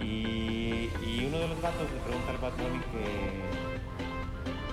Y, 0.00 0.90
y 1.06 1.24
uno 1.26 1.38
de 1.38 1.48
los 1.48 1.62
vatos 1.62 1.88
le 1.90 2.00
pregunta 2.00 2.30
al 2.32 2.38
Bad 2.38 2.52
Bunny 2.58 2.80
que, 2.92 3.04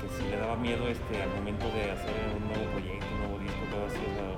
que 0.02 0.08
si 0.18 0.30
le 0.30 0.38
daba 0.38 0.56
miedo 0.58 0.88
este 0.90 1.22
al 1.22 1.30
momento 1.30 1.66
de 1.72 1.92
hacer 1.92 2.16
un 2.36 2.48
nuevo 2.50 2.66
proyecto, 2.72 3.06
un 3.14 3.20
nuevo 3.20 3.40
disco, 3.40 3.64
todo 3.72 3.86
así. 3.86 4.04
O 4.04 4.14
sea, 4.20 4.29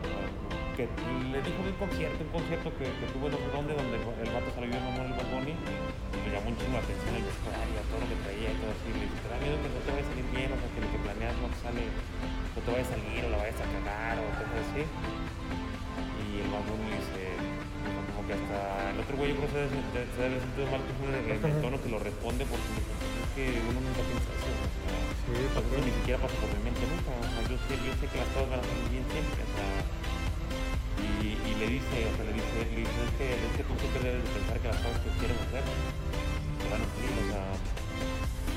que 0.76 0.88
le 1.32 1.40
dijo 1.42 1.60
de 1.64 1.70
un 1.74 1.80
concierto, 1.82 2.20
un 2.24 2.32
concierto 2.32 2.68
que, 2.78 2.86
que 2.88 3.06
tuvo 3.14 3.28
en 3.28 3.34
no 3.36 3.40
sé 3.42 3.48
dónde, 3.52 3.72
donde 3.76 3.98
el 3.98 4.30
vato 4.32 4.50
salió 4.56 4.72
en 4.72 4.84
honor 4.92 5.06
el 5.12 5.16
Bad 5.20 5.30
Bunny, 5.32 5.54
y 5.56 6.18
le 6.26 6.30
llamó 6.36 6.48
un 6.52 6.58
chingo 6.58 6.76
la 6.80 6.84
atención 6.86 7.12
el 7.16 7.26
vestuario, 7.28 7.80
todo 7.92 8.00
lo 8.02 8.08
que 8.12 8.18
traía 8.24 8.50
y 8.52 8.58
todo 8.62 8.72
así. 8.72 8.88
Le 8.92 9.04
dice, 9.08 9.18
te 9.22 9.28
da 9.32 9.38
miedo 9.42 9.56
que 9.62 9.70
no 9.72 9.80
te 9.84 9.90
vaya 9.92 10.04
a 10.06 10.10
salir 10.12 10.28
bien, 10.32 10.50
o 10.52 10.58
sea, 10.60 10.70
que 10.72 10.80
lo 10.84 10.90
que 10.92 11.00
planeas 11.02 11.36
no 11.42 11.48
te 11.52 11.58
sale, 11.62 11.84
no 11.88 12.60
te 12.64 12.70
vaya 12.72 12.86
a 12.88 12.92
salir, 12.96 13.20
o 13.26 13.30
la 13.32 13.38
vayas 13.42 13.60
a 13.62 13.68
cagar, 13.68 14.16
o 14.20 14.24
cosas 14.40 14.58
así. 14.72 14.84
Y 16.22 16.26
el 16.40 16.48
Bad 16.52 16.64
Bunny 16.68 16.90
dice, 16.96 17.22
como 18.08 18.22
que 18.28 18.34
hasta 18.38 18.58
el 18.94 18.98
otro 19.02 19.14
güey 19.18 19.28
yo 19.32 19.36
creo 19.42 19.50
que 19.50 19.56
se 19.56 19.62
debe 19.68 20.08
se 20.16 20.20
debe 20.24 20.38
sentir 20.40 20.66
mal 20.72 20.82
que 20.86 20.94
fue 20.96 21.06
el, 21.12 21.26
el 21.36 21.62
tono 21.62 21.76
que 21.82 21.90
lo 21.92 22.00
responde, 22.00 22.44
porque 22.48 22.70
"Pues 22.72 22.88
es 22.88 23.30
que 23.36 23.44
uno 23.68 23.80
nunca 23.84 24.02
piensa 24.08 24.30
eso, 24.32 24.52
Sí, 25.22 25.38
pues 25.54 25.64
ni 25.86 25.92
siquiera 26.02 26.20
pasa 26.20 26.36
por 26.44 26.50
mi 26.52 26.60
mente 26.66 26.82
nunca. 26.92 27.08
O 27.14 27.24
sea, 27.24 27.42
yo 27.48 27.56
sé, 27.70 27.72
yo 27.88 27.92
sé 28.00 28.04
que 28.10 28.18
las 28.20 28.28
cosas 28.36 28.50
van 28.52 28.60
a 28.60 28.68
salir 28.68 28.88
bien 28.92 29.06
siempre. 29.08 29.40
O 29.48 29.52
sea, 29.56 29.70
le 31.62 31.78
dice, 31.78 32.10
o 32.10 32.14
sea, 32.18 32.26
le 32.26 32.34
dice, 32.34 32.58
le 32.74 32.82
dice 32.82 33.00
es, 33.06 33.14
que, 33.22 33.28
es 33.38 33.54
que 33.54 33.64
tú 33.70 33.74
siempre 33.78 34.02
debes 34.02 34.26
de 34.26 34.34
pensar 34.34 34.58
que 34.58 34.68
las 34.74 34.82
cosas 34.82 34.98
que 35.06 35.12
quieres 35.22 35.38
hacer 35.46 35.62
te 35.62 36.66
van 36.74 36.82
a 36.82 36.88
salir. 36.90 37.14
O 37.22 37.26
sea, 37.30 37.46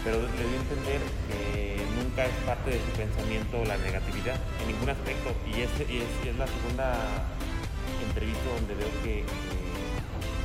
pero 0.00 0.16
le 0.24 0.44
dio 0.48 0.57
a 0.57 0.64
entender 0.64 1.00
que 1.28 1.44
nunca 2.00 2.20
es 2.24 2.36
parte 2.48 2.68
de 2.72 2.80
su 2.80 2.90
pensamiento 2.96 3.61
la 3.68 3.76
negatividad 3.76 4.40
en 4.40 4.66
ningún 4.72 4.88
aspecto. 4.88 5.36
Y 5.44 5.68
es, 5.68 5.72
y 5.84 6.00
es, 6.00 6.09
y 6.24 6.32
es 6.32 6.36
la 6.40 6.48
segunda 6.48 6.96
entrevista 8.00 8.48
donde 8.57 8.72
veo 8.72 8.92
que, 9.05 9.20
que, 9.20 9.59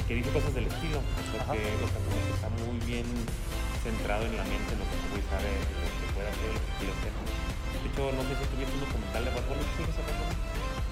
que 0.04 0.14
dice 0.20 0.30
cosas 0.36 0.52
del 0.52 0.68
estilo. 0.68 1.00
O 1.00 1.28
sea, 1.32 1.56
que, 1.56 1.64
o 1.64 1.88
sea, 1.88 2.00
como 2.04 2.20
que 2.20 2.34
está 2.36 2.50
muy 2.60 2.76
bien 2.84 3.08
centrado 3.88 4.28
en 4.28 4.36
la 4.36 4.44
mente 4.44 4.76
en 4.76 4.84
lo 4.84 4.88
que 4.88 4.96
güey 5.16 5.24
sabe, 5.32 5.48
lo 5.48 5.88
que 5.96 6.08
puede 6.12 6.28
hacer, 6.28 6.52
lo 6.52 6.60
que 6.60 6.72
quiere 6.76 6.92
hacer. 6.92 7.12
De 7.16 7.88
hecho, 7.88 8.04
no 8.12 8.22
sé 8.28 8.36
si 8.36 8.44
tuviste 8.52 8.76
un 8.76 8.84
documental 8.84 9.24
de 9.24 9.32
Bad 9.32 9.48
Bunny, 9.48 9.64
¿sigues 9.80 9.96
a 9.96 10.04
Bad? 10.04 10.39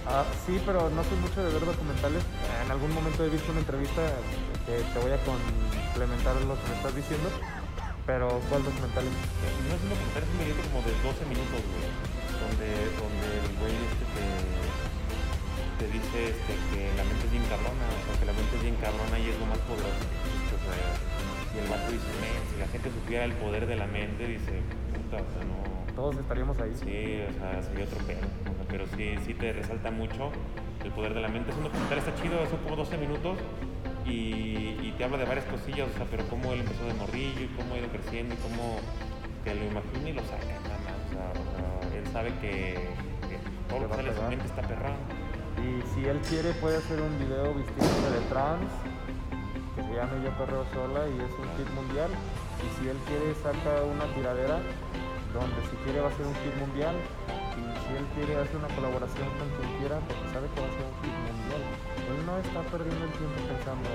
Ah, 0.08 0.24
sí, 0.46 0.56
pero 0.66 0.90
no 0.90 1.04
soy 1.04 1.18
mucho 1.20 1.44
de 1.44 1.52
ver 1.52 1.66
documentales. 1.66 2.24
En 2.64 2.72
algún 2.72 2.94
momento 2.96 3.26
he 3.26 3.30
visto 3.30 3.52
una 3.52 3.60
entrevista 3.60 4.02
que 4.66 4.80
te 4.80 4.98
voy 5.04 5.12
a 5.12 5.20
complementar 5.28 6.40
lo 6.48 6.56
que 6.56 6.66
me 6.72 6.76
estás 6.80 6.96
diciendo. 6.96 7.28
Pero, 8.08 8.40
¿cuál 8.48 8.64
documental 8.64 9.04
es? 9.04 9.12
No 9.68 9.76
es 9.76 9.84
un 9.84 9.92
documental, 9.92 10.24
es 10.24 10.32
un 10.32 10.40
videito 10.40 10.64
como 10.72 10.80
de 10.88 10.96
12 11.04 11.28
minutos, 11.28 11.60
güey. 11.60 11.92
Donde, 12.40 12.70
donde 12.96 13.28
el 13.36 13.52
güey 13.60 13.76
este 13.76 14.06
te, 14.16 14.26
te 15.76 15.86
dice 15.92 16.18
este, 16.32 16.54
que 16.72 16.88
la 16.96 17.04
mente 17.04 17.28
es 17.28 17.32
bien 17.36 17.44
cabrona, 17.52 17.84
o 17.92 18.02
sea, 18.08 18.14
que 18.16 18.26
la 18.32 18.36
mente 18.38 18.54
es 18.56 18.64
bien 18.64 18.78
cabrona 18.80 19.16
y 19.20 19.28
es 19.28 19.36
lo 19.36 19.46
más 19.52 19.60
poderoso 19.68 20.08
o 20.48 20.60
sea, 20.64 20.88
y 21.52 21.58
el 21.60 21.68
vato 21.68 21.92
dice, 21.92 22.08
"Men, 22.22 22.40
si 22.48 22.56
la 22.60 22.68
gente 22.68 22.88
supiera 22.92 23.26
el 23.26 23.34
poder 23.34 23.68
de 23.68 23.76
la 23.76 23.88
mente, 23.88 24.26
dice, 24.26 24.62
puta, 24.94 25.18
o 25.18 25.28
sea, 25.36 25.44
no... 25.44 25.68
Todos 25.96 26.16
estaríamos 26.18 26.60
ahí. 26.60 26.74
Sí, 26.78 27.26
o 27.26 27.34
sea, 27.40 27.62
sería 27.64 27.86
otro 27.86 27.98
pedo. 28.06 28.22
Pero 28.70 28.86
sí, 28.96 29.16
sí 29.26 29.34
te 29.34 29.54
resalta 29.54 29.92
mucho 29.92 30.32
el 30.84 30.92
poder 30.92 31.14
de 31.14 31.22
la 31.22 31.28
mente. 31.28 31.52
Es 31.52 31.58
un 31.58 31.64
documental, 31.64 31.98
está 31.98 32.16
chido, 32.16 32.46
son 32.50 32.60
como 32.60 32.76
12 32.76 32.98
minutos 32.98 33.38
y, 34.06 34.78
y 34.82 34.94
te 34.98 35.04
habla 35.04 35.18
de 35.18 35.26
varias 35.26 35.46
cosillas, 35.46 35.90
o 35.94 35.98
sea, 35.98 36.08
pero 36.10 36.26
cómo 36.28 36.54
él 36.54 36.62
empezó 36.62 36.86
de 36.86 36.94
morrillo 36.94 37.42
y 37.42 37.48
cómo 37.58 37.76
ha 37.76 37.78
ido 37.80 37.90
creciendo 37.90 38.36
y 38.36 38.38
cómo 38.38 38.80
te 39.44 39.56
lo 39.56 39.66
imagina 39.66 40.10
y 40.10 40.14
lo 40.14 40.22
saca, 40.24 40.60
nada 40.64 40.80
más. 40.84 40.98
O 41.08 41.12
sea, 41.12 41.32
o 41.32 41.90
sea, 41.90 41.98
él 41.98 42.08
sabe 42.12 42.34
que, 42.42 42.76
que 43.28 43.40
todo 43.70 43.80
lo 43.80 43.90
que 43.90 43.96
sale 43.96 44.10
de 44.10 44.16
su 44.16 44.24
mente 44.24 44.46
está 44.46 44.62
perrado. 44.62 45.00
Y 45.58 45.82
si 45.94 46.06
él 46.06 46.20
quiere, 46.30 46.54
puede 46.54 46.78
hacer 46.78 47.02
un 47.02 47.18
video 47.18 47.54
vistiéndose 47.54 48.12
de 48.12 48.22
trans, 48.30 48.72
que 49.76 49.82
se 49.82 49.94
llame 49.94 50.24
Yo 50.24 50.32
Perreo 50.38 50.66
Sola 50.74 51.08
y 51.08 51.18
es 51.18 51.34
un 51.34 51.50
hit 51.58 51.70
mundial. 51.74 52.12
Y 52.62 52.68
si 52.80 52.90
él 52.90 52.98
quiere, 53.08 53.34
saca 53.42 53.84
una 53.84 54.06
tiradera 54.14 54.60
donde 55.34 55.60
si 55.70 55.76
quiere 55.84 56.02
va 56.02 56.10
a 56.10 56.14
ser 56.14 56.26
un 56.26 56.36
hit 56.36 56.56
mundial. 56.60 56.96
Si 57.88 57.96
él 57.96 58.04
quiere, 58.20 58.36
hace 58.36 58.52
una 58.60 58.68
colaboración 58.76 59.32
con 59.40 59.48
quien 59.56 59.80
quiera 59.80 59.96
porque 60.04 60.28
sabe 60.36 60.52
que 60.52 60.60
va 60.60 60.68
a 60.68 60.76
ser 60.76 60.84
un 60.84 60.96
hit 61.00 61.16
mundial. 61.24 61.64
Él 62.04 62.20
no 62.28 62.34
está 62.36 62.60
perdiendo 62.68 63.04
el 63.08 63.14
tiempo 63.16 63.40
pensando, 63.48 63.88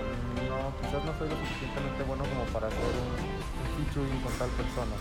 no, 0.48 0.72
quizás 0.80 1.00
no 1.04 1.12
soy 1.20 1.28
lo 1.28 1.36
suficientemente 1.36 2.00
bueno 2.08 2.24
como 2.24 2.44
para 2.56 2.72
hacer 2.72 2.92
un, 2.96 3.12
un 3.12 3.68
featuring 3.76 4.20
con 4.24 4.32
tal 4.40 4.48
persona. 4.56 4.96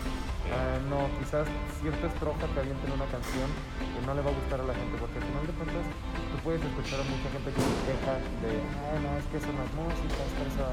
Ah, 0.52 0.76
no, 0.92 1.08
quizás 1.16 1.48
cierta 1.80 2.04
estrofa 2.08 2.44
que 2.52 2.58
avienta 2.60 2.84
en 2.84 2.92
una 3.00 3.08
canción 3.08 3.48
que 3.80 4.00
no 4.04 4.12
le 4.12 4.20
va 4.20 4.28
a 4.28 4.36
gustar 4.36 4.60
a 4.60 4.66
la 4.68 4.76
gente, 4.76 5.00
porque 5.00 5.16
al 5.20 5.24
final 5.24 5.44
de 5.48 5.54
cuentas 5.56 5.84
tú 6.28 6.36
puedes 6.44 6.60
escuchar 6.60 7.00
a 7.00 7.06
mucha 7.08 7.28
gente 7.32 7.48
que 7.48 7.60
se 7.64 7.80
queja 7.88 8.12
de, 8.44 8.52
ay 8.60 8.98
no, 9.00 9.10
es 9.16 9.26
que 9.32 9.38
son 9.40 9.56
las 9.56 9.70
músicas, 9.72 10.28
que 10.36 10.44
esa 10.52 10.68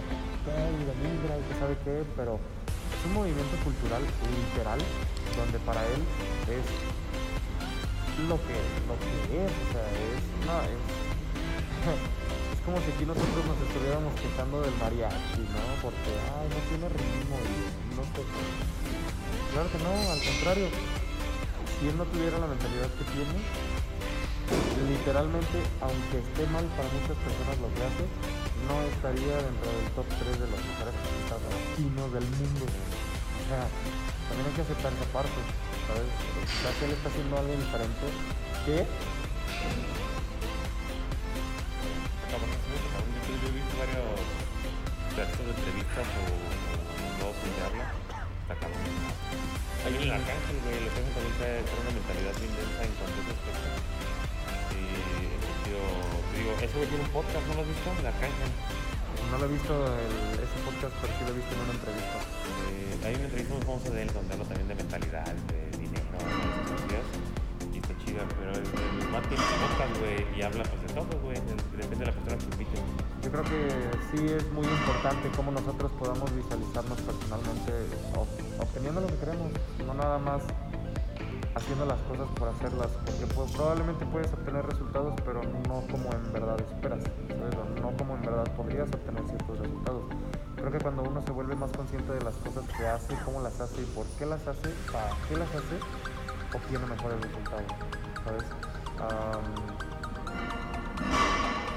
y 0.50 0.84
de 0.84 0.96
libra 1.08 1.40
y 1.40 1.44
que 1.48 1.56
sabe 1.56 1.76
qué, 1.88 2.04
pero 2.20 2.36
es 2.36 3.02
un 3.06 3.14
movimiento 3.14 3.56
cultural 3.64 4.04
literal 4.04 4.80
donde 5.38 5.60
para 5.64 5.80
él 5.88 6.02
es 6.52 6.66
lo 8.28 8.36
que, 8.44 8.58
lo 8.90 8.96
que 9.00 9.14
es, 9.46 9.52
o 9.52 9.66
sea, 9.72 9.86
es, 9.88 10.20
no, 10.44 10.56
es, 10.66 10.82
es 12.54 12.60
como 12.66 12.78
si 12.84 12.92
aquí 12.92 13.06
nosotros 13.06 13.42
nos 13.46 13.60
estuviéramos 13.64 14.12
quejando 14.20 14.62
del 14.62 14.76
mariachi, 14.76 15.44
¿no? 15.48 15.64
Porque, 15.80 16.12
ay, 16.36 16.48
no 16.52 16.60
tiene 16.68 16.86
ritmo 16.90 17.38
y 17.40 17.96
no 17.96 18.04
sé. 18.12 18.22
Claro 19.54 19.68
que 19.72 19.80
no, 19.80 19.94
al 20.12 20.22
contrario. 20.22 20.68
Si 21.80 21.88
él 21.88 21.96
no 21.98 22.04
tuviera 22.12 22.38
la 22.38 22.48
mentalidad 22.48 22.92
que 23.00 23.06
tiene, 23.16 23.40
literalmente, 24.90 25.58
aunque 25.80 26.20
esté 26.20 26.44
mal 26.52 26.66
para 26.76 26.92
muchas 26.92 27.16
personas 27.24 27.56
lo 27.64 27.72
que 27.72 27.82
hace, 27.88 28.04
no 28.68 28.76
estaría 28.84 29.36
dentro 29.40 29.70
del 29.72 29.88
top 29.96 30.08
3 30.20 30.44
de 30.44 30.48
los 30.52 30.60
mejores 30.60 30.94
artistas 30.94 31.40
latinos 31.40 32.12
del 32.12 32.28
mundo. 32.36 32.66
También 34.30 34.48
hay 34.48 34.56
que 34.56 34.62
aceptar 34.62 34.94
esa 34.94 35.10
parte, 35.12 35.40
¿sabes? 35.90 36.10
Quizás 36.46 36.76
él 36.86 36.92
está 36.94 37.10
haciendo 37.10 37.34
algo 37.38 37.54
diferente 37.58 38.06
que 38.66 38.86
yo, 42.30 43.48
he 43.48 43.56
visto 43.56 43.74
varios 43.78 44.20
pedazos 45.16 45.46
de 45.46 45.54
entrevistas 45.54 46.08
o, 46.18 46.24
blogs 47.20 47.40
donde 47.40 47.62
habla. 47.66 47.86
Está 47.90 48.54
cabrón. 48.58 48.84
Hay 49.86 49.94
un 49.96 50.12
arcángel, 50.12 50.58
güey, 50.66 50.80
que 50.82 50.90
hacen 50.90 51.14
también 51.14 51.36
trae 51.40 51.64
una 51.64 51.92
mentalidad 51.94 52.36
bien 52.42 52.52
densa 52.58 52.82
en 52.84 52.94
cuanto 53.00 53.16
a 53.16 53.22
ese 53.24 53.34
aspecto. 53.38 53.68
Y 54.76 54.84
en 55.30 55.40
sentido, 55.40 55.82
digo, 56.36 56.52
ese 56.60 56.76
güey 56.76 56.88
tiene 56.90 57.04
un 57.06 57.14
podcast, 57.16 57.44
¿no 57.48 57.54
lo 57.54 57.62
has 57.64 57.70
visto? 57.70 57.88
El 58.00 58.08
arcángel. 58.08 58.52
No 59.32 59.38
lo 59.38 59.46
he 59.46 59.52
visto 59.52 59.74
el- 59.74 60.40
ese 60.40 60.58
podcast, 60.66 60.94
pero 61.02 61.12
sí 61.18 61.22
lo 61.26 61.32
he 61.34 61.38
visto 61.38 61.52
en 61.56 61.62
una 61.68 61.74
entrevista. 61.76 62.18
Eh, 62.70 63.06
hay 63.06 63.14
una 63.16 63.26
entrevista 63.26 63.54
muy 63.56 63.64
famosa 63.66 63.90
de 63.92 64.02
él 64.04 64.10
donde 64.14 64.34
habla 64.34 64.46
también 64.46 64.68
de 64.68 64.76
mentalidad, 64.76 65.26
de 65.52 65.60
dinero, 65.78 66.18
de. 66.90 67.00
Y 67.74 67.78
está 67.78 67.94
chida, 68.04 68.24
pero 68.40 68.52
el, 68.52 68.66
el 68.66 69.24
tiene 69.30 69.44
su 69.46 69.56
podcast, 69.62 69.94
güey, 70.02 70.20
y 70.38 70.42
habla 70.42 70.64
pues 70.64 70.82
de 70.84 70.90
todo, 70.94 71.12
güey. 71.24 71.36
de- 71.38 71.60
Depende 71.80 72.06
de 72.06 72.12
la 72.12 72.16
persona 72.18 72.38
que 72.38 72.46
invite. 72.56 72.80
Yo 73.24 73.30
creo 73.32 73.44
que 73.44 73.60
sí 74.12 74.20
es 74.28 74.46
muy 74.52 74.66
importante 74.68 75.30
cómo 75.36 75.52
nosotros 75.52 75.92
podamos 76.00 76.28
visualizarnos 76.36 76.98
personalmente 77.02 77.72
ob- 78.16 78.62
obteniendo 78.64 79.02
lo 79.02 79.08
que 79.08 79.16
queremos, 79.18 79.52
no 79.86 79.94
nada 79.94 80.18
más 80.20 80.42
haciendo 81.56 81.86
las 81.86 82.00
cosas 82.08 82.28
por 82.38 82.48
hacerlas, 82.50 82.88
porque 83.06 83.26
pues, 83.34 83.52
probablemente 83.52 84.06
puedes 84.06 84.32
obtener 84.34 84.66
resultados, 84.66 85.14
pero 85.26 85.42
no 85.44 85.84
como 85.92 86.12
en 86.14 86.32
verdad 86.34 86.60
esperas, 86.62 87.00
¿sabes? 87.04 87.56
Verdad 88.30 88.52
podrías 88.56 88.88
obtener 88.94 89.24
ciertos 89.26 89.60
resultados. 89.60 90.04
Creo 90.56 90.72
que 90.72 90.80
cuando 90.80 91.04
uno 91.04 91.22
se 91.22 91.32
vuelve 91.32 91.56
más 91.56 91.72
consciente 91.72 92.14
de 92.14 92.22
las 92.22 92.36
cosas 92.36 92.64
que 92.78 92.86
hace, 92.88 93.16
cómo 93.26 93.42
las 93.42 93.60
hace 93.60 93.82
y 93.82 93.86
por 93.86 94.06
qué 94.18 94.26
las 94.26 94.46
hace, 94.48 94.70
para 94.92 95.10
qué 95.28 95.38
las 95.38 95.50
hace, 95.50 95.80
obtiene 96.54 96.86
mejores 96.86 97.22
resultados, 97.22 97.64
¿sabes? 98.24 98.44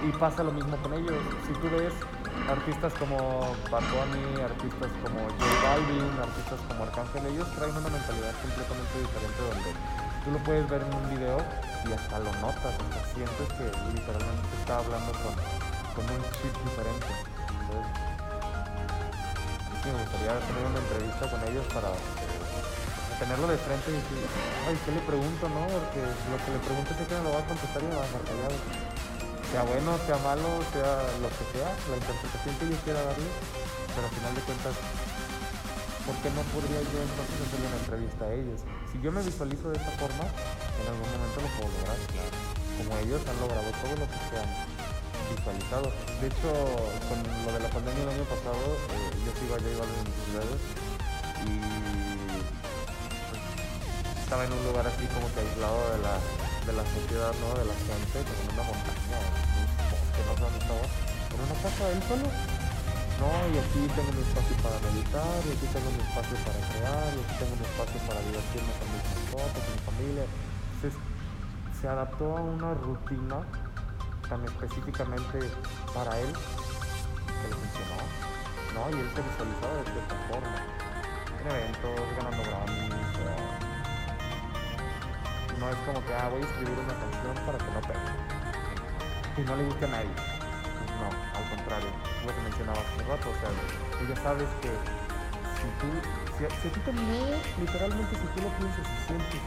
Y 0.03 0.11
pasa 0.19 0.43
lo 0.43 0.51
mismo 0.51 0.77
con 0.83 0.95
ellos. 0.95 1.15
Si 1.47 1.53
tú 1.55 1.71
ves 1.71 1.95
artistas 2.51 2.93
como 2.95 3.17
Bunny, 3.71 4.43
artistas 4.43 4.91
como 5.05 5.21
J 5.31 5.47
Balvin, 5.63 6.11
artistas 6.19 6.61
como 6.67 6.83
Arcángel, 6.85 7.27
ellos 7.27 7.47
traen 7.55 7.77
una 7.77 7.89
mentalidad 7.89 8.35
completamente 8.43 8.99
diferente 8.99 9.41
donde 9.47 9.71
tú 10.25 10.31
lo 10.33 10.39
puedes 10.43 10.69
ver 10.69 10.83
en 10.83 10.95
un 10.95 11.11
video 11.15 11.39
y 11.87 11.93
hasta 11.93 12.19
lo 12.19 12.33
notas, 12.43 12.75
hasta 12.75 13.15
sientes 13.15 13.49
que 13.55 13.65
literalmente 13.95 14.49
está 14.59 14.79
hablando 14.79 15.13
con, 15.23 15.35
con 15.95 16.05
un 16.05 16.23
chip 16.37 16.55
diferente. 16.65 17.07
Me 19.83 19.99
gustaría 19.99 20.39
tener 20.47 20.65
una 20.65 20.79
entrevista 20.79 21.31
con 21.31 21.41
ellos 21.49 21.67
para 21.75 21.91
eh, 21.91 23.19
tenerlo 23.19 23.47
de 23.49 23.59
frente 23.59 23.91
y 23.91 23.99
decir, 23.99 24.19
ay, 24.69 24.79
¿qué 24.85 24.93
le 24.93 25.03
pregunto, 25.03 25.49
no? 25.49 25.67
Porque 25.67 26.01
lo 26.01 26.39
que 26.39 26.51
le 26.55 26.61
pregunte 26.63 26.95
sé 26.95 27.03
que 27.07 27.15
me 27.19 27.25
lo 27.27 27.35
va 27.35 27.41
a 27.43 27.47
contestar 27.51 27.83
y 27.83 27.87
me 27.91 27.97
va 27.97 28.03
a 28.03 28.07
dejar 28.07 28.23
callado 28.23 28.57
sea 29.53 29.65
bueno, 29.65 29.93
sea 30.09 30.17
malo, 30.25 30.49
sea 30.73 31.05
lo 31.21 31.29
que 31.29 31.45
sea, 31.53 31.69
la 31.93 31.97
interpretación 32.01 32.57
que 32.57 32.73
yo 32.73 32.77
quiera 32.89 33.05
darle, 33.05 33.29
pero 33.93 34.09
al 34.09 34.15
final 34.17 34.33
de 34.33 34.41
cuentas, 34.49 34.75
¿por 36.09 36.17
qué 36.25 36.29
no 36.33 36.41
podría 36.57 36.81
yo 36.81 36.99
entonces 37.05 37.37
hacerle 37.37 37.69
una 37.69 37.81
entrevista 37.85 38.23
a 38.25 38.33
ellos? 38.33 38.65
Si 38.89 38.97
yo 39.05 39.13
me 39.13 39.21
visualizo 39.21 39.69
de 39.69 39.77
esta 39.77 39.93
forma, 40.01 40.25
en 40.25 40.87
algún 40.89 41.05
momento 41.05 41.37
lo 41.45 41.53
puedo 41.53 41.69
lograr, 41.69 42.01
como 42.81 42.91
ellos 42.97 43.21
han 43.29 43.39
logrado 43.45 43.69
todo 43.77 43.93
lo 44.01 44.07
que 44.09 44.19
se 44.25 44.35
han 44.41 44.51
visualizado. 45.37 45.93
De 46.21 46.27
hecho, 46.27 46.49
con 47.09 47.19
lo 47.21 47.51
de 47.53 47.61
la 47.61 47.71
pandemia 47.71 48.03
el 48.03 48.13
año 48.17 48.27
pasado, 48.29 48.63
eh, 48.93 49.11
yo 49.25 49.31
sigo 49.41 49.57
a 49.57 49.61
J 49.61 49.69
Balvin 49.79 50.05
en 50.05 50.15
sus 50.17 50.29
redes 50.37 50.63
y 51.43 51.55
pues, 53.31 53.41
estaba 54.23 54.45
en 54.45 54.53
un 54.53 54.63
lugar 54.65 54.87
así 54.87 55.05
como 55.11 55.27
que 55.33 55.41
aislado 55.41 55.81
de 55.97 55.99
la 56.05 56.15
de 56.67 56.73
la 56.73 56.87
sociedad, 56.87 57.35
¿no? 57.43 57.59
De 57.59 57.67
la 57.67 57.75
gente, 57.75 58.23
como 58.23 58.39
en 58.39 58.49
una 58.55 58.63
montaña, 58.71 59.19
bosque, 59.91 60.21
no 60.23 60.33
sé 60.39 60.43
dónde 60.47 60.61
estaba, 60.63 60.87
en 60.87 61.39
una 61.43 61.57
casa 61.59 61.83
él 61.91 62.03
solo. 62.07 62.29
No, 63.19 63.31
y 63.51 63.57
aquí 63.59 63.83
tengo 63.95 64.11
un 64.15 64.19
espacio 64.23 64.57
para 64.63 64.79
meditar, 64.83 65.39
y 65.47 65.51
aquí 65.55 65.67
tengo 65.75 65.89
un 65.91 66.01
espacio 66.07 66.37
para 66.43 66.59
crear, 66.71 67.07
y 67.15 67.19
aquí 67.19 67.35
tengo 67.39 67.55
un 67.55 67.65
espacio 67.67 67.99
para 68.07 68.21
divertirme 68.23 68.73
con 68.79 68.87
mis 68.95 69.05
mascotas, 69.11 69.63
con 69.63 69.73
mi 69.75 69.83
familia. 69.91 70.25
Entonces, 70.27 70.95
se 71.79 71.87
adaptó 71.89 72.25
a 72.39 72.41
una 72.43 72.75
rutina 72.75 73.43
tan 74.33 74.45
específicamente 74.47 75.39
para 75.93 76.19
él 76.19 76.33
que 76.33 77.49
le 77.49 77.55
funcionó, 77.55 78.01
¿no? 78.73 78.89
Y 78.89 79.01
él 79.01 79.11
se 79.13 79.21
visualizaba 79.21 79.75
de 79.77 79.85
cierta 79.93 80.17
forma, 80.33 80.57
en 81.37 81.47
eventos, 81.53 82.01
ganando 82.17 82.43
Grammys, 82.49 83.13
no 85.61 85.69
es 85.69 85.77
como 85.85 86.01
que, 86.07 86.15
ah, 86.15 86.29
voy 86.33 86.41
a 86.41 86.45
escribir 86.49 86.79
una 86.81 86.97
canción 86.97 87.35
para 87.45 87.59
que 87.59 87.71
no 87.77 87.81
pegue 87.85 88.11
y 89.37 89.41
no 89.45 89.57
le 89.57 89.65
guste 89.65 89.85
a 89.85 89.89
nadie. 89.89 90.15
No, 90.97 91.09
al 91.13 91.47
contrario, 91.53 91.91
es 91.93 92.27
lo 92.27 92.33
que 92.35 92.43
mencionaba 92.43 92.81
hace 92.81 93.05
rato, 93.05 93.29
o 93.29 93.37
sea, 93.37 93.53
tú 93.53 94.03
ya 94.09 94.17
sabes 94.17 94.49
que 94.65 94.73
si 95.61 95.69
tú, 95.77 95.89
si, 96.41 96.49
si 96.57 96.69
ti 96.73 96.81
te 96.81 96.93
literalmente 97.61 98.17
si 98.17 98.27
tú 98.33 98.39
lo 98.41 98.49
piensas 98.57 98.81
y 98.81 98.97
sientes 99.07 99.43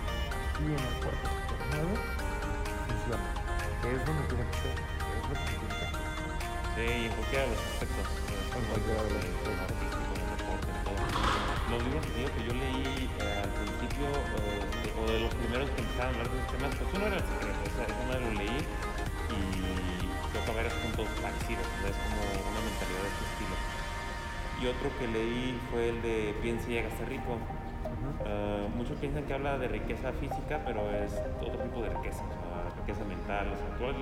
aquí 0.53 0.65
en 0.69 0.77
el 0.77 0.95
cuerpo 1.01 1.25
te 1.49 1.55
mueve, 1.73 1.97
funciona, 2.85 3.34
es 3.91 4.05
donde 4.05 4.23
tiene 4.27 4.43
que 4.49 4.57
ser, 4.57 4.75
que 4.75 5.15
es 5.15 5.25
lo 5.29 5.35
que 5.35 5.45
tiene 5.45 5.75
que. 5.75 5.87
Sí, 6.75 6.85
y 6.85 7.05
en 7.05 7.13
cualquiera 7.13 7.43
de 7.45 7.51
los 7.53 7.61
aspectos. 7.65 8.05
En 8.55 8.65
cualquiera 8.65 8.99
de 9.03 9.09
los 9.09 9.21
aspectos. 9.21 9.85
Los 11.65 11.81
libros 11.81 12.05
que 12.05 12.23
que 12.25 12.41
yo 12.45 12.53
leí 12.53 13.09
eh, 13.19 13.41
al 13.41 13.51
principio, 13.57 14.05
eh, 14.05 14.93
o 14.95 15.01
de 15.09 15.19
los 15.19 15.33
primeros 15.33 15.69
que 15.71 15.81
empezaron 15.81 16.13
a 16.13 16.19
hablar 16.19 16.29
de 16.29 16.37
esos 16.37 16.51
temas, 16.53 16.71
pues 16.77 16.89
uno 16.93 17.05
era 17.09 17.17
el 17.17 17.25
secreto, 17.25 17.59
esa, 17.65 17.83
esa 17.89 18.03
madre 18.05 18.21
lo 18.21 18.33
leí 18.37 18.59
y 19.33 19.39
toca 20.29 20.51
varios 20.53 20.73
puntos 20.85 21.07
parecidos, 21.19 21.65
o 21.65 21.77
sea, 21.81 21.89
es 21.89 21.99
como 22.05 22.21
una 22.21 22.61
mentalidad 22.61 23.01
de 23.01 23.11
este 23.11 23.25
estilo. 23.33 23.55
Y 24.61 24.63
otro 24.69 24.87
que 24.99 25.07
leí 25.09 25.59
fue 25.71 25.89
el 25.89 26.01
de 26.01 26.35
Piensa 26.41 26.69
y 26.69 26.77
hágase 26.77 27.05
rico. 27.05 27.37
Ah, 28.25 28.67
muchos 28.75 28.97
piensan 28.99 29.23
que 29.25 29.33
habla 29.33 29.57
de 29.57 29.67
riqueza 29.67 30.11
física, 30.13 30.61
pero 30.65 30.89
es 30.91 31.11
otro 31.41 31.59
tipo 31.59 31.81
de 31.81 31.89
riqueza, 31.89 32.23
o 32.23 32.29
sea, 32.29 32.44
riqueza 32.85 33.05
mental. 33.05 33.49
O 33.49 33.57
sea, 33.57 33.65
tú 33.77 33.85
al, 33.89 33.97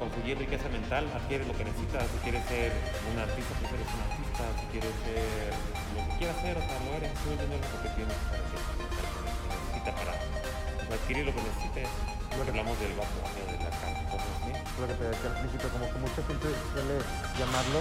conseguir 0.00 0.38
riqueza 0.38 0.68
mental 0.72 1.04
adquieres 1.12 1.46
lo 1.46 1.52
que 1.52 1.64
necesitas. 1.64 2.08
Si 2.08 2.18
quieres 2.24 2.42
ser 2.48 2.72
un 3.12 3.20
artista, 3.20 3.52
pues 3.60 3.72
eres 3.76 3.88
un 3.92 4.00
artista. 4.08 4.44
Si 4.56 4.66
quieres 4.72 4.94
ser 5.04 5.52
lo 5.92 6.00
que 6.00 6.12
quieras 6.16 6.36
ser, 6.40 6.56
o 6.56 6.64
sea, 6.64 6.80
lo 6.80 6.90
eres. 6.96 7.12
Tú 7.20 7.28
entiendes 7.28 7.60
lo 7.60 7.78
que 7.84 7.90
tienes 7.92 8.16
mental 8.32 9.04
que 9.04 9.20
necesita 9.52 9.90
para 9.92 10.12
o 10.16 10.84
sea, 10.88 10.96
adquirir 10.96 11.28
lo 11.28 11.32
que 11.36 11.42
necesites. 11.44 11.88
Lo 12.34 12.42
que 12.42 12.50
hablamos 12.50 12.74
del 12.80 12.96
bajo 12.98 13.14
de 13.36 13.46
la 13.62 13.70
cosas 14.10 14.32
así. 14.40 14.50
lo 14.80 14.88
que 14.88 14.94
te 14.98 15.04
decía 15.06 15.28
al 15.30 15.38
principio, 15.38 15.68
como 15.70 15.86
que 15.86 15.98
mucha 16.02 16.20
gente 16.26 16.48
suele 16.72 16.96
llamarlo 17.38 17.78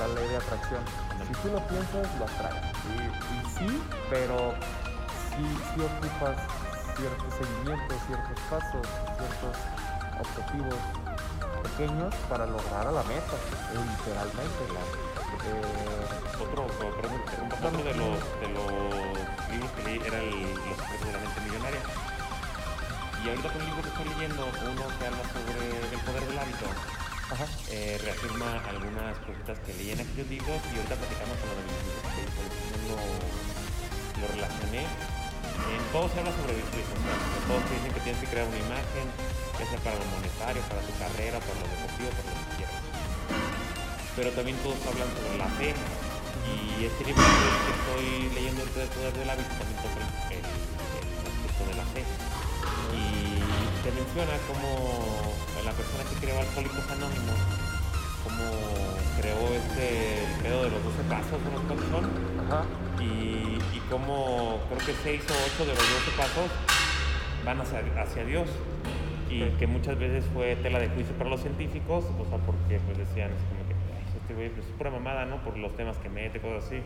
la 0.00 0.08
ley 0.16 0.26
de 0.26 0.36
atracción. 0.42 0.82
Si 1.22 1.34
tú 1.38 1.54
lo 1.54 1.60
piensas, 1.68 2.08
lo 2.18 2.24
atraes. 2.24 2.66
Y, 2.90 2.98
y 3.04 3.38
sí, 3.54 3.70
pero 4.10 4.58
sí, 5.30 5.44
sí 5.70 5.78
ocupas 5.86 6.65
ciertos 6.96 7.34
seguimientos, 7.34 7.96
ciertos 8.06 8.38
pasos, 8.50 8.86
ciertos 9.16 9.56
objetivos 10.20 10.74
pequeños 11.62 12.14
para 12.28 12.46
lograr 12.46 12.86
a 12.86 12.92
la 12.92 13.02
meta, 13.04 13.36
literalmente. 13.72 14.62
Eh, 15.46 16.42
Otro, 16.42 16.64
o- 16.64 16.96
perdón, 16.96 17.12
me 17.12 17.22
interrumpa, 17.24 17.56
otro 17.56 17.82
de 17.84 17.94
los, 17.94 18.16
de 18.40 18.48
los 18.56 19.50
libros 19.50 19.70
que 19.76 19.82
leí 19.84 20.00
era 20.06 20.18
el, 20.18 20.30
Los 20.42 20.76
secretos 20.78 21.06
de 21.06 21.12
la 21.12 21.18
mente 21.18 21.40
millonaria. 21.40 21.80
Y 23.24 23.28
ahorita 23.28 23.48
con 23.52 23.60
el 23.60 23.66
libro 23.66 23.82
que 23.82 23.88
estoy 23.88 24.04
leyendo, 24.14 24.42
uno 24.46 24.82
que 24.98 25.06
habla 25.06 25.24
sobre 25.34 25.64
el 25.92 26.00
poder 26.06 26.24
del 26.28 26.38
hábito, 26.38 26.66
ajá. 27.32 27.46
eh, 27.70 27.98
reafirma 28.04 28.48
algunas 28.68 29.18
cositas 29.26 29.58
que 29.66 29.74
leí 29.74 29.90
en 29.92 30.00
aquellos 30.00 30.28
libros 30.28 30.60
y 30.72 30.76
ahorita 30.76 30.94
platicamos 30.94 31.36
con 31.42 31.48
lo 31.50 31.54
de 31.56 31.62
visualización 31.66 32.80
lo, 32.86 32.96
lo 34.20 34.26
relacioné. 34.32 34.82
En 35.72 35.82
todo 35.92 36.06
se 36.08 36.18
habla 36.20 36.32
sobre 36.32 36.54
visualización, 36.54 37.02
en 37.02 37.44
todos 37.48 37.62
te 37.66 37.72
dicen 37.74 37.92
que 37.92 38.00
tienes 38.00 38.20
que 38.22 38.28
crear 38.30 38.46
una 38.46 38.58
imagen, 38.58 39.06
ya 39.58 39.64
sea 39.66 39.80
para 39.80 39.98
lo 39.98 40.06
monetario, 40.14 40.62
para 40.70 40.80
tu 40.82 40.92
carrera, 40.98 41.40
para 41.40 41.56
lo 41.60 41.66
deportivo, 41.66 42.10
para 42.14 42.28
lo 42.30 42.42
que 42.46 42.56
quieras 42.56 42.86
pero 44.16 44.30
también 44.32 44.56
todos 44.64 44.80
hablan 44.88 45.08
sobre 45.12 45.36
la 45.36 45.48
fe. 45.60 45.76
Y 46.48 46.84
este 46.88 47.04
libro 47.04 47.20
que 47.20 47.72
estoy 47.76 48.32
leyendo 48.34 48.62
el 48.64 48.70
poder 48.70 49.12
del 49.12 49.28
hábito 49.28 49.52
también 49.60 49.78
toca 49.84 50.00
el, 50.32 50.40
aspecto 50.40 51.62
de 51.68 51.74
la 51.76 51.86
fe. 51.92 52.02
Y 52.96 53.44
te 53.84 53.92
menciona 53.92 54.34
cómo 54.48 55.36
la 55.62 55.72
persona 55.72 56.02
que 56.08 56.16
creó 56.16 56.40
Alcohólicos 56.40 56.86
Anónimos, 56.88 57.38
cómo 58.24 58.44
creó 59.20 59.52
este 59.52 60.24
pedo 60.42 60.64
de 60.64 60.70
los 60.70 60.80
12 60.80 61.02
pasos, 61.12 61.38
unos 61.44 61.62
cuantos 61.68 61.88
son, 61.92 62.04
Ajá. 62.46 62.64
y, 63.02 63.58
y 63.86 63.90
cómo 63.90 64.58
creo 64.68 64.78
que 64.86 64.92
6 65.02 65.22
o 65.30 65.34
8 65.62 65.70
de 65.70 65.74
los 65.74 65.78
12 65.78 66.10
pasos 66.16 66.50
van 67.44 67.60
hacia, 67.60 67.80
hacia 68.02 68.24
Dios 68.24 68.48
y 69.30 69.42
Ok. 69.42 69.56
que 69.58 69.66
muchas 69.66 69.98
veces 69.98 70.24
fue 70.32 70.56
tela 70.56 70.78
de 70.78 70.88
juicio 70.88 71.14
para 71.16 71.30
los 71.30 71.40
científicos, 71.40 72.04
o 72.18 72.24
sea, 72.28 72.38
porque 72.38 72.78
pues 72.86 72.98
decían 72.98 73.30
así 73.32 73.44
como 73.50 73.68
que 73.68 73.74
"Ay, 73.74 74.20
este 74.20 74.34
güey 74.34 74.48
pues, 74.50 74.66
es 74.66 74.72
pura 74.72 74.90
mamada, 74.90 75.24
¿no? 75.26 75.36
Por 75.42 75.56
los 75.56 75.74
temas 75.76 75.96
que 75.98 76.08
mete, 76.08 76.40
cosas 76.40 76.64
así. 76.66 76.80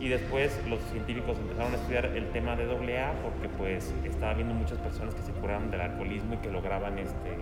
Y 0.00 0.08
después 0.08 0.56
los 0.68 0.78
científicos 0.92 1.36
empezaron 1.38 1.72
a 1.72 1.76
estudiar 1.76 2.06
el 2.06 2.30
tema 2.30 2.54
de 2.54 2.64
AA 2.70 3.12
porque 3.20 3.48
pues 3.58 3.92
estaba 4.04 4.34
viendo 4.34 4.54
muchas 4.54 4.78
personas 4.78 5.12
que 5.14 5.22
se 5.22 5.32
curaban 5.32 5.72
del 5.72 5.80
alcoholismo 5.80 6.34
y 6.34 6.36
que 6.36 6.50
lograban 6.52 6.96
este 7.00 7.34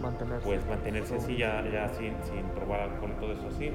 Mantenerse. 0.00 0.42
pues 0.46 0.66
mantenerse 0.66 1.16
así 1.16 1.36
ya, 1.36 1.62
ya 1.70 1.90
sin, 1.90 2.14
sin 2.24 2.42
probar 2.54 2.80
alcohol 2.80 3.10
y 3.14 3.20
todo 3.20 3.32
eso 3.32 3.48
así. 3.54 3.70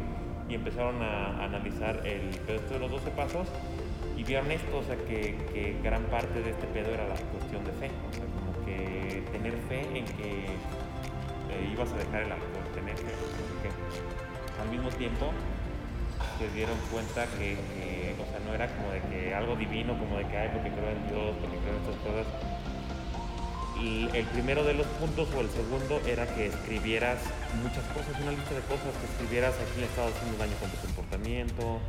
Y 0.50 0.56
empezaron 0.56 1.00
a, 1.04 1.38
a 1.42 1.46
analizar 1.46 1.98
el 2.08 2.36
pedo 2.40 2.56
este 2.58 2.74
de 2.74 2.80
los 2.80 2.90
12 2.92 3.12
pasos 3.12 3.48
y 4.22 4.24
vieron 4.24 4.52
esto, 4.52 4.78
o 4.78 4.84
sea, 4.84 4.96
que, 5.10 5.34
gran 5.82 6.04
parte 6.14 6.44
de 6.44 6.52
este 6.52 6.68
pedo 6.68 6.94
era 6.94 7.08
la 7.08 7.16
cuestión 7.16 7.66
de 7.66 7.72
fe. 7.82 7.90
O 7.90 8.14
sea, 8.14 8.26
como 8.38 8.54
que 8.66 9.24
tener 9.32 9.58
fe 9.68 9.82
en 9.98 10.06
que 10.06 10.46
eh, 10.46 11.74
ibas 11.74 11.92
a 11.92 11.98
dejar 11.98 12.30
el 12.30 12.32
alcohol, 12.32 12.70
tener 12.76 12.96
fe, 12.98 13.10
que 13.66 14.62
al 14.62 14.70
mismo 14.70 14.90
tiempo 14.90 15.34
se 16.38 16.48
dieron 16.54 16.78
cuenta 16.92 17.26
que, 17.40 17.58
o 18.14 18.26
sea, 18.30 18.40
no 18.46 18.54
era 18.54 18.70
como 18.76 18.92
de 18.92 19.02
que 19.10 19.34
algo 19.34 19.56
divino, 19.56 19.98
como 19.98 20.16
de 20.18 20.28
que, 20.28 20.38
ay, 20.38 20.50
porque 20.54 20.70
creo 20.70 20.90
en 20.92 21.08
Dios, 21.10 21.36
porque 21.42 21.58
creo 21.58 21.74
en 21.74 21.82
estas 21.82 21.98
cosas, 22.06 22.28
y 23.82 24.06
el 24.14 24.26
primero 24.38 24.64
de 24.64 24.76
los 24.76 24.86
puntos 25.02 25.30
o 25.36 25.42
el 25.42 25.50
segundo 25.50 26.00
era 26.06 26.28
que 26.36 26.46
escribieras 26.46 27.18
muchas 27.64 27.84
cosas, 27.90 28.14
una 28.22 28.38
lista 28.38 28.54
de 28.54 28.62
cosas, 28.70 28.94
que 29.02 29.06
escribieras 29.18 29.56
a 29.58 29.66
quién 29.74 29.82
le 29.82 29.88
estabas 29.90 30.14
haciendo 30.14 30.38
daño 30.38 30.54
con 30.62 30.70
tu 30.70 30.78
comportamiento, 30.78 31.82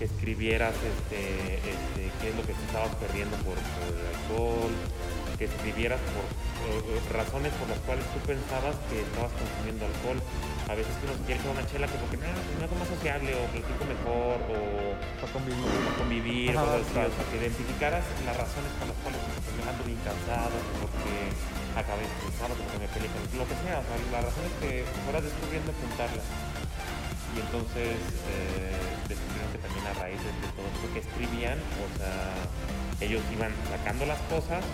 que 0.00 0.08
escribieras 0.08 0.72
este, 0.72 1.60
este, 1.60 2.00
qué 2.24 2.32
es 2.32 2.34
lo 2.34 2.40
que 2.48 2.56
te 2.56 2.64
estabas 2.72 2.88
perdiendo 2.96 3.36
por, 3.44 3.52
por 3.52 3.92
el 3.92 4.00
alcohol, 4.16 4.72
que 5.36 5.44
escribieras 5.44 6.00
por 6.16 6.24
eh, 6.24 6.80
eh, 6.80 7.12
razones 7.12 7.52
por 7.60 7.68
las 7.68 7.76
cuales 7.84 8.08
tú 8.16 8.18
pensabas 8.24 8.80
que 8.88 9.04
estabas 9.04 9.28
consumiendo 9.36 9.84
alcohol. 9.84 10.16
A 10.72 10.74
veces 10.74 10.88
uno 11.04 11.12
quiere 11.28 11.36
echar 11.36 11.52
una 11.52 11.68
chela 11.68 11.84
que 11.84 12.00
porque 12.00 12.16
no, 12.16 12.32
no 12.32 12.64
más 12.80 12.88
sociable 12.88 13.28
o 13.36 13.44
platico 13.52 13.84
mejor 13.84 14.40
o 14.48 14.56
Para 15.20 15.28
convivir. 15.36 15.68
para 15.68 15.96
convivir, 16.00 16.56
Ajá, 16.56 16.80
cosas 16.80 17.24
que 17.28 17.36
identificaras 17.36 18.04
las 18.24 18.36
razones 18.40 18.72
por 18.80 18.88
las 18.88 18.96
cuales 19.04 19.20
me 19.20 19.36
estoy 19.36 19.60
ando 19.68 19.84
bien 19.84 20.00
cansado, 20.00 20.56
porque 20.80 21.12
acabé 21.76 22.08
estresado, 22.08 22.56
porque 22.56 22.76
me 22.80 22.88
peleé 22.88 23.12
con 23.12 23.20
lo 23.36 23.44
que 23.44 23.56
sea, 23.68 23.76
o 23.76 23.84
sea, 23.84 23.96
las 24.16 24.22
razones 24.32 24.52
que 24.64 24.80
fueras 25.04 25.28
descubriendo, 25.28 25.68
apuntarlas. 25.76 26.24
Y 27.36 27.40
entonces 27.40 27.94
eh, 28.26 28.74
descubrieron 29.08 29.50
que 29.52 29.58
también 29.58 29.86
a 29.86 29.94
raíz 29.94 30.18
de, 30.18 30.30
todo 30.54 30.66
esto 30.66 30.86
que 30.92 31.00
escribían, 31.00 31.58
o 31.58 31.88
sea, 31.98 32.34
ellos 33.00 33.22
iban 33.32 33.52
sacando 33.70 34.04
las 34.06 34.20
cosas 34.26 34.64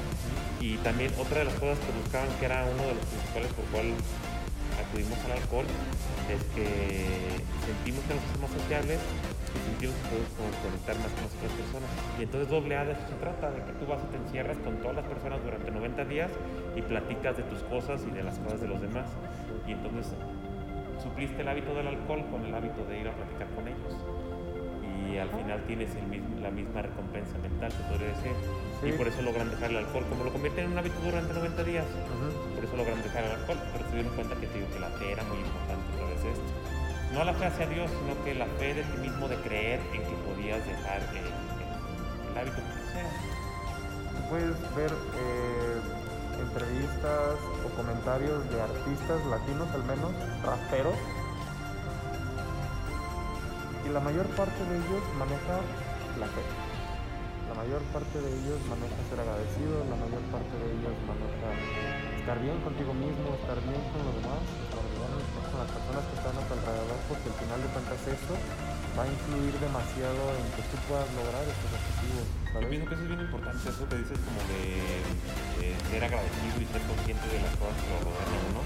y 0.60 0.76
también 0.78 1.12
otra 1.18 1.40
de 1.40 1.44
las 1.46 1.54
cosas 1.54 1.78
que 1.78 1.92
buscaban, 2.00 2.28
que 2.40 2.46
era 2.46 2.64
uno 2.64 2.82
de 2.88 2.94
los 2.96 3.04
principales 3.06 3.52
por 3.52 3.64
cual 3.70 3.92
acudimos 4.80 5.18
al 5.26 5.32
alcohol, 5.32 5.66
es 6.32 6.42
que 6.56 7.44
sentimos 7.64 8.00
que 8.08 8.14
nos 8.14 8.24
hacemos 8.24 8.50
sociables 8.50 9.00
y 9.00 9.58
sentimos 9.72 9.94
que 9.96 10.06
podemos 10.08 10.56
conectar 10.64 10.96
más 11.00 11.10
con 11.12 11.22
las 11.28 11.34
otras 11.36 11.52
personas. 11.52 11.90
Y 12.18 12.22
entonces 12.24 12.48
doble 12.48 12.76
A 12.76 12.84
de 12.84 12.92
eso 12.92 13.04
se 13.08 13.18
trata, 13.20 13.50
de 13.50 13.60
que 13.64 13.72
tú 13.78 13.84
vas 13.86 14.00
y 14.00 14.08
te 14.10 14.16
encierras 14.16 14.56
con 14.64 14.80
todas 14.80 14.96
las 14.96 15.06
personas 15.06 15.42
durante 15.44 15.70
90 15.70 16.04
días 16.06 16.30
y 16.74 16.82
platicas 16.82 17.36
de 17.36 17.44
tus 17.44 17.62
cosas 17.68 18.00
y 18.06 18.10
de 18.10 18.22
las 18.22 18.38
cosas 18.38 18.60
de 18.60 18.68
los 18.68 18.80
demás. 18.80 19.06
Y 19.66 19.72
entonces 19.72 20.12
supliste 21.02 21.42
el 21.42 21.48
hábito 21.48 21.74
del 21.74 21.86
alcohol 21.88 22.24
con 22.30 22.44
el 22.44 22.54
hábito 22.54 22.84
de 22.84 23.00
ir 23.00 23.08
a 23.08 23.12
platicar 23.12 23.48
con 23.54 23.68
ellos. 23.68 23.94
Y 25.08 25.18
al 25.18 25.30
final 25.30 25.62
tienes 25.66 25.94
el 25.96 26.06
mismo- 26.08 26.40
la 26.40 26.50
misma 26.50 26.82
recompensa 26.82 27.38
mental, 27.38 27.70
se 27.72 27.82
podría 27.84 28.08
decir. 28.08 28.32
Sí. 28.82 28.88
Y 28.88 28.92
por 28.92 29.06
eso 29.08 29.22
logran 29.22 29.50
dejar 29.50 29.70
el 29.70 29.76
alcohol, 29.78 30.04
como 30.10 30.24
lo 30.24 30.32
convierten 30.32 30.64
en 30.66 30.72
un 30.72 30.78
hábito 30.78 30.98
durante 31.00 31.32
90 31.32 31.62
días. 31.64 31.86
Por 32.54 32.64
eso 32.64 32.76
logran 32.76 33.00
dejar 33.02 33.24
el 33.24 33.30
alcohol, 33.32 33.58
pero 33.72 33.84
se 33.88 33.94
dieron 33.94 34.14
cuenta 34.14 34.34
que, 34.36 34.46
digo, 34.48 34.66
que 34.72 34.80
la 34.80 34.88
fe 34.98 35.12
era 35.12 35.22
muy 35.24 35.38
importante 35.38 35.84
a 35.92 35.96
través 35.96 36.22
de 36.22 36.30
esto. 36.32 36.44
No 37.14 37.24
la 37.24 37.32
fe 37.34 37.46
hacia 37.46 37.66
Dios, 37.66 37.88
sino 37.90 38.24
que 38.24 38.34
la 38.34 38.46
fe 38.58 38.74
de 38.74 38.82
ti 38.82 38.98
mismo 39.00 39.28
de 39.28 39.36
creer 39.36 39.80
en 39.94 40.02
que 40.02 40.16
podías 40.26 40.60
dejar 40.66 41.00
el, 41.14 41.22
el- 41.22 42.32
el 42.32 42.38
hábito 42.38 42.56
que 42.56 42.92
sea. 42.92 43.10
puedes 44.28 44.58
ver 44.74 44.90
eh, 44.90 45.75
o 47.64 47.68
comentarios 47.76 48.48
de 48.50 48.60
artistas 48.60 49.24
latinos 49.26 49.68
al 49.74 49.84
menos, 49.84 50.12
raperos, 50.42 50.98
y 53.84 53.88
la 53.88 54.00
mayor 54.00 54.26
parte 54.34 54.58
de 54.66 54.76
ellos 54.76 55.02
maneja 55.18 55.62
la 56.18 56.26
fe. 56.26 56.42
La 57.48 57.54
mayor 57.54 57.82
parte 57.94 58.18
de 58.20 58.28
ellos 58.28 58.58
maneja 58.66 58.98
ser 59.08 59.20
agradecido, 59.20 59.86
la 59.86 59.96
mayor 59.96 60.22
parte 60.34 60.54
de 60.58 60.66
ellos 60.74 60.94
maneja 61.06 61.48
estar 62.18 62.38
bien 62.42 62.58
contigo 62.66 62.92
mismo, 62.92 63.38
estar 63.38 63.58
bien 63.62 63.82
con 63.94 64.00
los 64.02 64.14
demás, 64.18 64.42
con 64.74 65.58
las 65.62 65.70
personas 65.70 66.02
que 66.10 66.14
están 66.18 66.34
a 66.34 66.42
tu 66.42 66.52
alrededor, 66.58 66.98
porque 67.06 67.26
al 67.30 67.38
final 67.38 67.58
de 67.62 67.68
cuentas 67.70 68.00
eso 68.02 68.34
va 68.96 69.04
a 69.04 69.12
influir 69.12 69.52
demasiado 69.60 70.32
en 70.40 70.48
que 70.56 70.64
tú 70.72 70.76
puedas 70.88 71.04
lograr 71.12 71.44
estos 71.44 71.68
objetivos. 71.68 72.24
Yo 72.56 72.64
pienso 72.64 72.88
que 72.88 72.94
eso 72.96 73.04
es 73.04 73.10
bien 73.12 73.20
importante, 73.20 73.60
eso 73.68 73.84
que 73.84 73.96
dices 74.00 74.16
como 74.24 74.40
de, 74.48 74.64
de 75.60 75.66
ser 75.76 76.00
agradecido 76.00 76.56
y 76.56 76.66
ser 76.72 76.82
consciente 76.88 77.26
de 77.28 77.38
las 77.44 77.52
cosas 77.60 77.76
que 77.76 77.88
lo 77.92 77.98
rodean 78.08 78.32
uno. 78.48 78.60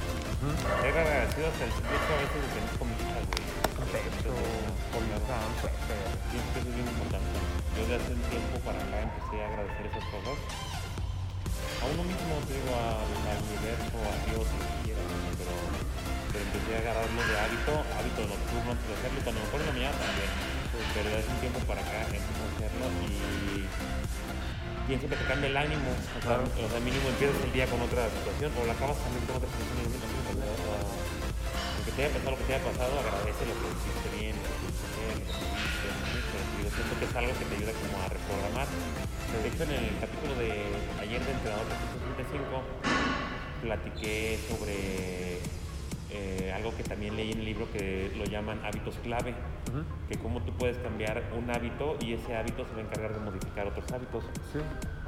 Ser 0.78 0.94
agradecido 0.94 1.50
hasta 1.50 1.64
el 1.66 1.74
hecho 1.74 2.10
a 2.14 2.18
veces 2.22 2.38
de 2.38 2.50
tener 2.54 2.72
comida, 2.78 3.18
güey. 3.26 3.42
Contexto, 3.74 4.30
comunicación, 4.94 5.50
Pienso 6.30 6.48
que 6.54 6.58
eso 6.62 6.68
es 6.70 6.76
bien 6.78 6.88
importante. 6.94 7.34
Yo 7.74 7.82
de 7.90 7.94
hace 7.98 8.12
un 8.14 8.22
tiempo 8.30 8.54
para 8.62 8.78
acá 8.78 8.96
empecé 9.02 9.34
a 9.42 9.46
agradecer 9.50 9.84
esas 9.90 10.06
cosas. 10.14 10.38
A 10.38 11.84
uno 11.90 12.02
mismo, 12.06 12.38
te 12.46 12.54
digo, 12.54 12.70
al, 12.70 13.02
al 13.02 13.40
universo, 13.50 13.98
a 13.98 14.14
Dios, 14.30 14.46
lo 14.46 14.62
que 14.62 14.76
quieras, 14.84 15.10
pero, 15.34 15.54
pero 16.32 16.42
empecé 16.46 16.70
a 16.74 16.78
agarrarlo 16.80 17.20
de 17.26 17.34
hábito, 17.38 17.72
hábito 17.98 18.20
nocturno 18.26 18.68
antes 18.72 18.86
de 18.86 18.94
hacerlo, 18.98 19.18
cuando 19.22 19.38
me 19.42 19.46
acuerdo 19.46 19.64
en 19.66 19.70
la 19.70 19.76
mañana 19.78 19.96
también. 19.98 20.30
Pero 20.94 21.06
hace 21.12 21.30
un 21.30 21.40
tiempo 21.42 21.58
para 21.66 21.80
acá 21.82 21.98
empecé 22.06 22.40
a 22.40 22.48
hacerlo 22.54 22.86
y 23.06 23.66
pienso 24.86 25.06
que 25.06 25.16
te 25.18 25.26
cambia 25.26 25.48
el 25.50 25.58
ánimo. 25.58 25.90
O 25.90 26.20
sea, 26.22 26.38
o 26.42 26.68
sea, 26.70 26.80
mínimo 26.82 27.06
empiezas 27.10 27.38
el 27.46 27.52
día 27.54 27.66
con 27.70 27.78
otra 27.82 28.10
situación 28.10 28.50
o 28.54 28.66
la 28.66 28.74
acabas 28.74 28.98
también 29.02 29.22
con 29.26 29.38
otra 29.38 29.50
situación. 29.50 29.76
y 29.78 29.86
dices, 29.86 30.02
"No, 30.02 30.34
no, 30.34 30.42
no, 30.42 30.50
no". 30.50 30.90
Aunque 31.78 31.90
te 31.94 31.98
haya 32.02 32.12
pasado 32.14 32.30
lo 32.34 32.38
que 32.38 32.46
te 32.46 32.52
haya 32.54 32.64
pasado, 32.66 32.92
agradece 32.98 33.42
lo 33.50 33.54
que 33.54 33.66
hiciste 33.70 34.08
bien, 34.18 34.34
lo 34.34 34.46
que 34.50 34.66
hiciste 34.70 35.00
bien, 35.00 35.18
lo 35.20 35.34
que 35.34 35.54
hiciste 35.60 36.36
bien. 36.58 36.70
Siento 36.70 36.94
que 36.98 37.06
es 37.06 37.14
algo 37.18 37.32
que 37.38 37.46
te 37.50 37.54
ayuda 37.58 37.72
como 37.80 37.94
a 38.02 38.06
reprogramar. 38.10 38.68
De 39.30 39.46
hecho, 39.46 39.62
en 39.62 39.72
el 39.78 39.86
capítulo 40.02 40.32
de 40.42 40.50
ayer 41.02 41.20
de 41.22 41.30
Entrenador 41.38 41.66
365 41.70 42.66
platiqué 43.62 44.38
sobre 44.48 45.38
eh, 46.12 46.52
algo 46.54 46.74
que 46.76 46.82
también 46.82 47.16
leí 47.16 47.32
en 47.32 47.38
el 47.38 47.44
libro 47.44 47.70
que 47.72 48.10
lo 48.16 48.24
llaman 48.24 48.60
hábitos 48.64 48.96
clave, 49.02 49.34
que 50.08 50.18
cómo 50.18 50.40
tú 50.42 50.52
puedes 50.52 50.76
cambiar 50.78 51.22
un 51.38 51.48
hábito 51.50 51.96
y 52.00 52.14
ese 52.14 52.34
hábito 52.36 52.64
se 52.66 52.72
va 52.74 52.78
a 52.78 52.82
encargar 52.82 53.12
de 53.14 53.20
modificar 53.20 53.66
otros 53.66 53.90
hábitos. 53.92 54.24
Sí. 54.52 54.58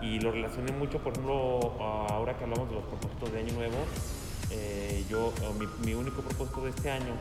Y 0.07 0.21
lo 0.21 0.31
relacioné 0.33 0.73
mucho, 0.73 0.99
por 0.99 1.13
ejemplo, 1.13 1.35
ahora 1.81 2.37
que 2.37 2.45
hablamos 2.45 2.69
de 2.69 2.75
los 2.77 2.85
propósitos 2.85 3.33
de 3.33 3.39
Año 3.41 3.53
Nuevo, 3.55 3.77
eh, 4.51 5.05
yo, 5.09 5.33
mi, 5.59 5.67
mi 5.87 5.95
único 5.95 6.23
propósito 6.23 6.63
de 6.65 6.71
este 6.71 6.91
año 6.91 7.15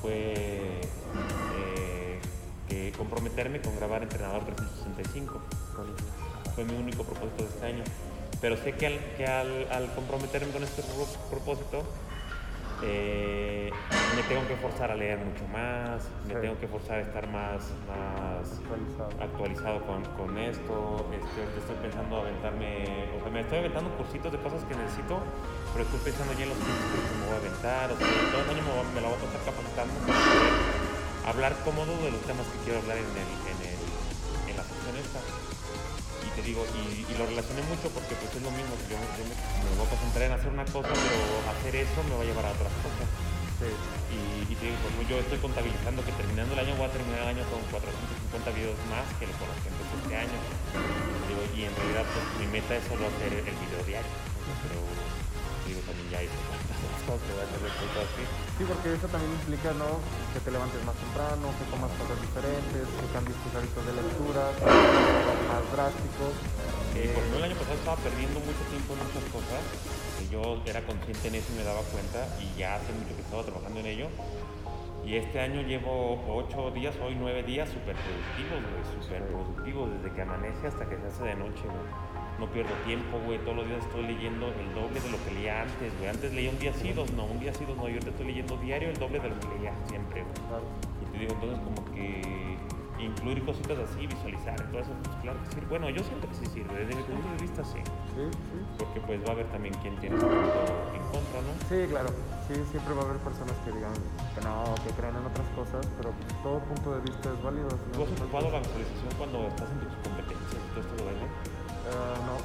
fue 0.00 0.80
eh, 1.66 2.20
que 2.68 2.92
comprometerme 2.96 3.60
con 3.60 3.74
grabar 3.76 4.02
Entrenador 4.02 4.44
365. 4.44 5.40
Fue 6.54 6.64
mi 6.64 6.74
único 6.74 7.04
propósito 7.04 7.42
de 7.44 7.48
este 7.48 7.66
año. 7.66 7.84
Pero 8.40 8.56
sé 8.56 8.72
que 8.72 8.86
al, 8.86 8.98
que 9.16 9.26
al, 9.26 9.66
al 9.70 9.92
comprometerme 9.94 10.52
con 10.52 10.62
este 10.62 10.82
pro- 10.82 11.06
propósito, 11.30 11.82
eh, 12.82 13.70
me 14.16 14.22
tengo 14.24 14.46
que 14.48 14.56
forzar 14.56 14.90
a 14.90 14.94
leer 14.94 15.18
mucho 15.18 15.46
más, 15.52 16.08
me 16.26 16.34
Sí. 16.34 16.40
tengo 16.40 16.58
que 16.58 16.66
forzar 16.68 16.98
a 16.98 17.02
estar 17.02 17.26
más, 17.28 17.70
más 17.88 18.58
Actualizado. 18.60 19.10
actualizado 19.20 19.86
con, 19.86 20.04
con 20.16 20.38
esto. 20.38 21.06
Este, 21.12 21.40
estoy 21.60 21.76
pensando 21.82 22.20
aventarme, 22.22 22.84
o 23.18 23.22
sea, 23.22 23.30
me 23.30 23.40
estoy 23.40 23.58
aventando 23.58 23.90
cursitos 23.96 24.32
de 24.32 24.38
cosas 24.38 24.64
que 24.64 24.74
necesito, 24.74 25.20
pero 25.72 25.84
estoy 25.84 26.00
pensando 26.00 26.32
ya 26.34 26.42
en 26.44 26.48
los 26.50 26.58
cursos 26.58 26.84
que 27.06 27.14
me 27.20 27.24
voy 27.26 27.34
a 27.34 27.40
aventar. 27.44 27.86
O 27.92 27.96
sea, 27.96 28.06
todo 28.32 28.42
el 28.44 28.50
año 28.50 28.62
me, 28.64 28.72
voy- 28.74 28.90
me 28.94 29.00
la 29.00 29.08
voy 29.08 29.18
a 29.20 29.24
estar 29.24 29.42
capacitando 29.44 29.94
para 30.06 30.18
poder 30.18 30.54
hablar 31.26 31.52
cómodo 31.64 31.92
de 32.02 32.10
los 32.10 32.22
temas 32.24 32.46
que 32.48 32.58
quiero 32.64 32.80
hablar 32.80 32.96
en, 32.96 33.04
el, 33.04 33.12
en, 33.14 33.28
el, 33.28 33.59
en 33.59 33.59
digo, 36.50 36.66
y, 36.74 37.06
y 37.06 37.12
lo 37.14 37.30
relacioné 37.30 37.62
mucho 37.70 37.86
porque 37.94 38.18
pues 38.18 38.34
es 38.34 38.42
lo 38.42 38.50
mismo, 38.50 38.74
yo, 38.90 38.98
yo 38.98 39.22
me, 39.22 39.34
me 39.38 39.70
voy 39.78 39.86
a 39.86 39.90
concentrar 39.94 40.24
en 40.26 40.34
hacer 40.34 40.50
una 40.50 40.66
cosa, 40.66 40.90
pero 40.90 41.18
hacer 41.46 41.74
eso 41.78 41.98
me 42.10 42.18
va 42.18 42.22
a 42.22 42.26
llevar 42.26 42.46
a 42.46 42.52
otras 42.58 42.74
cosas. 42.82 43.06
Sí. 43.62 43.70
Y, 44.48 44.56
digo, 44.56 44.74
pues, 44.96 45.06
yo 45.06 45.20
estoy 45.20 45.38
contabilizando 45.38 46.02
que 46.02 46.10
terminando 46.16 46.56
el 46.58 46.64
año 46.64 46.74
voy 46.74 46.88
a 46.88 46.92
terminar 46.96 47.22
el 47.28 47.38
año 47.38 47.44
con 47.52 47.62
450 47.70 48.50
videos 48.56 48.74
más 48.90 49.06
que 49.20 49.30
con 49.38 49.46
los 49.46 49.58
que 49.62 49.68
empecé 49.70 49.94
este 50.00 50.16
año. 50.16 50.38
Digo, 51.28 51.42
y 51.54 51.68
en 51.68 51.74
realidad 51.76 52.08
pues, 52.08 52.24
mi 52.40 52.48
meta 52.50 52.74
es 52.74 52.82
solo 52.90 53.06
hacer 53.06 53.30
el 53.30 53.56
video 53.62 53.80
diario. 53.86 54.16
Pero 54.64 54.80
digo, 55.70 55.80
también 55.86 56.10
ya 56.10 56.18
así. 58.02 58.22
Sí, 58.58 58.62
porque 58.66 58.94
eso 58.94 59.06
también 59.08 59.32
implica, 59.32 59.70
¿no? 59.78 60.02
Que 60.34 60.40
te 60.42 60.50
levantes 60.50 60.82
más 60.84 60.96
temprano, 60.98 61.46
que 61.54 61.64
comas 61.70 61.90
cosas 61.96 62.18
diferentes, 62.20 62.84
que 62.86 63.06
cambies 63.14 63.38
tus 63.40 63.52
hábitos 63.54 63.82
de 63.86 63.92
lectura, 63.94 64.42
que 64.58 64.66
más 65.46 65.64
drásticos. 65.72 66.34
Y 66.94 66.98
Eh, 67.00 67.14
el 67.14 67.44
año 67.44 67.56
pasado 67.56 67.78
estaba 67.78 67.96
perdiendo 68.02 68.38
mucho 68.42 68.62
tiempo 68.68 68.92
en 68.94 69.00
muchas 69.06 69.24
cosas, 69.30 69.62
que 70.18 70.26
yo 70.28 70.60
era 70.66 70.82
consciente 70.82 71.28
en 71.28 71.34
eso 71.38 71.48
y 71.54 71.56
me 71.56 71.64
daba 71.64 71.82
cuenta, 71.94 72.26
y 72.42 72.58
ya 72.58 72.76
hace 72.76 72.92
mucho 72.92 73.14
que 73.14 73.22
estaba 73.22 73.42
trabajando 73.46 73.80
en 73.80 73.86
ello. 73.86 74.08
Y 75.06 75.16
este 75.16 75.40
año 75.40 75.62
llevo 75.62 76.20
ocho 76.28 76.70
días, 76.72 76.94
hoy 77.02 77.16
nueve 77.18 77.42
días 77.42 77.70
súper 77.70 77.96
productivos, 77.96 78.60
güey, 78.60 78.84
súper 79.00 79.22
productivos, 79.28 79.90
desde 79.96 80.14
que 80.14 80.22
amanece 80.22 80.66
hasta 80.66 80.84
que 80.84 80.96
se 80.98 81.06
hace 81.06 81.24
de 81.24 81.34
noche, 81.36 81.64
güey. 81.64 82.09
No 82.40 82.46
pierdo 82.46 82.72
tiempo, 82.86 83.20
güey, 83.26 83.38
todos 83.40 83.58
los 83.58 83.66
días 83.68 83.84
estoy 83.84 84.02
leyendo 84.02 84.46
el 84.48 84.74
doble 84.74 84.98
de 84.98 85.10
lo 85.10 85.22
que 85.24 85.30
leía 85.30 85.60
antes, 85.60 85.92
güey. 85.98 86.08
Antes 86.08 86.32
leía 86.32 86.48
un 86.48 86.58
día 86.58 86.72
sí, 86.72 86.90
dos 86.94 87.12
no, 87.12 87.26
un 87.26 87.38
día 87.38 87.52
sí, 87.52 87.66
dos 87.66 87.76
no, 87.76 87.86
yo 87.86 88.00
ahorita 88.00 88.10
estoy 88.10 88.26
leyendo 88.26 88.56
diario 88.56 88.88
el 88.88 88.96
doble 88.96 89.20
de 89.20 89.28
lo 89.28 89.38
que 89.38 89.48
leía 89.58 89.74
siempre, 89.86 90.22
güey. 90.22 90.34
claro. 90.48 90.64
Y 91.02 91.12
te 91.12 91.18
digo, 91.18 91.34
entonces 91.34 91.58
como 91.60 91.84
que 91.92 92.56
incluir 92.98 93.44
cositas 93.44 93.78
así, 93.78 94.06
visualizar, 94.06 94.56
todo 94.72 94.80
eso, 94.80 94.92
pues 95.04 95.16
claro 95.20 95.38
que 95.44 95.52
sirve. 95.52 95.66
Bueno, 95.68 95.90
yo 95.90 96.02
siento 96.02 96.28
que 96.28 96.34
sí 96.34 96.46
sirve, 96.46 96.72
desde 96.80 96.96
mi 96.96 97.02
punto 97.02 97.28
de 97.28 97.42
vista 97.44 97.64
sí. 97.64 97.80
Sí, 98.16 98.24
sí. 98.32 98.58
Porque 98.78 99.00
pues 99.00 99.20
va 99.20 99.28
a 99.28 99.32
haber 99.32 99.46
también 99.52 99.74
quien 99.84 99.96
tiene 100.00 100.16
su 100.16 100.24
punto 100.24 100.64
en 100.96 101.04
contra, 101.12 101.38
¿no? 101.44 101.52
Sí, 101.68 101.88
claro. 101.88 102.08
Sí, 102.48 102.56
siempre 102.72 102.94
va 102.94 103.02
a 103.02 103.04
haber 103.04 103.20
personas 103.20 103.56
que 103.64 103.70
digan 103.72 103.92
que 104.32 104.40
no, 104.40 104.74
que 104.80 104.90
crean 104.96 105.16
en 105.16 105.28
otras 105.28 105.48
cosas, 105.52 105.84
pero 106.00 106.12
todo 106.42 106.58
punto 106.60 106.96
de 106.96 107.00
vista 107.04 107.28
es 107.28 107.40
válido. 107.44 107.68
¿Tú 107.92 108.02
has 108.02 108.12
ocupado 108.16 108.48
la 108.48 108.64
visualización 108.64 109.12
cuando 109.16 109.44
estás 109.48 109.68
en 109.70 109.80
tus 109.84 109.92
competencias 110.00 110.56
y 110.56 110.68
todo 110.72 110.80
esto 110.80 111.04
lo 111.04 111.59
ves, 111.90 112.20
no? 112.26 112.36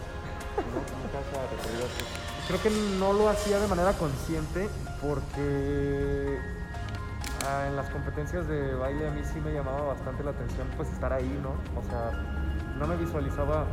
Nunca 0.74 1.20
se 1.30 1.38
ha 1.38 1.48
referido 1.52 1.84
a 1.84 1.88
eso. 1.88 2.06
Creo 2.48 2.62
que 2.62 2.70
no 3.00 3.14
lo 3.14 3.30
hacía 3.30 3.60
de 3.60 3.68
manera 3.68 3.94
consciente 3.94 4.70
porque 5.02 6.40
ah, 7.48 7.66
en 7.68 7.76
las 7.76 7.90
competencias 7.90 8.48
de 8.48 8.76
baile 8.76 9.08
a 9.08 9.12
mí 9.12 9.22
sí 9.24 9.40
me 9.40 9.52
llamaba 9.52 9.82
bastante 9.82 10.24
la 10.24 10.32
atención 10.32 10.68
pues 10.78 10.90
estar 10.90 11.12
ahí, 11.12 11.40
¿no? 11.42 11.58
O 11.80 11.84
sea, 11.90 12.12
no 12.78 12.88
me 12.88 12.96
visualizaba 12.98 13.66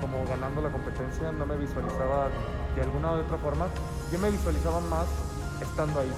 como 0.00 0.24
ganando 0.26 0.62
la 0.62 0.70
competencia, 0.70 1.30
no 1.30 1.44
me 1.44 1.56
visualizaba 1.56 2.28
de 2.74 2.82
alguna 2.82 3.12
u 3.12 3.20
otra 3.20 3.36
forma, 3.36 3.66
yo 4.10 4.18
me 4.18 4.30
visualizaba 4.30 4.80
más 4.80 5.06
estando 5.60 6.00
ahí. 6.00 6.12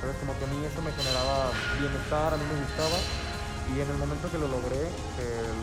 ¿Sabes? 0.00 0.16
Como 0.16 0.32
que 0.38 0.44
a 0.44 0.48
mí 0.48 0.64
eso 0.64 0.80
me 0.82 0.92
generaba 0.92 1.50
bienestar, 1.78 2.34
a 2.34 2.36
mí 2.36 2.44
me 2.44 2.60
gustaba 2.60 2.96
y 3.76 3.80
en 3.80 3.88
el 3.88 3.98
momento 3.98 4.30
que 4.30 4.38
lo 4.38 4.48
logré, 4.48 4.88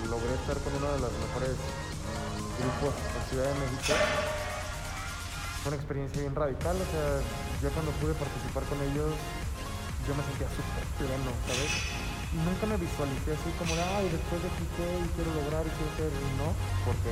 logré 0.09 0.33
estar 0.33 0.57
con 0.63 0.73
uno 0.77 0.91
de 0.93 0.99
los 0.99 1.11
mejores 1.11 1.57
grupos 2.58 2.93
en 2.93 3.22
Ciudad 3.30 3.47
de 3.53 3.55
México, 3.62 3.93
fue 5.62 5.72
una 5.72 5.78
experiencia 5.78 6.22
bien 6.22 6.36
radical, 6.36 6.76
o 6.76 6.88
sea, 6.89 7.22
yo 7.62 7.70
cuando 7.74 7.91
pude 8.01 8.14
participar 8.14 8.64
con 8.66 8.82
ellos, 8.82 9.14
yo 10.05 10.12
me 10.16 10.24
sentía 10.24 10.47
súper 10.49 10.86
pleno, 10.97 11.32
¿sabes? 11.45 11.72
Y 12.32 12.38
nunca 12.43 12.68
me 12.68 12.76
visualicé 12.76 13.36
así 13.36 13.49
como 13.55 13.72
de, 13.76 13.84
ay, 13.84 14.08
después 14.12 14.39
de 14.43 14.47
aquí 14.51 14.66
qué, 14.76 14.88
y 14.88 15.08
quiero 15.16 15.32
lograr 15.32 15.64
y 15.64 15.72
quiero 15.76 15.91
ser, 15.95 16.12
no, 16.39 16.51
porque 16.84 17.12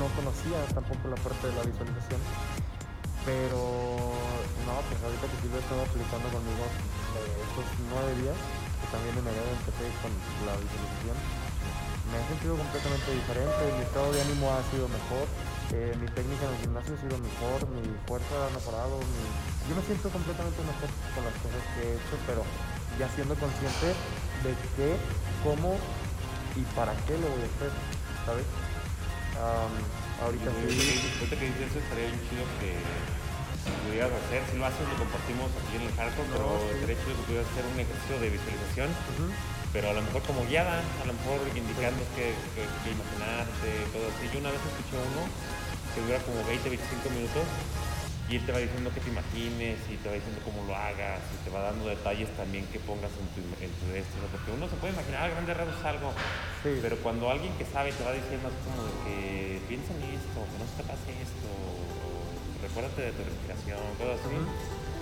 no 0.00 0.06
conocía 0.16 0.60
tampoco 0.72 1.08
la 1.08 1.20
parte 1.20 1.48
de 1.48 1.54
la 1.56 1.64
visualización. 1.64 2.20
Pero, 3.24 3.60
no, 4.68 4.74
pues 4.84 5.00
ahorita 5.00 5.24
que 5.24 5.36
sí 5.40 5.48
lo 5.48 5.56
he 5.56 5.64
estado 5.64 5.80
aplicando 5.84 6.28
conmigo 6.28 6.64
eh, 6.64 7.44
estos 7.44 7.64
nueve 7.88 8.12
días, 8.20 8.36
que 8.36 8.86
también 8.92 9.16
en 9.16 9.24
enero 9.24 9.48
empecé 9.48 9.88
con 10.04 10.12
la 10.44 10.52
visualización, 10.60 11.16
me 12.10 12.20
he 12.20 12.24
sentido 12.28 12.56
completamente 12.56 13.08
diferente, 13.12 13.62
mi 13.76 13.82
estado 13.82 14.12
de 14.12 14.20
ánimo 14.20 14.52
ha 14.52 14.62
sido 14.68 14.88
mejor, 14.88 15.24
eh, 15.72 15.96
mi 15.96 16.06
técnica 16.12 16.44
en 16.46 16.52
el 16.52 16.60
gimnasio 16.60 16.92
ha 16.94 17.00
sido 17.00 17.16
mejor, 17.16 17.58
mi 17.72 17.84
fuerza 18.04 18.34
ha 18.44 18.50
mejorado, 18.52 19.00
mi... 19.00 19.22
yo 19.68 19.72
me 19.72 19.82
siento 19.82 20.10
completamente 20.12 20.60
mejor 20.62 20.88
con 21.16 21.22
las 21.24 21.36
cosas 21.40 21.62
que 21.74 21.80
he 21.80 21.92
hecho, 21.96 22.16
pero 22.28 22.42
ya 23.00 23.08
siendo 23.16 23.34
consciente 23.34 23.96
de 24.44 24.52
qué, 24.76 25.00
cómo 25.42 25.80
y 26.54 26.62
para 26.76 26.92
qué 27.08 27.16
lo 27.18 27.26
voy 27.32 27.42
a 27.42 27.50
hacer, 27.50 27.72
¿sabes? 28.28 28.46
Am, 29.34 29.72
ahorita 30.22 30.46
Y, 30.62 30.70
sí. 30.70 31.00
Ahorita 31.18 31.34
que 31.40 31.46
dices 31.50 31.66
eso, 31.72 31.78
estaría 31.82 32.06
bien 32.12 32.22
chido 32.30 32.44
que 32.60 32.70
pudieras 33.88 34.12
hacer, 34.12 34.44
si 34.52 34.54
lo 34.60 34.66
haces 34.68 34.84
lo 34.86 34.96
compartimos 35.00 35.48
aquí 35.56 35.74
en 35.80 35.88
el 35.88 35.92
hardcore, 35.96 36.28
pero 36.30 36.46
sí. 36.60 36.78
estaría 36.78 36.96
chido 37.00 37.16
que 37.18 37.24
pudieras 37.26 37.48
hacer 37.50 37.64
un 37.64 37.78
ejercicio 37.80 38.14
de 38.20 38.28
visualización. 38.30 38.88
Pero 39.74 39.90
a 39.90 39.92
lo 39.92 40.02
mejor 40.06 40.22
como 40.22 40.46
guiada, 40.46 40.78
a 41.02 41.04
lo 41.04 41.12
mejor 41.18 41.42
indicando 41.50 41.98
qué 42.14 42.30
que, 42.54 42.62
que 42.62 42.88
imaginarte, 42.94 43.68
todo 43.90 44.06
así. 44.06 44.30
Yo 44.30 44.38
una 44.38 44.54
vez 44.54 44.62
escuché 44.62 44.94
uno 45.02 45.26
que 45.92 46.00
dura 46.06 46.22
como 46.22 46.38
20, 46.46 46.62
25 46.70 47.10
minutos 47.10 47.42
y 48.30 48.38
él 48.38 48.46
te 48.46 48.52
va 48.54 48.62
diciendo 48.62 48.88
que 48.94 49.02
te 49.02 49.10
imagines 49.10 49.76
y 49.90 49.98
te 49.98 50.06
va 50.08 50.14
diciendo 50.14 50.38
cómo 50.46 50.62
lo 50.64 50.78
hagas 50.78 51.20
y 51.34 51.36
te 51.42 51.50
va 51.50 51.66
dando 51.74 51.90
detalles 51.90 52.30
también 52.38 52.64
que 52.70 52.78
pongas 52.78 53.10
en 53.18 53.26
tu, 53.34 53.42
en 53.58 53.70
tu 53.82 53.84
esto, 53.98 54.14
¿no? 54.22 54.30
porque 54.30 54.54
uno 54.54 54.70
se 54.70 54.78
puede 54.78 54.94
imaginar 54.94 55.26
a 55.26 55.34
grandes 55.34 55.54
rasgos 55.58 55.82
algo, 55.84 56.08
Sí. 56.62 56.78
pero 56.80 56.96
cuando 57.02 57.28
alguien 57.28 57.52
que 57.58 57.66
sabe 57.66 57.90
te 57.92 58.00
va 58.06 58.14
diciendo 58.14 58.48
así 58.48 58.56
como 58.64 58.80
de 58.88 58.94
que 59.04 59.60
piensa 59.68 59.90
en 59.92 60.06
esto, 60.16 60.38
que 60.38 60.56
no 60.56 60.64
se 60.70 60.74
te 60.80 60.84
pase 60.88 61.10
esto, 61.18 61.50
o 61.50 62.62
recuérdate 62.62 63.10
de 63.10 63.12
tu 63.12 63.22
respiración, 63.26 63.82
cosas 64.00 64.22
así, 64.22 64.38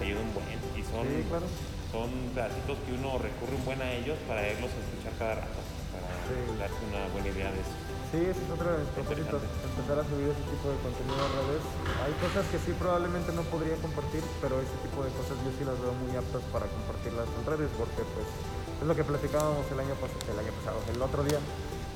te 0.00 0.02
ayuda 0.08 0.20
un 0.26 0.32
buen 0.34 0.48
y 0.74 0.82
son, 0.82 1.06
Sí, 1.06 1.22
claro. 1.28 1.46
Son 1.92 2.08
pedacitos 2.34 2.78
que 2.88 2.92
uno 2.96 3.18
recurre 3.20 3.54
un 3.54 3.64
buen 3.68 3.80
a 3.82 3.92
ellos 3.92 4.16
para 4.26 4.40
irlos 4.48 4.70
a 4.72 4.80
escuchar 4.80 5.12
cada 5.20 5.34
rato, 5.44 5.60
para 5.92 6.08
Sí. 6.24 6.36
darse 6.58 6.80
una 6.88 7.04
buena 7.12 7.28
idea 7.28 7.52
de 7.52 7.60
eso. 7.60 7.74
Sí, 8.12 8.20
ese 8.28 8.40
es 8.44 8.50
otro 8.52 8.68
de 8.72 8.78
mis 8.84 8.92
propósitos, 8.96 9.40
empezar 9.44 9.96
a 10.00 10.04
subir 10.04 10.28
ese 10.32 10.44
tipo 10.52 10.68
de 10.72 10.76
contenido 10.84 11.16
a 11.20 11.28
redes. 11.32 11.64
Hay 12.04 12.12
cosas 12.20 12.44
que 12.52 12.58
sí 12.64 12.72
probablemente 12.76 13.32
no 13.32 13.40
podría 13.48 13.76
compartir, 13.80 14.20
pero 14.40 14.60
ese 14.60 14.76
tipo 14.84 15.00
de 15.04 15.12
cosas 15.16 15.36
yo 15.44 15.50
sí 15.56 15.64
las 15.64 15.76
veo 15.80 15.92
muy 15.96 16.12
aptas 16.16 16.44
para 16.52 16.64
compartirlas 16.68 17.28
en 17.28 17.42
redes, 17.44 17.68
porque 17.76 18.04
pues 18.16 18.28
es 18.28 18.84
lo 18.88 18.92
que 18.96 19.04
platicábamos 19.04 19.64
el 19.72 19.80
año, 19.80 19.94
pas- 20.00 20.12
el 20.28 20.38
año 20.40 20.52
pasado, 20.60 20.80
el 20.92 21.00
otro 21.00 21.24
día. 21.24 21.40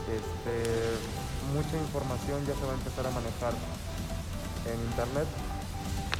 Este, 0.08 0.54
mucha 1.52 1.76
información 1.76 2.40
ya 2.48 2.54
se 2.56 2.64
va 2.64 2.72
a 2.72 2.80
empezar 2.80 3.04
a 3.08 3.12
manejar 3.12 3.52
en 4.72 4.78
internet 4.92 5.28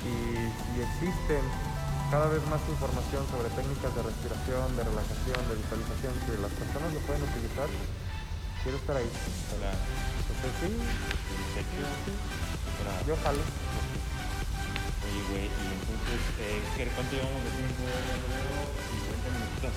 y 0.05 0.17
si 0.53 0.75
existen 0.83 1.41
cada 2.11 2.27
vez 2.29 2.43
más 2.47 2.61
información 2.69 3.27
sobre 3.31 3.49
técnicas 3.51 3.93
de 3.95 4.03
respiración, 4.03 4.67
de 4.77 4.83
relajación, 4.85 5.41
de 5.51 5.55
visualización, 5.59 6.13
que 6.27 6.33
las 6.39 6.53
personas 6.55 6.89
lo 6.95 7.01
pueden 7.03 7.23
utilizar, 7.27 7.69
quiero 8.63 8.79
estar 8.79 8.97
ahí. 8.97 9.11
Para, 9.51 9.71
Entonces 9.75 10.53
sí, 10.61 10.69
yo 13.07 13.15
jalo. 13.23 13.43
Oye, 15.07 15.23
güey, 15.31 15.47
y 15.47 15.67
entonces, 15.79 16.21
eh, 16.43 16.59
¿qué- 16.77 16.91
¿cuánto 16.95 17.13
llevamos 17.15 17.43
de 17.47 17.51
tiempo? 17.55 17.83
Ya 17.87 18.17
lo 18.19 18.27
veo, 18.27 18.67
50 18.91 19.29
minutos. 19.31 19.73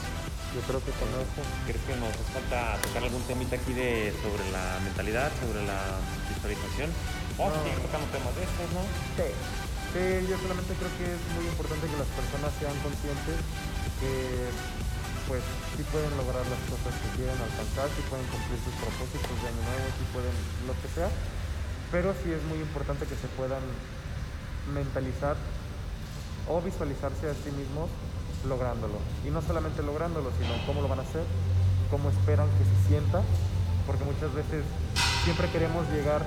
Yo 0.50 0.62
creo 0.66 0.82
que 0.82 0.92
con 0.98 1.10
eso. 1.14 1.42
¿Crees 1.70 1.84
que 1.86 1.94
nos 2.02 2.10
hace 2.10 2.26
falta 2.34 2.82
tocar 2.82 3.04
algún 3.06 3.22
temita 3.30 3.56
aquí 3.56 3.74
de, 3.74 4.10
sobre 4.26 4.50
la 4.50 4.80
mentalidad, 4.82 5.30
sobre 5.38 5.62
la 5.66 6.02
visualización? 6.34 6.90
O 7.38 7.46
No. 7.46 7.54
tocando 7.86 8.08
temas 8.10 8.34
de 8.34 8.42
estos, 8.50 8.68
¿no? 8.74 8.82
Sí. 9.14 9.30
Sí, 9.90 10.06
yo 10.30 10.38
solamente 10.38 10.78
creo 10.78 10.94
que 11.02 11.06
es 11.18 11.24
muy 11.34 11.50
importante 11.50 11.90
que 11.90 11.98
las 11.98 12.12
personas 12.14 12.54
sean 12.62 12.78
conscientes 12.86 13.42
que 13.98 14.14
pues 15.26 15.42
sí 15.78 15.82
pueden 15.90 16.14
lograr 16.14 16.46
las 16.46 16.62
cosas 16.70 16.94
que 16.94 17.10
quieren 17.18 17.38
alcanzar, 17.38 17.90
sí 17.98 18.02
pueden 18.06 18.26
cumplir 18.30 18.58
sus 18.62 18.74
propósitos 18.78 19.34
de 19.42 19.46
año 19.50 19.62
nuevo, 19.66 19.86
sí 19.98 20.06
pueden 20.14 20.36
lo 20.70 20.74
que 20.78 20.90
sea, 20.94 21.10
pero 21.90 22.14
sí 22.22 22.30
es 22.30 22.42
muy 22.50 22.62
importante 22.62 23.10
que 23.10 23.18
se 23.18 23.30
puedan 23.34 23.62
mentalizar 24.74 25.38
o 26.46 26.62
visualizarse 26.62 27.30
a 27.30 27.34
sí 27.34 27.50
mismos 27.50 27.90
lográndolo. 28.46 29.02
Y 29.26 29.34
no 29.34 29.42
solamente 29.42 29.82
lográndolo, 29.82 30.30
sino 30.38 30.54
cómo 30.66 30.82
lo 30.82 30.88
van 30.88 31.02
a 31.02 31.06
hacer, 31.06 31.26
cómo 31.90 32.10
esperan 32.10 32.50
que 32.62 32.66
se 32.66 32.78
sienta, 32.94 33.22
porque 33.86 34.06
muchas 34.06 34.34
veces 34.34 34.66
siempre 35.26 35.50
queremos 35.50 35.86
llegar 35.90 36.26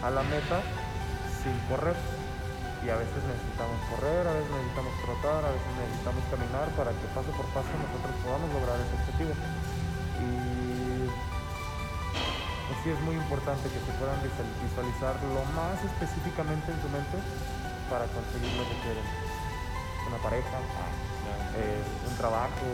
a 0.00 0.08
la 0.08 0.22
meta 0.24 0.64
sin 1.44 1.52
correr. 1.68 2.21
Y 2.82 2.90
a 2.90 2.96
veces 2.96 3.22
necesitamos 3.22 3.78
correr, 3.90 4.26
a 4.26 4.32
veces 4.34 4.50
necesitamos 4.50 4.92
trotar, 5.06 5.44
a 5.44 5.50
veces 5.54 5.70
necesitamos 5.78 6.24
caminar 6.30 6.66
para 6.74 6.90
que 6.90 7.06
paso 7.14 7.30
por 7.30 7.46
paso 7.54 7.70
nosotros 7.78 8.10
podamos 8.26 8.50
lograr 8.50 8.74
ese 8.82 8.94
objetivo. 8.98 9.34
Y 10.18 11.06
pues 12.66 12.78
sí 12.82 12.90
es 12.90 13.00
muy 13.06 13.14
importante 13.14 13.70
que 13.70 13.78
se 13.78 13.92
puedan 14.02 14.18
visual- 14.22 14.50
visualizar 14.66 15.14
lo 15.22 15.44
más 15.54 15.78
específicamente 15.84 16.72
en 16.74 16.78
su 16.82 16.88
mente 16.90 17.18
para 17.86 18.06
conseguir 18.10 18.50
lo 18.58 18.64
que 18.66 18.76
quieren. 18.82 19.06
Una 20.10 20.18
pareja, 20.18 20.58
eh, 21.54 21.82
un 22.10 22.16
trabajo, 22.18 22.66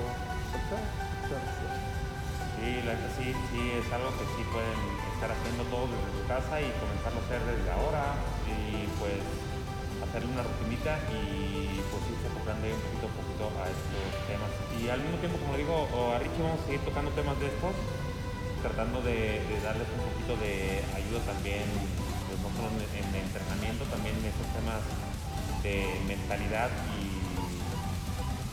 sea. 0.72 0.80
Sí, 2.56 2.80
la 2.82 2.94
neta 2.96 3.08
sí, 3.16 3.36
sí, 3.52 3.60
es 3.76 3.92
algo 3.92 4.08
que 4.16 4.24
sí 4.34 4.42
pueden 4.50 4.78
estar 5.12 5.30
haciendo 5.30 5.62
todos 5.68 5.90
desde 5.92 6.10
su 6.16 6.24
casa 6.26 6.60
y 6.64 6.72
comenzarlo 6.80 7.20
a 7.20 7.24
hacer 7.28 7.40
desde 7.44 7.70
ahora 7.70 8.16
y 8.48 8.88
pues 8.98 9.20
hacerle 10.02 10.30
una 10.32 10.42
rutinita 10.42 10.98
y 11.10 11.80
pues 11.90 12.02
irse 12.10 12.28
ahí 12.28 12.72
un 12.72 12.80
poquito 12.80 13.06
a 13.06 13.12
poquito 13.12 13.44
a 13.60 13.64
estos 13.68 14.08
temas. 14.24 14.52
Y 14.80 14.88
al 14.88 15.00
mismo 15.04 15.18
tiempo, 15.18 15.36
como 15.38 15.56
digo, 15.56 15.84
a 16.14 16.18
Richie 16.18 16.42
vamos 16.42 16.60
a 16.60 16.64
seguir 16.64 16.80
tocando 16.80 17.10
temas 17.12 17.36
de 17.40 17.46
estos, 17.52 17.74
tratando 18.62 19.02
de, 19.02 19.42
darles 19.62 19.88
un 19.92 20.02
poquito 20.08 20.32
de 20.40 20.80
ayuda 20.96 21.20
también, 21.28 21.66
pues 22.26 22.38
no 22.40 22.48
solo 22.56 22.72
en, 22.72 23.04
en 23.04 23.08
entrenamiento, 23.20 23.84
también 23.92 24.16
en 24.16 24.26
estos 24.32 24.48
temas 24.56 24.82
de 25.62 26.00
mentalidad 26.06 26.70
y, 26.96 27.18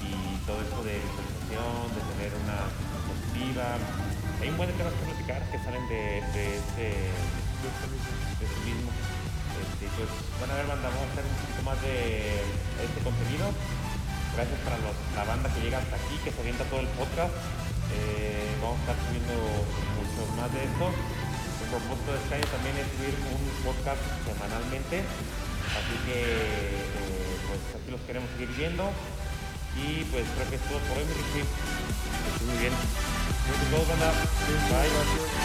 y 0.03 0.11
todo 0.45 0.59
esto 0.61 0.83
de 0.83 0.99
visualización, 0.99 1.87
de 1.95 2.01
tener 2.13 2.31
una 2.43 2.67
positiva. 3.07 3.79
Hay 4.41 4.49
un 4.49 4.57
buen 4.57 4.69
de 4.69 4.75
temas 4.75 4.93
que 4.93 5.05
platicar 5.07 5.39
que 5.49 5.57
salen 5.63 5.87
de, 5.87 6.21
de 6.35 6.43
este 6.59 6.87
pues, 9.97 10.09
bueno, 10.39 10.53
a 10.53 10.57
ver, 10.57 10.67
banda, 10.67 10.87
vamos 10.89 11.07
a 11.07 11.11
hacer 11.15 11.25
un 11.25 11.35
poquito 11.39 11.61
más 11.63 11.77
de 11.81 12.39
este 12.83 12.99
contenido. 13.03 13.45
Gracias 14.35 14.59
para 14.67 14.77
los- 14.83 14.99
la 15.15 15.23
banda 15.23 15.47
que 15.53 15.61
llega 15.63 15.79
hasta 15.79 15.95
aquí, 15.95 16.15
que 16.23 16.31
se 16.31 16.39
avienta 16.43 16.63
todo 16.67 16.81
el 16.83 16.91
podcast. 16.99 17.31
Eh, 17.95 18.51
vamos 18.59 18.75
a 18.79 18.81
estar 18.91 18.97
subiendo 19.07 19.35
muchos 19.95 20.27
más 20.35 20.49
de 20.51 20.61
esto. 20.67 20.85
El 20.91 21.67
propósito 21.71 22.09
de 22.11 22.19
este 22.19 22.33
año 22.35 22.47
también 22.51 22.75
es 22.77 22.87
subir 22.93 23.15
un 23.31 23.43
podcast 23.63 24.01
semanalmente. 24.27 24.95
Así 25.01 25.95
que, 26.05 26.17
eh, 26.19 27.35
pues, 27.47 27.61
aquí 27.79 27.89
los 27.91 28.01
queremos 28.03 28.27
seguir 28.35 28.51
viendo. 28.59 28.91
Y 29.75 30.03
pues 30.07 30.23
creo 30.35 30.49
que 30.49 30.55
es 30.55 30.61
todo 30.71 30.79
por 30.87 30.97
hoy, 30.97 31.03
muy 32.47 32.57
bien. 32.59 32.71
Gracias, 33.71 33.87
banda. 33.87 34.11
Bye. 34.71 35.44